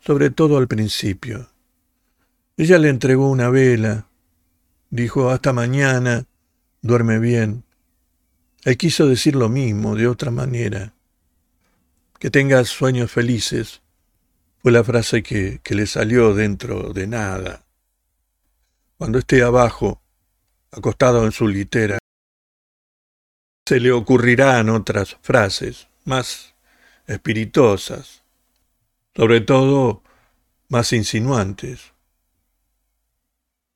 sobre 0.00 0.30
todo 0.30 0.58
al 0.58 0.68
principio. 0.68 1.48
Ella 2.56 2.78
le 2.78 2.88
entregó 2.88 3.30
una 3.30 3.48
vela, 3.48 4.08
dijo 4.90 5.30
hasta 5.30 5.52
mañana, 5.52 6.26
duerme 6.82 7.18
bien. 7.18 7.64
Él 8.64 8.76
quiso 8.76 9.06
decir 9.06 9.36
lo 9.36 9.48
mismo 9.48 9.94
de 9.94 10.08
otra 10.08 10.30
manera. 10.30 10.92
Que 12.18 12.30
tengas 12.30 12.68
sueños 12.68 13.12
felices. 13.12 13.80
Fue 14.60 14.72
la 14.72 14.82
frase 14.82 15.22
que, 15.22 15.60
que 15.62 15.74
le 15.74 15.86
salió 15.86 16.34
dentro 16.34 16.92
de 16.92 17.06
nada. 17.06 17.64
Cuando 18.96 19.20
esté 19.20 19.42
abajo, 19.44 20.02
acostado 20.72 21.24
en 21.24 21.30
su 21.30 21.46
litera, 21.46 21.98
se 23.68 23.80
le 23.80 23.92
ocurrirán 23.92 24.70
otras 24.70 25.18
frases 25.20 25.88
más 26.06 26.54
espiritosas, 27.06 28.22
sobre 29.14 29.42
todo 29.42 30.02
más 30.70 30.94
insinuantes, 30.94 31.92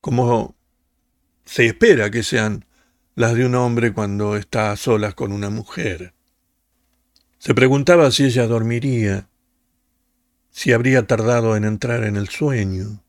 como 0.01 0.55
se 1.45 1.67
espera 1.67 2.11
que 2.11 2.23
sean 2.23 2.65
las 3.17 3.35
de 3.35 3.45
un 3.45 3.55
hombre 3.55 3.93
cuando 3.93 4.35
está 4.39 4.73
a 4.73 4.79
solas 4.79 5.13
con 5.15 5.31
una 5.31 5.51
mujer. 5.51 6.15
Se 7.37 7.55
preguntaba 7.55 8.11
si 8.13 8.25
ella 8.25 8.47
dormiría, 8.47 9.29
si 10.49 10.73
habría 10.73 11.07
tardado 11.07 11.55
en 11.55 11.65
entrar 11.65 12.05
en 12.05 12.17
el 12.17 12.31
sueño. 12.31 13.02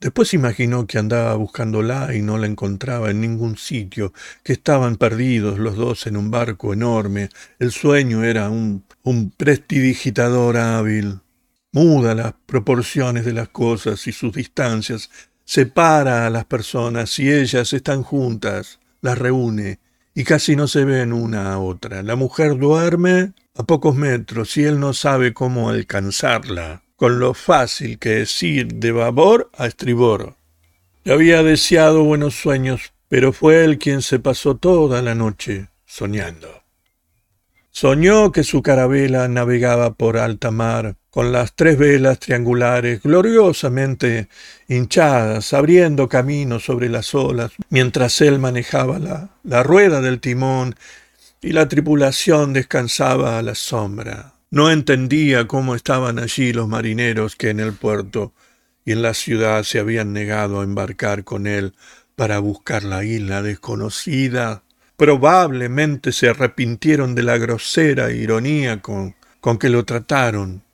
Después 0.00 0.34
imaginó 0.34 0.86
que 0.86 0.98
andaba 0.98 1.34
buscándola 1.34 2.14
y 2.14 2.22
no 2.22 2.36
la 2.36 2.46
encontraba 2.46 3.10
en 3.10 3.20
ningún 3.20 3.56
sitio, 3.56 4.12
que 4.42 4.52
estaban 4.52 4.96
perdidos 4.96 5.58
los 5.58 5.76
dos 5.76 6.06
en 6.06 6.16
un 6.16 6.30
barco 6.30 6.72
enorme. 6.72 7.30
El 7.58 7.72
sueño 7.72 8.22
era 8.22 8.50
un, 8.50 8.84
un 9.02 9.30
prestidigitador 9.30 10.58
hábil. 10.58 11.20
Muda 11.72 12.14
las 12.14 12.34
proporciones 12.46 13.24
de 13.24 13.32
las 13.32 13.48
cosas 13.48 14.06
y 14.06 14.12
sus 14.12 14.32
distancias, 14.34 15.10
separa 15.44 16.26
a 16.26 16.30
las 16.30 16.44
personas 16.44 17.18
y 17.18 17.32
ellas 17.32 17.72
están 17.72 18.02
juntas, 18.02 18.80
las 19.00 19.18
reúne 19.18 19.78
y 20.14 20.24
casi 20.24 20.56
no 20.56 20.66
se 20.66 20.84
ven 20.84 21.12
una 21.12 21.52
a 21.52 21.58
otra. 21.58 22.02
La 22.02 22.16
mujer 22.16 22.58
duerme 22.58 23.34
a 23.54 23.62
pocos 23.64 23.94
metros 23.94 24.56
y 24.56 24.64
él 24.64 24.80
no 24.80 24.92
sabe 24.92 25.34
cómo 25.34 25.68
alcanzarla, 25.68 26.82
con 26.96 27.20
lo 27.20 27.34
fácil 27.34 27.98
que 27.98 28.22
es 28.22 28.42
ir 28.42 28.74
de 28.74 28.92
babor 28.92 29.50
a 29.56 29.66
estribor. 29.66 30.34
Le 31.04 31.12
había 31.12 31.42
deseado 31.42 32.02
buenos 32.02 32.34
sueños, 32.34 32.92
pero 33.08 33.32
fue 33.32 33.64
él 33.64 33.78
quien 33.78 34.02
se 34.02 34.18
pasó 34.18 34.56
toda 34.56 35.02
la 35.02 35.14
noche 35.14 35.68
soñando. 35.84 36.62
Soñó 37.70 38.32
que 38.32 38.42
su 38.42 38.62
carabela 38.62 39.28
navegaba 39.28 39.92
por 39.92 40.16
alta 40.16 40.50
mar, 40.50 40.96
con 41.10 41.30
las 41.30 41.54
tres 41.54 41.78
velas 41.78 42.18
triangulares 42.18 43.02
gloriosamente 43.02 44.28
hinchadas, 44.66 45.52
abriendo 45.52 46.08
camino 46.08 46.58
sobre 46.58 46.88
las 46.88 47.14
olas, 47.14 47.52
mientras 47.68 48.22
él 48.22 48.38
manejaba 48.38 48.98
la, 48.98 49.28
la 49.44 49.62
rueda 49.62 50.00
del 50.00 50.20
timón 50.20 50.74
y 51.42 51.52
la 51.52 51.68
tripulación 51.68 52.54
descansaba 52.54 53.38
a 53.38 53.42
la 53.42 53.54
sombra. 53.54 54.35
No 54.50 54.70
entendía 54.70 55.46
cómo 55.46 55.74
estaban 55.74 56.18
allí 56.18 56.52
los 56.52 56.68
marineros 56.68 57.36
que 57.36 57.50
en 57.50 57.60
el 57.60 57.72
puerto 57.72 58.32
y 58.84 58.92
en 58.92 59.02
la 59.02 59.14
ciudad 59.14 59.64
se 59.64 59.78
habían 59.78 60.12
negado 60.12 60.60
a 60.60 60.64
embarcar 60.64 61.24
con 61.24 61.46
él 61.46 61.74
para 62.14 62.38
buscar 62.38 62.84
la 62.84 63.04
isla 63.04 63.42
desconocida. 63.42 64.62
Probablemente 64.96 66.12
se 66.12 66.28
arrepintieron 66.28 67.14
de 67.14 67.22
la 67.22 67.38
grosera 67.38 68.12
ironía 68.12 68.80
con, 68.80 69.16
con 69.40 69.58
que 69.58 69.68
lo 69.68 69.84
trataron 69.84 70.66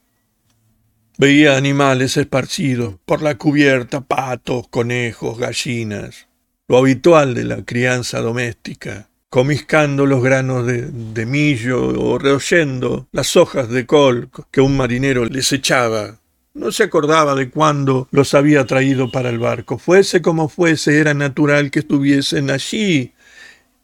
Veía 1.18 1.56
animales 1.58 2.16
esparcidos 2.16 2.96
por 3.04 3.22
la 3.22 3.36
cubierta, 3.36 4.00
patos, 4.00 4.66
conejos, 4.68 5.38
gallinas, 5.38 6.26
lo 6.66 6.78
habitual 6.78 7.34
de 7.34 7.44
la 7.44 7.64
crianza 7.64 8.20
doméstica, 8.20 9.10
comiscando 9.32 10.04
los 10.04 10.22
granos 10.22 10.66
de, 10.66 11.24
millo 11.24 11.88
o 11.88 12.18
reoyendo 12.18 13.08
las 13.12 13.34
hojas 13.34 13.70
de 13.70 13.86
col 13.86 14.28
que 14.50 14.60
un 14.60 14.76
marinero 14.76 15.24
les 15.24 15.50
echaba. 15.52 16.18
No 16.52 16.70
se 16.70 16.82
acordaba 16.82 17.34
de 17.34 17.48
cuándo 17.48 18.08
los 18.10 18.34
había 18.34 18.66
traído 18.66 19.10
para 19.10 19.30
el 19.30 19.38
barco. 19.38 19.78
Fuese 19.78 20.20
como 20.20 20.50
fuese, 20.50 21.00
era 21.00 21.14
natural 21.14 21.70
que 21.70 21.78
estuviesen 21.78 22.50
allí. 22.50 23.14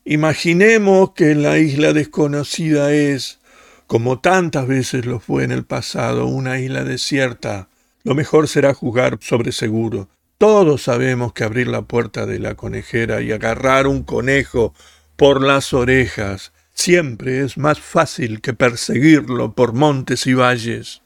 Imaginemos 0.05 1.13
que 1.13 1.35
la 1.35 1.57
isla 1.57 1.95
desconocida 1.95 2.93
es 2.93 3.39
como 3.87 4.21
tantas 4.21 4.67
veces 4.67 5.07
lo 5.07 5.19
fue 5.19 5.45
en 5.45 5.53
el 5.53 5.65
pasado, 5.65 6.27
una 6.27 6.61
isla 6.61 6.85
desierta, 6.85 7.71
lo 8.05 8.15
mejor 8.15 8.49
será 8.49 8.75
jugar 8.75 9.17
sobre 9.23 9.53
seguro. 9.53 10.11
Todos 10.37 10.83
sabemos 10.83 11.33
que 11.33 11.43
abrir 11.43 11.69
la 11.69 11.83
puerta 11.83 12.27
de 12.27 12.39
la 12.39 12.55
conejera 12.55 13.23
y 13.23 13.33
agarrar 13.33 13.87
un 13.87 14.03
conejo 14.03 14.75
por 15.19 15.43
las 15.43 15.73
orejas 15.73 16.53
siempre 16.73 17.41
es 17.41 17.59
más 17.59 17.81
fácil 17.81 18.41
que 18.41 18.55
perseguirlo 18.55 19.53
por 19.53 19.73
montes 19.73 20.29
y 20.29 20.35
valles. 20.35 21.03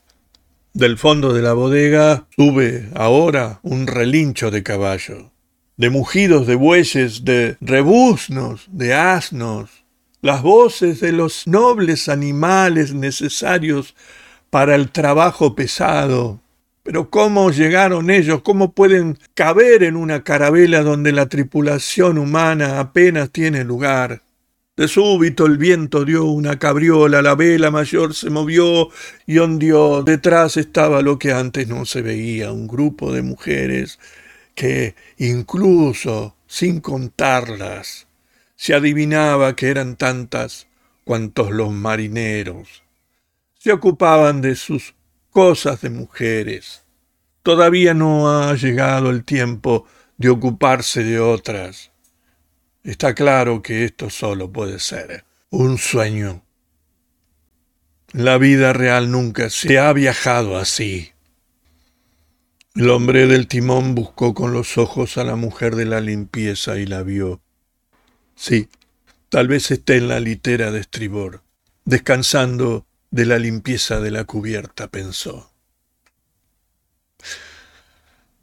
Del 0.75 0.99
fondo 0.99 1.33
de 1.33 1.41
la 1.41 1.55
bodega 1.55 2.27
sube 2.37 2.91
ahora 2.95 3.61
un 3.63 3.87
relincho 3.87 4.51
de 4.51 4.63
caballo, 4.63 5.33
de 5.79 5.89
mugidos 5.89 6.47
de 6.47 6.57
bueyes, 6.57 7.25
de 7.25 7.57
rebuznos, 7.63 8.67
de 8.69 8.93
asnos, 8.93 9.71
las 10.21 10.43
voces 10.43 11.01
de 11.01 11.13
los 11.13 11.47
nobles 11.47 12.11
animales 12.11 12.93
necesarios 12.93 13.95
para 14.51 14.75
el 14.75 14.91
trabajo 14.91 15.55
pesado. 15.55 16.41
Pero 16.83 17.11
¿cómo 17.11 17.51
llegaron 17.51 18.11
ellos? 18.11 18.43
¿Cómo 18.43 18.72
pueden 18.72 19.18
caber 19.35 19.85
en 19.85 19.97
una 19.97 20.24
carabela 20.24 20.83
donde 20.83 21.12
la 21.12 21.28
tripulación 21.28 22.18
humana 22.18 22.80
apenas 22.80 23.30
tiene 23.30 23.62
lugar? 23.62 24.22
De 24.74 24.89
súbito 24.89 25.47
el 25.47 25.59
viento 25.59 26.05
dio 26.05 26.24
una 26.24 26.59
cabriola, 26.59 27.22
la 27.22 27.35
vela 27.35 27.70
mayor 27.70 28.14
se 28.14 28.30
movió 28.30 28.89
y 29.26 29.39
ondeó. 29.39 30.03
Detrás 30.03 30.57
estaba 30.57 31.03
lo 31.03 31.18
que 31.18 31.33
antes 31.33 31.68
no 31.68 31.85
se 31.85 32.03
veía, 32.03 32.51
un 32.51 32.66
grupo 32.66 33.12
de 33.12 33.22
mujeres 33.22 34.01
que, 34.55 34.97
incluso 35.18 36.37
sin 36.47 36.80
contarlas, 36.80 38.09
se 38.57 38.74
adivinaba 38.74 39.55
que 39.55 39.68
eran 39.68 39.97
tantas 39.97 40.66
cuantos 41.05 41.51
los 41.51 41.70
marineros. 41.70 42.83
Se 43.59 43.72
ocupaban 43.72 44.41
de 44.41 44.57
sus 44.57 44.95
cosas 45.33 45.80
de 45.80 45.91
mujeres. 45.91 46.83
Todavía 47.43 47.95
no 47.95 48.30
ha 48.30 48.55
llegado 48.55 49.11
el 49.11 49.24
tiempo 49.24 49.87
de 50.18 50.28
ocuparse 50.28 51.03
de 51.03 51.18
otras. 51.18 51.91
Está 52.85 53.14
claro 53.14 53.62
que 53.62 53.85
esto 53.85 54.11
solo 54.11 54.53
puede 54.53 54.78
ser 54.78 55.24
un 55.51 55.78
sueño. 55.78 56.45
La 58.12 58.39
vida 58.39 58.72
real 58.72 59.11
nunca 59.11 59.49
se 59.51 59.78
ha 59.78 59.93
viajado 59.93 60.59
así. 60.59 61.12
El 62.74 62.91
hombre 62.91 63.26
del 63.26 63.49
timón 63.49 63.95
buscó 63.95 64.35
con 64.35 64.53
los 64.53 64.78
ojos 64.78 65.16
a 65.16 65.24
la 65.24 65.37
mujer 65.37 65.76
de 65.76 65.87
la 65.87 66.01
limpieza 66.01 66.78
y 66.78 66.87
la 66.87 67.03
vio. 67.03 67.41
Sí, 68.35 68.68
tal 69.30 69.49
vez 69.49 69.70
esté 69.70 69.97
en 69.97 70.09
la 70.09 70.20
litera 70.20 70.70
de 70.70 70.80
estribor, 70.80 71.43
descansando 71.85 72.87
de 73.13 73.27
la 73.27 73.39
limpieza 73.39 74.01
de 74.01 74.11
la 74.11 74.25
cubierta, 74.25 74.89
pensó. 74.89 75.53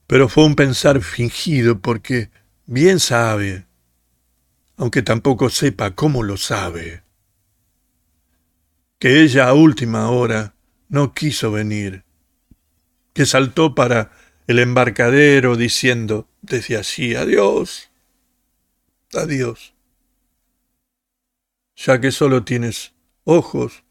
Pero 0.07 0.29
fue 0.29 0.45
un 0.45 0.55
pensar 0.55 1.01
fingido 1.01 1.79
porque 1.79 2.31
bien 2.65 3.01
sabe, 3.01 3.65
aunque 4.77 5.01
tampoco 5.01 5.49
sepa 5.49 5.93
cómo 5.95 6.23
lo 6.23 6.37
sabe, 6.37 7.03
que 8.97 9.21
ella 9.21 9.49
a 9.49 9.53
última 9.53 10.09
hora 10.09 10.55
no 10.87 11.13
quiso 11.13 11.51
venir, 11.51 12.05
que 13.13 13.25
saltó 13.25 13.75
para 13.75 14.11
el 14.47 14.59
embarcadero 14.59 15.57
diciendo 15.57 16.29
desde 16.41 16.77
allí 16.77 17.15
adiós, 17.15 17.91
adiós 19.13 19.73
ya 21.75 22.01
que 22.01 22.11
solo 22.11 22.43
tienes 22.43 22.93
ojos, 23.23 23.83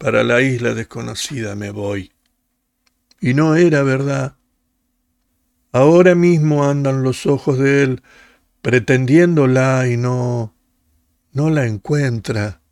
para 0.00 0.24
la 0.24 0.40
isla 0.40 0.72
desconocida 0.72 1.54
me 1.54 1.70
voy. 1.70 2.10
Y 3.20 3.34
no 3.34 3.54
era 3.54 3.82
verdad. 3.82 4.36
Ahora 5.72 6.14
mismo 6.14 6.64
andan 6.64 7.02
los 7.02 7.26
ojos 7.26 7.58
de 7.58 7.82
él 7.82 8.02
pretendiéndola 8.62 9.86
y 9.88 9.98
no 9.98 10.54
no 11.32 11.50
la 11.50 11.66
encuentra. 11.66 12.62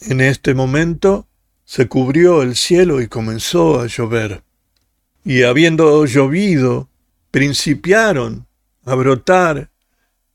En 0.00 0.22
este 0.22 0.54
momento 0.54 1.28
se 1.66 1.86
cubrió 1.86 2.40
el 2.40 2.56
cielo 2.56 3.02
y 3.02 3.06
comenzó 3.06 3.80
a 3.80 3.86
llover. 3.88 4.42
Y 5.22 5.42
habiendo 5.42 6.06
llovido, 6.06 6.88
principiaron 7.30 8.46
a 8.86 8.94
brotar 8.94 9.70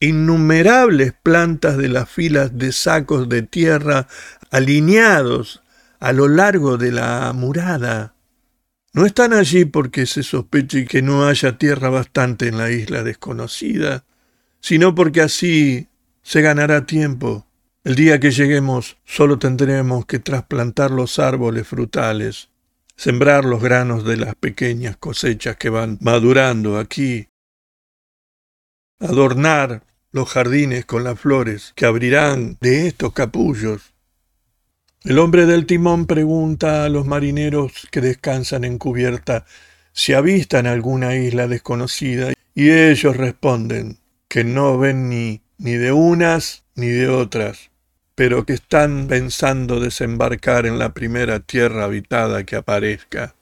innumerables 0.02 1.14
plantas 1.14 1.78
de 1.78 1.88
las 1.88 2.10
filas 2.10 2.58
de 2.58 2.72
sacos 2.74 3.30
de 3.30 3.44
tierra 3.44 4.08
alineados 4.50 5.62
a 6.00 6.12
lo 6.12 6.28
largo 6.28 6.78
de 6.78 6.92
la 6.92 7.32
murada. 7.34 8.16
No 8.94 9.06
están 9.06 9.32
allí 9.32 9.64
porque 9.64 10.06
se 10.08 10.24
sospeche 10.24 10.86
que 10.86 11.02
no 11.02 11.28
haya 11.28 11.58
tierra 11.58 11.90
bastante 11.90 12.48
en 12.48 12.58
la 12.58 12.72
isla 12.72 13.04
desconocida, 13.04 14.04
sino 14.60 14.96
porque 14.96 15.22
así 15.22 15.88
se 16.24 16.42
ganará 16.42 16.86
tiempo. 16.86 17.46
El 17.84 17.96
día 17.96 18.20
que 18.20 18.32
lleguemos 18.32 18.98
solo 19.06 19.38
tendremos 19.40 20.06
que 20.08 20.20
trasplantar 20.20 20.92
los 20.92 21.20
árboles 21.20 21.68
frutales. 21.68 22.50
sembrar 22.98 23.46
los 23.46 23.64
granos 23.64 24.06
de 24.06 24.16
las 24.16 24.36
pequeñas 24.36 24.96
cosechas 24.96 25.56
que 25.56 25.70
van 25.70 25.98
madurando 26.02 26.78
aquí, 26.78 27.30
adornar 29.00 29.82
los 30.12 30.30
jardines 30.30 30.86
con 30.86 31.04
las 31.04 31.20
flores 31.20 31.74
que 31.76 31.86
abrirán 31.86 32.58
de 32.60 32.88
estos 32.88 33.14
capullos. 33.14 33.94
El 35.04 35.20
hombre 35.20 35.46
del 35.46 35.66
timón 35.66 36.06
pregunta 36.06 36.84
a 36.84 36.90
los 36.90 37.08
marineros 37.08 37.88
que 37.92 38.02
descansan 38.02 38.64
en 38.66 38.78
cubierta 38.78 39.46
si 39.94 40.14
avistan 40.14 40.68
alguna 40.68 41.16
isla 41.16 41.48
desconocida 41.48 42.34
y 42.54 42.70
ellos 42.70 43.18
responden 43.18 44.00
que 44.28 44.44
no 44.44 44.78
ven 44.78 45.10
ni, 45.10 45.42
ni 45.58 45.74
de 45.74 45.92
unas 45.92 46.64
ni 46.76 46.88
de 46.88 47.10
otras, 47.10 47.72
pero 48.16 48.46
que 48.46 48.54
están 48.54 49.08
pensando 49.08 49.80
desembarcar 49.80 50.66
en 50.66 50.78
la 50.78 50.94
primera 50.94 51.40
tierra 51.40 51.86
habitada 51.86 52.46
que 52.46 52.56
aparezca. 52.58 53.36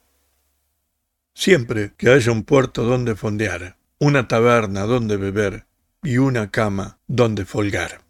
Siempre 1.34 1.92
que 1.96 2.10
haya 2.10 2.32
un 2.32 2.44
puerto 2.44 2.84
donde 2.84 3.14
fondear, 3.14 3.76
una 3.98 4.28
taberna 4.28 4.82
donde 4.82 5.16
beber 5.16 5.66
y 6.02 6.18
una 6.18 6.50
cama 6.50 6.98
donde 7.06 7.44
folgar. 7.44 8.02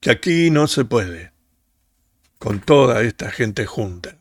Que 0.00 0.10
aquí 0.10 0.50
no 0.50 0.68
se 0.68 0.84
puede, 0.84 1.32
con 2.38 2.60
toda 2.60 3.02
esta 3.02 3.30
gente 3.30 3.66
junta. 3.66 4.18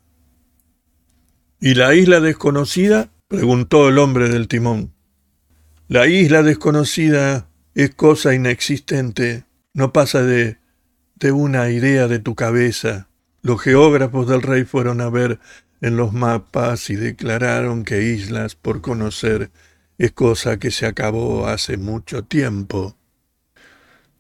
¿Y 1.60 1.76
la 1.76 1.94
isla 1.96 2.20
desconocida? 2.20 3.12
preguntó 3.28 3.90
el 3.90 3.98
hombre 3.98 4.30
del 4.30 4.48
timón. 4.48 4.94
La 5.88 6.08
isla 6.08 6.44
desconocida 6.44 7.50
es 7.76 7.94
cosa 7.94 8.34
inexistente, 8.34 9.46
no 9.74 9.94
pasa 9.94 10.24
de, 10.24 10.58
de 11.16 11.32
una 11.32 11.70
idea 11.70 12.08
de 12.08 12.20
tu 12.20 12.36
cabeza. 12.36 13.10
Los 13.42 13.62
geógrafos 13.62 14.28
del 14.28 14.42
rey 14.42 14.66
fueron 14.66 15.02
a 15.02 15.10
ver 15.10 15.40
en 15.82 15.96
los 15.96 16.14
mapas 16.14 16.90
y 16.90 16.96
declararon 16.96 17.84
que 17.84 18.04
islas 18.04 18.56
por 18.56 18.82
conocer 18.82 19.52
es 19.98 20.12
cosa 20.12 20.58
que 20.58 20.72
se 20.72 20.86
acabó 20.86 21.48
hace 21.48 21.78
mucho 21.78 22.24
tiempo. 22.24 22.97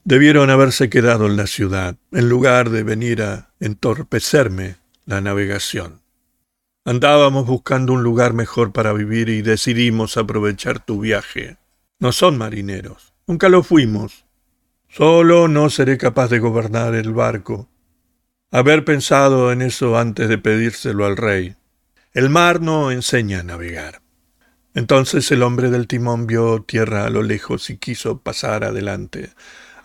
Debieron 0.08 0.49
haberse 0.49 0.89
quedado 0.89 1.26
en 1.26 1.36
la 1.36 1.47
ciudad, 1.47 1.97
en 2.14 2.30
lugar 2.30 2.70
de 2.70 2.84
venir 2.84 3.22
a 3.22 3.51
entorpecerme 3.60 4.78
la 5.05 5.20
navegación. 5.20 5.99
Andábamos 6.86 7.45
buscando 7.45 7.91
un 7.91 8.03
lugar 8.03 8.32
mejor 8.32 8.72
para 8.72 8.93
vivir 8.93 9.28
y 9.28 9.41
decidimos 9.41 10.16
aprovechar 10.16 10.80
tu 10.80 11.01
viaje. 11.01 11.58
No 11.99 12.14
son 12.14 12.38
marineros, 12.38 13.14
nunca 13.28 13.49
lo 13.49 13.64
fuimos. 13.64 14.24
Solo 14.88 15.49
no 15.49 15.70
seré 15.70 15.97
capaz 15.97 16.30
de 16.30 16.39
gobernar 16.39 16.95
el 16.95 17.12
barco. 17.12 17.68
Haber 18.49 18.86
pensado 18.86 19.51
en 19.51 19.62
eso 19.62 19.97
antes 19.97 20.30
de 20.30 20.38
pedírselo 20.38 21.05
al 21.05 21.18
rey. 21.18 21.58
El 22.14 22.30
mar 22.30 22.62
no 22.62 22.91
enseña 22.91 23.41
a 23.41 23.43
navegar. 23.43 24.01
Entonces 24.74 25.30
el 25.34 25.43
hombre 25.43 25.70
del 25.70 25.86
timón 25.86 26.28
vio 26.28 26.62
tierra 26.62 27.03
a 27.03 27.10
lo 27.10 27.24
lejos 27.24 27.70
y 27.70 27.76
quiso 27.76 28.22
pasar 28.22 28.64
adelante 28.64 29.32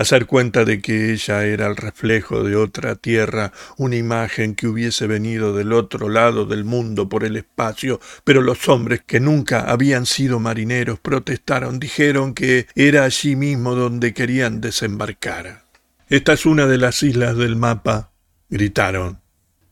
hacer 0.03 0.27
cuenta 0.27 0.65
de 0.65 0.81
que 0.83 1.13
ella 1.13 1.45
era 1.45 1.67
el 1.67 1.77
reflejo 1.77 2.43
de 2.45 2.57
otra 2.57 2.97
tierra, 2.97 3.53
una 3.77 3.97
imagen 3.97 4.55
que 4.55 4.67
hubiese 4.67 5.07
venido 5.07 5.55
del 5.55 5.73
otro 5.73 6.09
lado 6.09 6.45
del 6.45 6.65
mundo 6.65 7.09
por 7.09 7.25
el 7.25 7.37
espacio, 7.37 8.01
pero 8.25 8.43
los 8.43 8.69
hombres 8.69 9.03
que 9.07 9.21
nunca 9.21 9.63
habían 9.71 10.07
sido 10.07 10.41
marineros 10.41 10.99
protestaron, 11.01 11.79
dijeron 11.81 12.35
que 12.35 12.67
era 12.75 13.05
allí 13.05 13.37
mismo 13.37 13.75
donde 13.75 14.13
querían 14.13 14.61
desembarcar. 14.61 15.65
Esta 16.09 16.35
es 16.35 16.47
una 16.47 16.67
de 16.67 16.79
las 16.79 17.03
islas 17.03 17.37
del 17.37 17.57
mapa, 17.57 18.11
gritaron. 18.51 19.21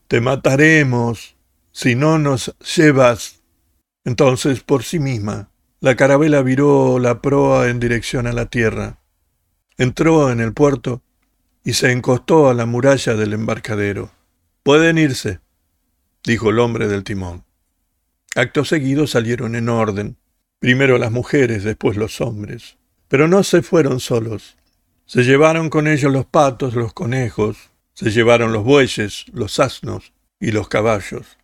Te 0.07 0.21
mataremos 0.21 1.35
si 1.71 1.95
no 1.95 2.17
nos 2.17 2.55
llevas. 2.75 3.41
Entonces, 4.03 4.61
por 4.61 4.83
sí 4.83 4.99
misma, 4.99 5.51
la 5.79 5.95
carabela 5.95 6.41
viró 6.41 6.99
la 6.99 7.21
proa 7.21 7.69
en 7.69 7.79
dirección 7.79 8.27
a 8.27 8.33
la 8.33 8.47
tierra 8.47 9.00
entró 9.81 10.29
en 10.29 10.41
el 10.41 10.53
puerto 10.53 11.01
y 11.63 11.73
se 11.73 11.91
encostó 11.91 12.51
a 12.51 12.53
la 12.53 12.67
muralla 12.67 13.15
del 13.15 13.33
embarcadero. 13.33 14.11
Pueden 14.61 14.99
irse, 14.99 15.39
dijo 16.23 16.51
el 16.51 16.59
hombre 16.59 16.87
del 16.87 17.03
timón. 17.03 17.45
Acto 18.35 18.63
seguido 18.63 19.07
salieron 19.07 19.55
en 19.55 19.69
orden, 19.69 20.17
primero 20.59 20.99
las 20.99 21.11
mujeres, 21.11 21.63
después 21.63 21.97
los 21.97 22.21
hombres. 22.21 22.77
Pero 23.07 23.27
no 23.27 23.41
se 23.41 23.63
fueron 23.63 23.99
solos. 23.99 24.55
Se 25.07 25.23
llevaron 25.23 25.71
con 25.71 25.87
ellos 25.87 26.13
los 26.13 26.27
patos, 26.27 26.75
los 26.75 26.93
conejos, 26.93 27.71
se 27.95 28.11
llevaron 28.11 28.53
los 28.53 28.63
bueyes, 28.63 29.25
los 29.33 29.59
asnos 29.59 30.13
y 30.39 30.51
los 30.51 30.69
caballos. 30.69 31.39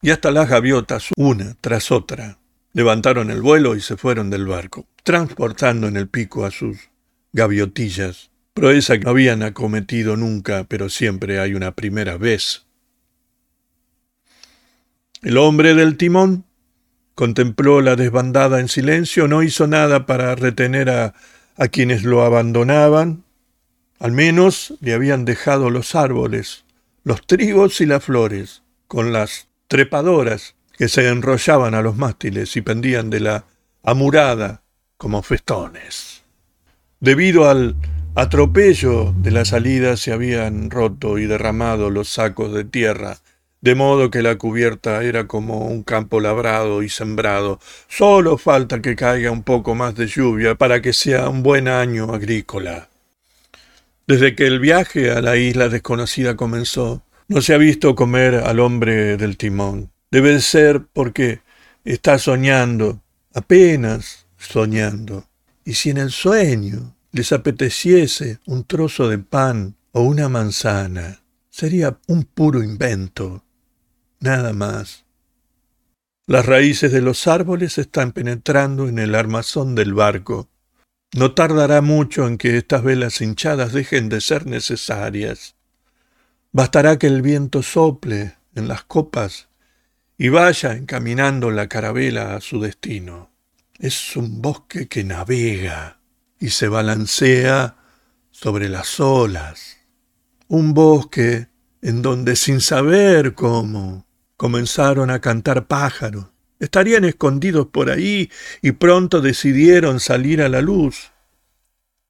Y 0.00 0.10
hasta 0.10 0.30
las 0.30 0.48
gaviotas, 0.48 1.08
una 1.16 1.56
tras 1.60 1.90
otra, 1.90 2.38
levantaron 2.72 3.32
el 3.32 3.42
vuelo 3.42 3.74
y 3.74 3.80
se 3.80 3.96
fueron 3.96 4.30
del 4.30 4.46
barco, 4.46 4.86
transportando 5.02 5.88
en 5.88 5.96
el 5.96 6.08
pico 6.08 6.44
a 6.44 6.52
sus 6.52 6.89
gaviotillas, 7.32 8.30
proeza 8.54 8.98
que 8.98 9.04
no 9.04 9.10
habían 9.10 9.42
acometido 9.42 10.16
nunca, 10.16 10.64
pero 10.64 10.88
siempre 10.88 11.40
hay 11.40 11.54
una 11.54 11.74
primera 11.74 12.16
vez. 12.16 12.66
El 15.22 15.36
hombre 15.36 15.74
del 15.74 15.96
timón 15.96 16.44
contempló 17.14 17.80
la 17.82 17.96
desbandada 17.96 18.60
en 18.60 18.68
silencio, 18.68 19.28
no 19.28 19.42
hizo 19.42 19.66
nada 19.66 20.06
para 20.06 20.34
retener 20.34 20.88
a, 20.90 21.14
a 21.56 21.68
quienes 21.68 22.04
lo 22.04 22.22
abandonaban, 22.22 23.24
al 23.98 24.12
menos 24.12 24.74
le 24.80 24.94
habían 24.94 25.26
dejado 25.26 25.68
los 25.68 25.94
árboles, 25.94 26.64
los 27.04 27.26
trigos 27.26 27.80
y 27.82 27.86
las 27.86 28.02
flores, 28.02 28.62
con 28.86 29.12
las 29.12 29.48
trepadoras 29.68 30.54
que 30.72 30.88
se 30.88 31.06
enrollaban 31.08 31.74
a 31.74 31.82
los 31.82 31.96
mástiles 31.96 32.56
y 32.56 32.62
pendían 32.62 33.10
de 33.10 33.20
la 33.20 33.44
amurada 33.82 34.62
como 34.96 35.22
festones. 35.22 36.19
Debido 37.00 37.48
al 37.48 37.76
atropello 38.14 39.14
de 39.16 39.30
la 39.30 39.46
salida 39.46 39.96
se 39.96 40.12
habían 40.12 40.68
roto 40.68 41.16
y 41.16 41.24
derramado 41.24 41.88
los 41.88 42.10
sacos 42.10 42.52
de 42.52 42.64
tierra, 42.64 43.16
de 43.62 43.74
modo 43.74 44.10
que 44.10 44.20
la 44.20 44.36
cubierta 44.36 45.02
era 45.02 45.26
como 45.26 45.66
un 45.66 45.82
campo 45.82 46.20
labrado 46.20 46.82
y 46.82 46.90
sembrado. 46.90 47.58
Solo 47.88 48.36
falta 48.36 48.82
que 48.82 48.96
caiga 48.96 49.30
un 49.30 49.44
poco 49.44 49.74
más 49.74 49.94
de 49.94 50.08
lluvia 50.08 50.56
para 50.56 50.82
que 50.82 50.92
sea 50.92 51.30
un 51.30 51.42
buen 51.42 51.68
año 51.68 52.12
agrícola. 52.12 52.90
Desde 54.06 54.34
que 54.34 54.46
el 54.46 54.60
viaje 54.60 55.10
a 55.10 55.22
la 55.22 55.38
isla 55.38 55.70
desconocida 55.70 56.36
comenzó, 56.36 57.02
no 57.28 57.40
se 57.40 57.54
ha 57.54 57.58
visto 57.58 57.94
comer 57.94 58.34
al 58.34 58.60
hombre 58.60 59.16
del 59.16 59.38
timón. 59.38 59.90
Debe 60.10 60.38
ser 60.42 60.82
porque 60.92 61.40
está 61.82 62.18
soñando, 62.18 63.00
apenas 63.32 64.26
soñando. 64.36 65.29
Y 65.64 65.74
si 65.74 65.90
en 65.90 65.98
el 65.98 66.10
sueño 66.10 66.96
les 67.12 67.32
apeteciese 67.32 68.40
un 68.46 68.64
trozo 68.64 69.08
de 69.08 69.18
pan 69.18 69.76
o 69.92 70.02
una 70.02 70.28
manzana, 70.28 71.22
sería 71.50 71.98
un 72.06 72.24
puro 72.24 72.62
invento, 72.62 73.44
nada 74.20 74.52
más. 74.52 75.04
Las 76.26 76.46
raíces 76.46 76.92
de 76.92 77.00
los 77.00 77.26
árboles 77.26 77.78
están 77.78 78.12
penetrando 78.12 78.88
en 78.88 78.98
el 78.98 79.14
armazón 79.14 79.74
del 79.74 79.94
barco. 79.94 80.48
No 81.12 81.34
tardará 81.34 81.80
mucho 81.80 82.28
en 82.28 82.38
que 82.38 82.56
estas 82.56 82.84
velas 82.84 83.20
hinchadas 83.20 83.72
dejen 83.72 84.08
de 84.08 84.20
ser 84.20 84.46
necesarias. 84.46 85.56
Bastará 86.52 86.98
que 86.98 87.08
el 87.08 87.22
viento 87.22 87.62
sople 87.62 88.36
en 88.54 88.68
las 88.68 88.84
copas 88.84 89.48
y 90.16 90.28
vaya 90.28 90.74
encaminando 90.74 91.50
la 91.50 91.68
carabela 91.68 92.36
a 92.36 92.40
su 92.40 92.60
destino. 92.60 93.29
Es 93.80 94.14
un 94.14 94.42
bosque 94.42 94.88
que 94.88 95.04
navega 95.04 96.00
y 96.38 96.50
se 96.50 96.68
balancea 96.68 97.76
sobre 98.30 98.68
las 98.68 99.00
olas. 99.00 99.78
Un 100.48 100.74
bosque 100.74 101.48
en 101.80 102.02
donde 102.02 102.36
sin 102.36 102.60
saber 102.60 103.32
cómo 103.34 104.06
comenzaron 104.36 105.10
a 105.10 105.22
cantar 105.22 105.66
pájaros. 105.66 106.26
Estarían 106.58 107.06
escondidos 107.06 107.68
por 107.68 107.88
ahí 107.88 108.30
y 108.60 108.72
pronto 108.72 109.22
decidieron 109.22 109.98
salir 109.98 110.42
a 110.42 110.50
la 110.50 110.60
luz. 110.60 111.12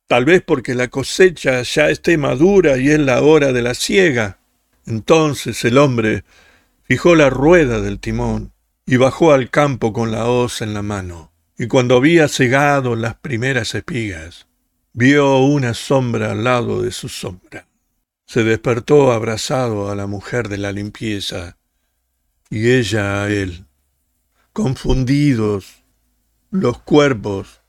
Tal 0.09 0.25
vez 0.25 0.43
porque 0.45 0.75
la 0.75 0.89
cosecha 0.89 1.63
ya 1.63 1.89
esté 1.89 2.19
madura 2.19 2.79
y 2.79 2.91
es 2.91 2.99
la 2.99 3.23
hora 3.23 3.53
de 3.53 3.63
la 3.63 3.75
siega. 3.75 4.41
Entonces 4.87 5.65
el 5.65 5.79
hombre 5.79 6.25
fijó 6.83 7.15
la 7.15 7.31
rueda 7.31 7.81
del 7.81 8.01
timón 8.01 8.53
y 8.87 8.97
bajó 8.97 9.33
al 9.33 9.51
campo 9.51 9.93
con 9.93 10.11
la 10.11 10.27
hoz 10.27 10.63
en 10.63 10.75
la 10.75 10.83
mano 10.83 11.31
y 11.61 11.67
cuando 11.67 11.97
había 11.97 12.27
cegado 12.27 12.97
las 12.97 13.17
primeras 13.17 13.75
espigas, 13.75 14.49
vio 14.95 15.41
una 15.41 15.75
sombra 15.75 16.33
al 16.33 16.43
lado 16.43 16.81
de 16.81 16.91
su 16.91 17.11
sombra. 17.11 17.69
Se 18.25 18.45
despertó 18.45 19.13
abrazado 19.13 19.91
a 19.91 19.95
la 19.95 20.07
mujer 20.07 20.49
de 20.49 20.57
la 20.57 20.73
limpieza 20.73 21.59
y 22.49 22.71
ella 22.71 23.25
a 23.25 23.29
él. 23.29 23.67
Confundidos 24.55 25.85
los 26.51 26.81
cuerpos, 26.81 27.61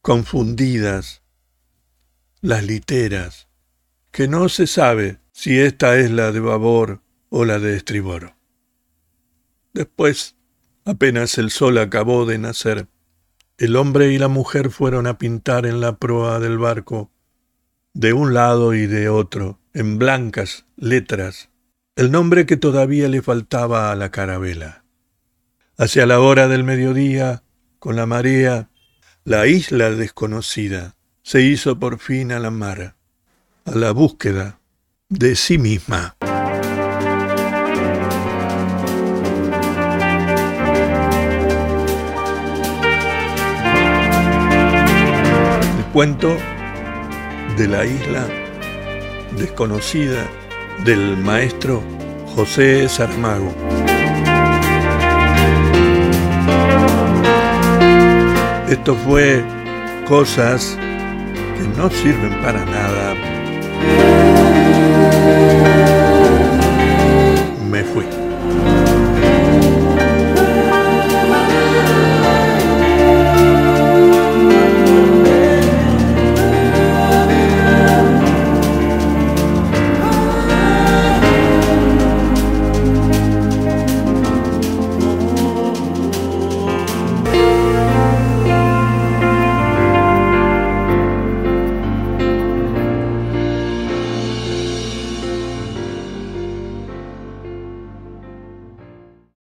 confundidas 0.00 1.24
las 2.42 2.62
literas, 2.62 3.48
que 4.12 4.28
no 4.28 4.48
se 4.48 4.68
sabe 4.68 5.18
si 5.32 5.58
esta 5.58 5.98
es 5.98 6.12
la 6.12 6.30
de 6.30 6.38
babor 6.38 7.02
o 7.28 7.44
la 7.44 7.58
de 7.58 7.76
estribor. 7.76 8.36
Después, 9.74 10.37
apenas 10.88 11.36
el 11.36 11.50
sol 11.50 11.76
acabó 11.76 12.24
de 12.24 12.38
nacer, 12.38 12.88
el 13.58 13.76
hombre 13.76 14.10
y 14.10 14.18
la 14.18 14.28
mujer 14.28 14.70
fueron 14.70 15.06
a 15.06 15.18
pintar 15.18 15.66
en 15.66 15.82
la 15.82 15.98
proa 15.98 16.40
del 16.40 16.56
barco, 16.56 17.10
de 17.92 18.14
un 18.14 18.32
lado 18.32 18.72
y 18.72 18.86
de 18.86 19.10
otro, 19.10 19.60
en 19.74 19.98
blancas 19.98 20.64
letras, 20.76 21.50
el 21.94 22.10
nombre 22.10 22.46
que 22.46 22.56
todavía 22.56 23.08
le 23.08 23.20
faltaba 23.20 23.92
a 23.92 23.96
la 23.96 24.10
carabela. 24.10 24.84
Hacia 25.76 26.06
la 26.06 26.20
hora 26.20 26.48
del 26.48 26.64
mediodía, 26.64 27.42
con 27.78 27.94
la 27.94 28.06
marea, 28.06 28.70
la 29.24 29.46
isla 29.46 29.90
desconocida 29.90 30.96
se 31.22 31.42
hizo 31.42 31.78
por 31.78 31.98
fin 31.98 32.32
a 32.32 32.38
la 32.38 32.50
mar, 32.50 32.96
a 33.66 33.72
la 33.72 33.90
búsqueda 33.90 34.58
de 35.10 35.36
sí 35.36 35.58
misma. 35.58 36.16
Cuento 45.92 46.36
de 47.56 47.66
la 47.66 47.84
isla 47.84 48.26
desconocida 49.36 50.26
del 50.84 51.16
maestro 51.16 51.82
José 52.34 52.88
Saramago. 52.88 53.52
Esto 58.68 58.94
fue 58.96 59.42
cosas 60.06 60.78
que 61.56 61.78
no 61.78 61.90
sirven 61.90 62.40
para 62.42 62.64
nada. 62.64 63.37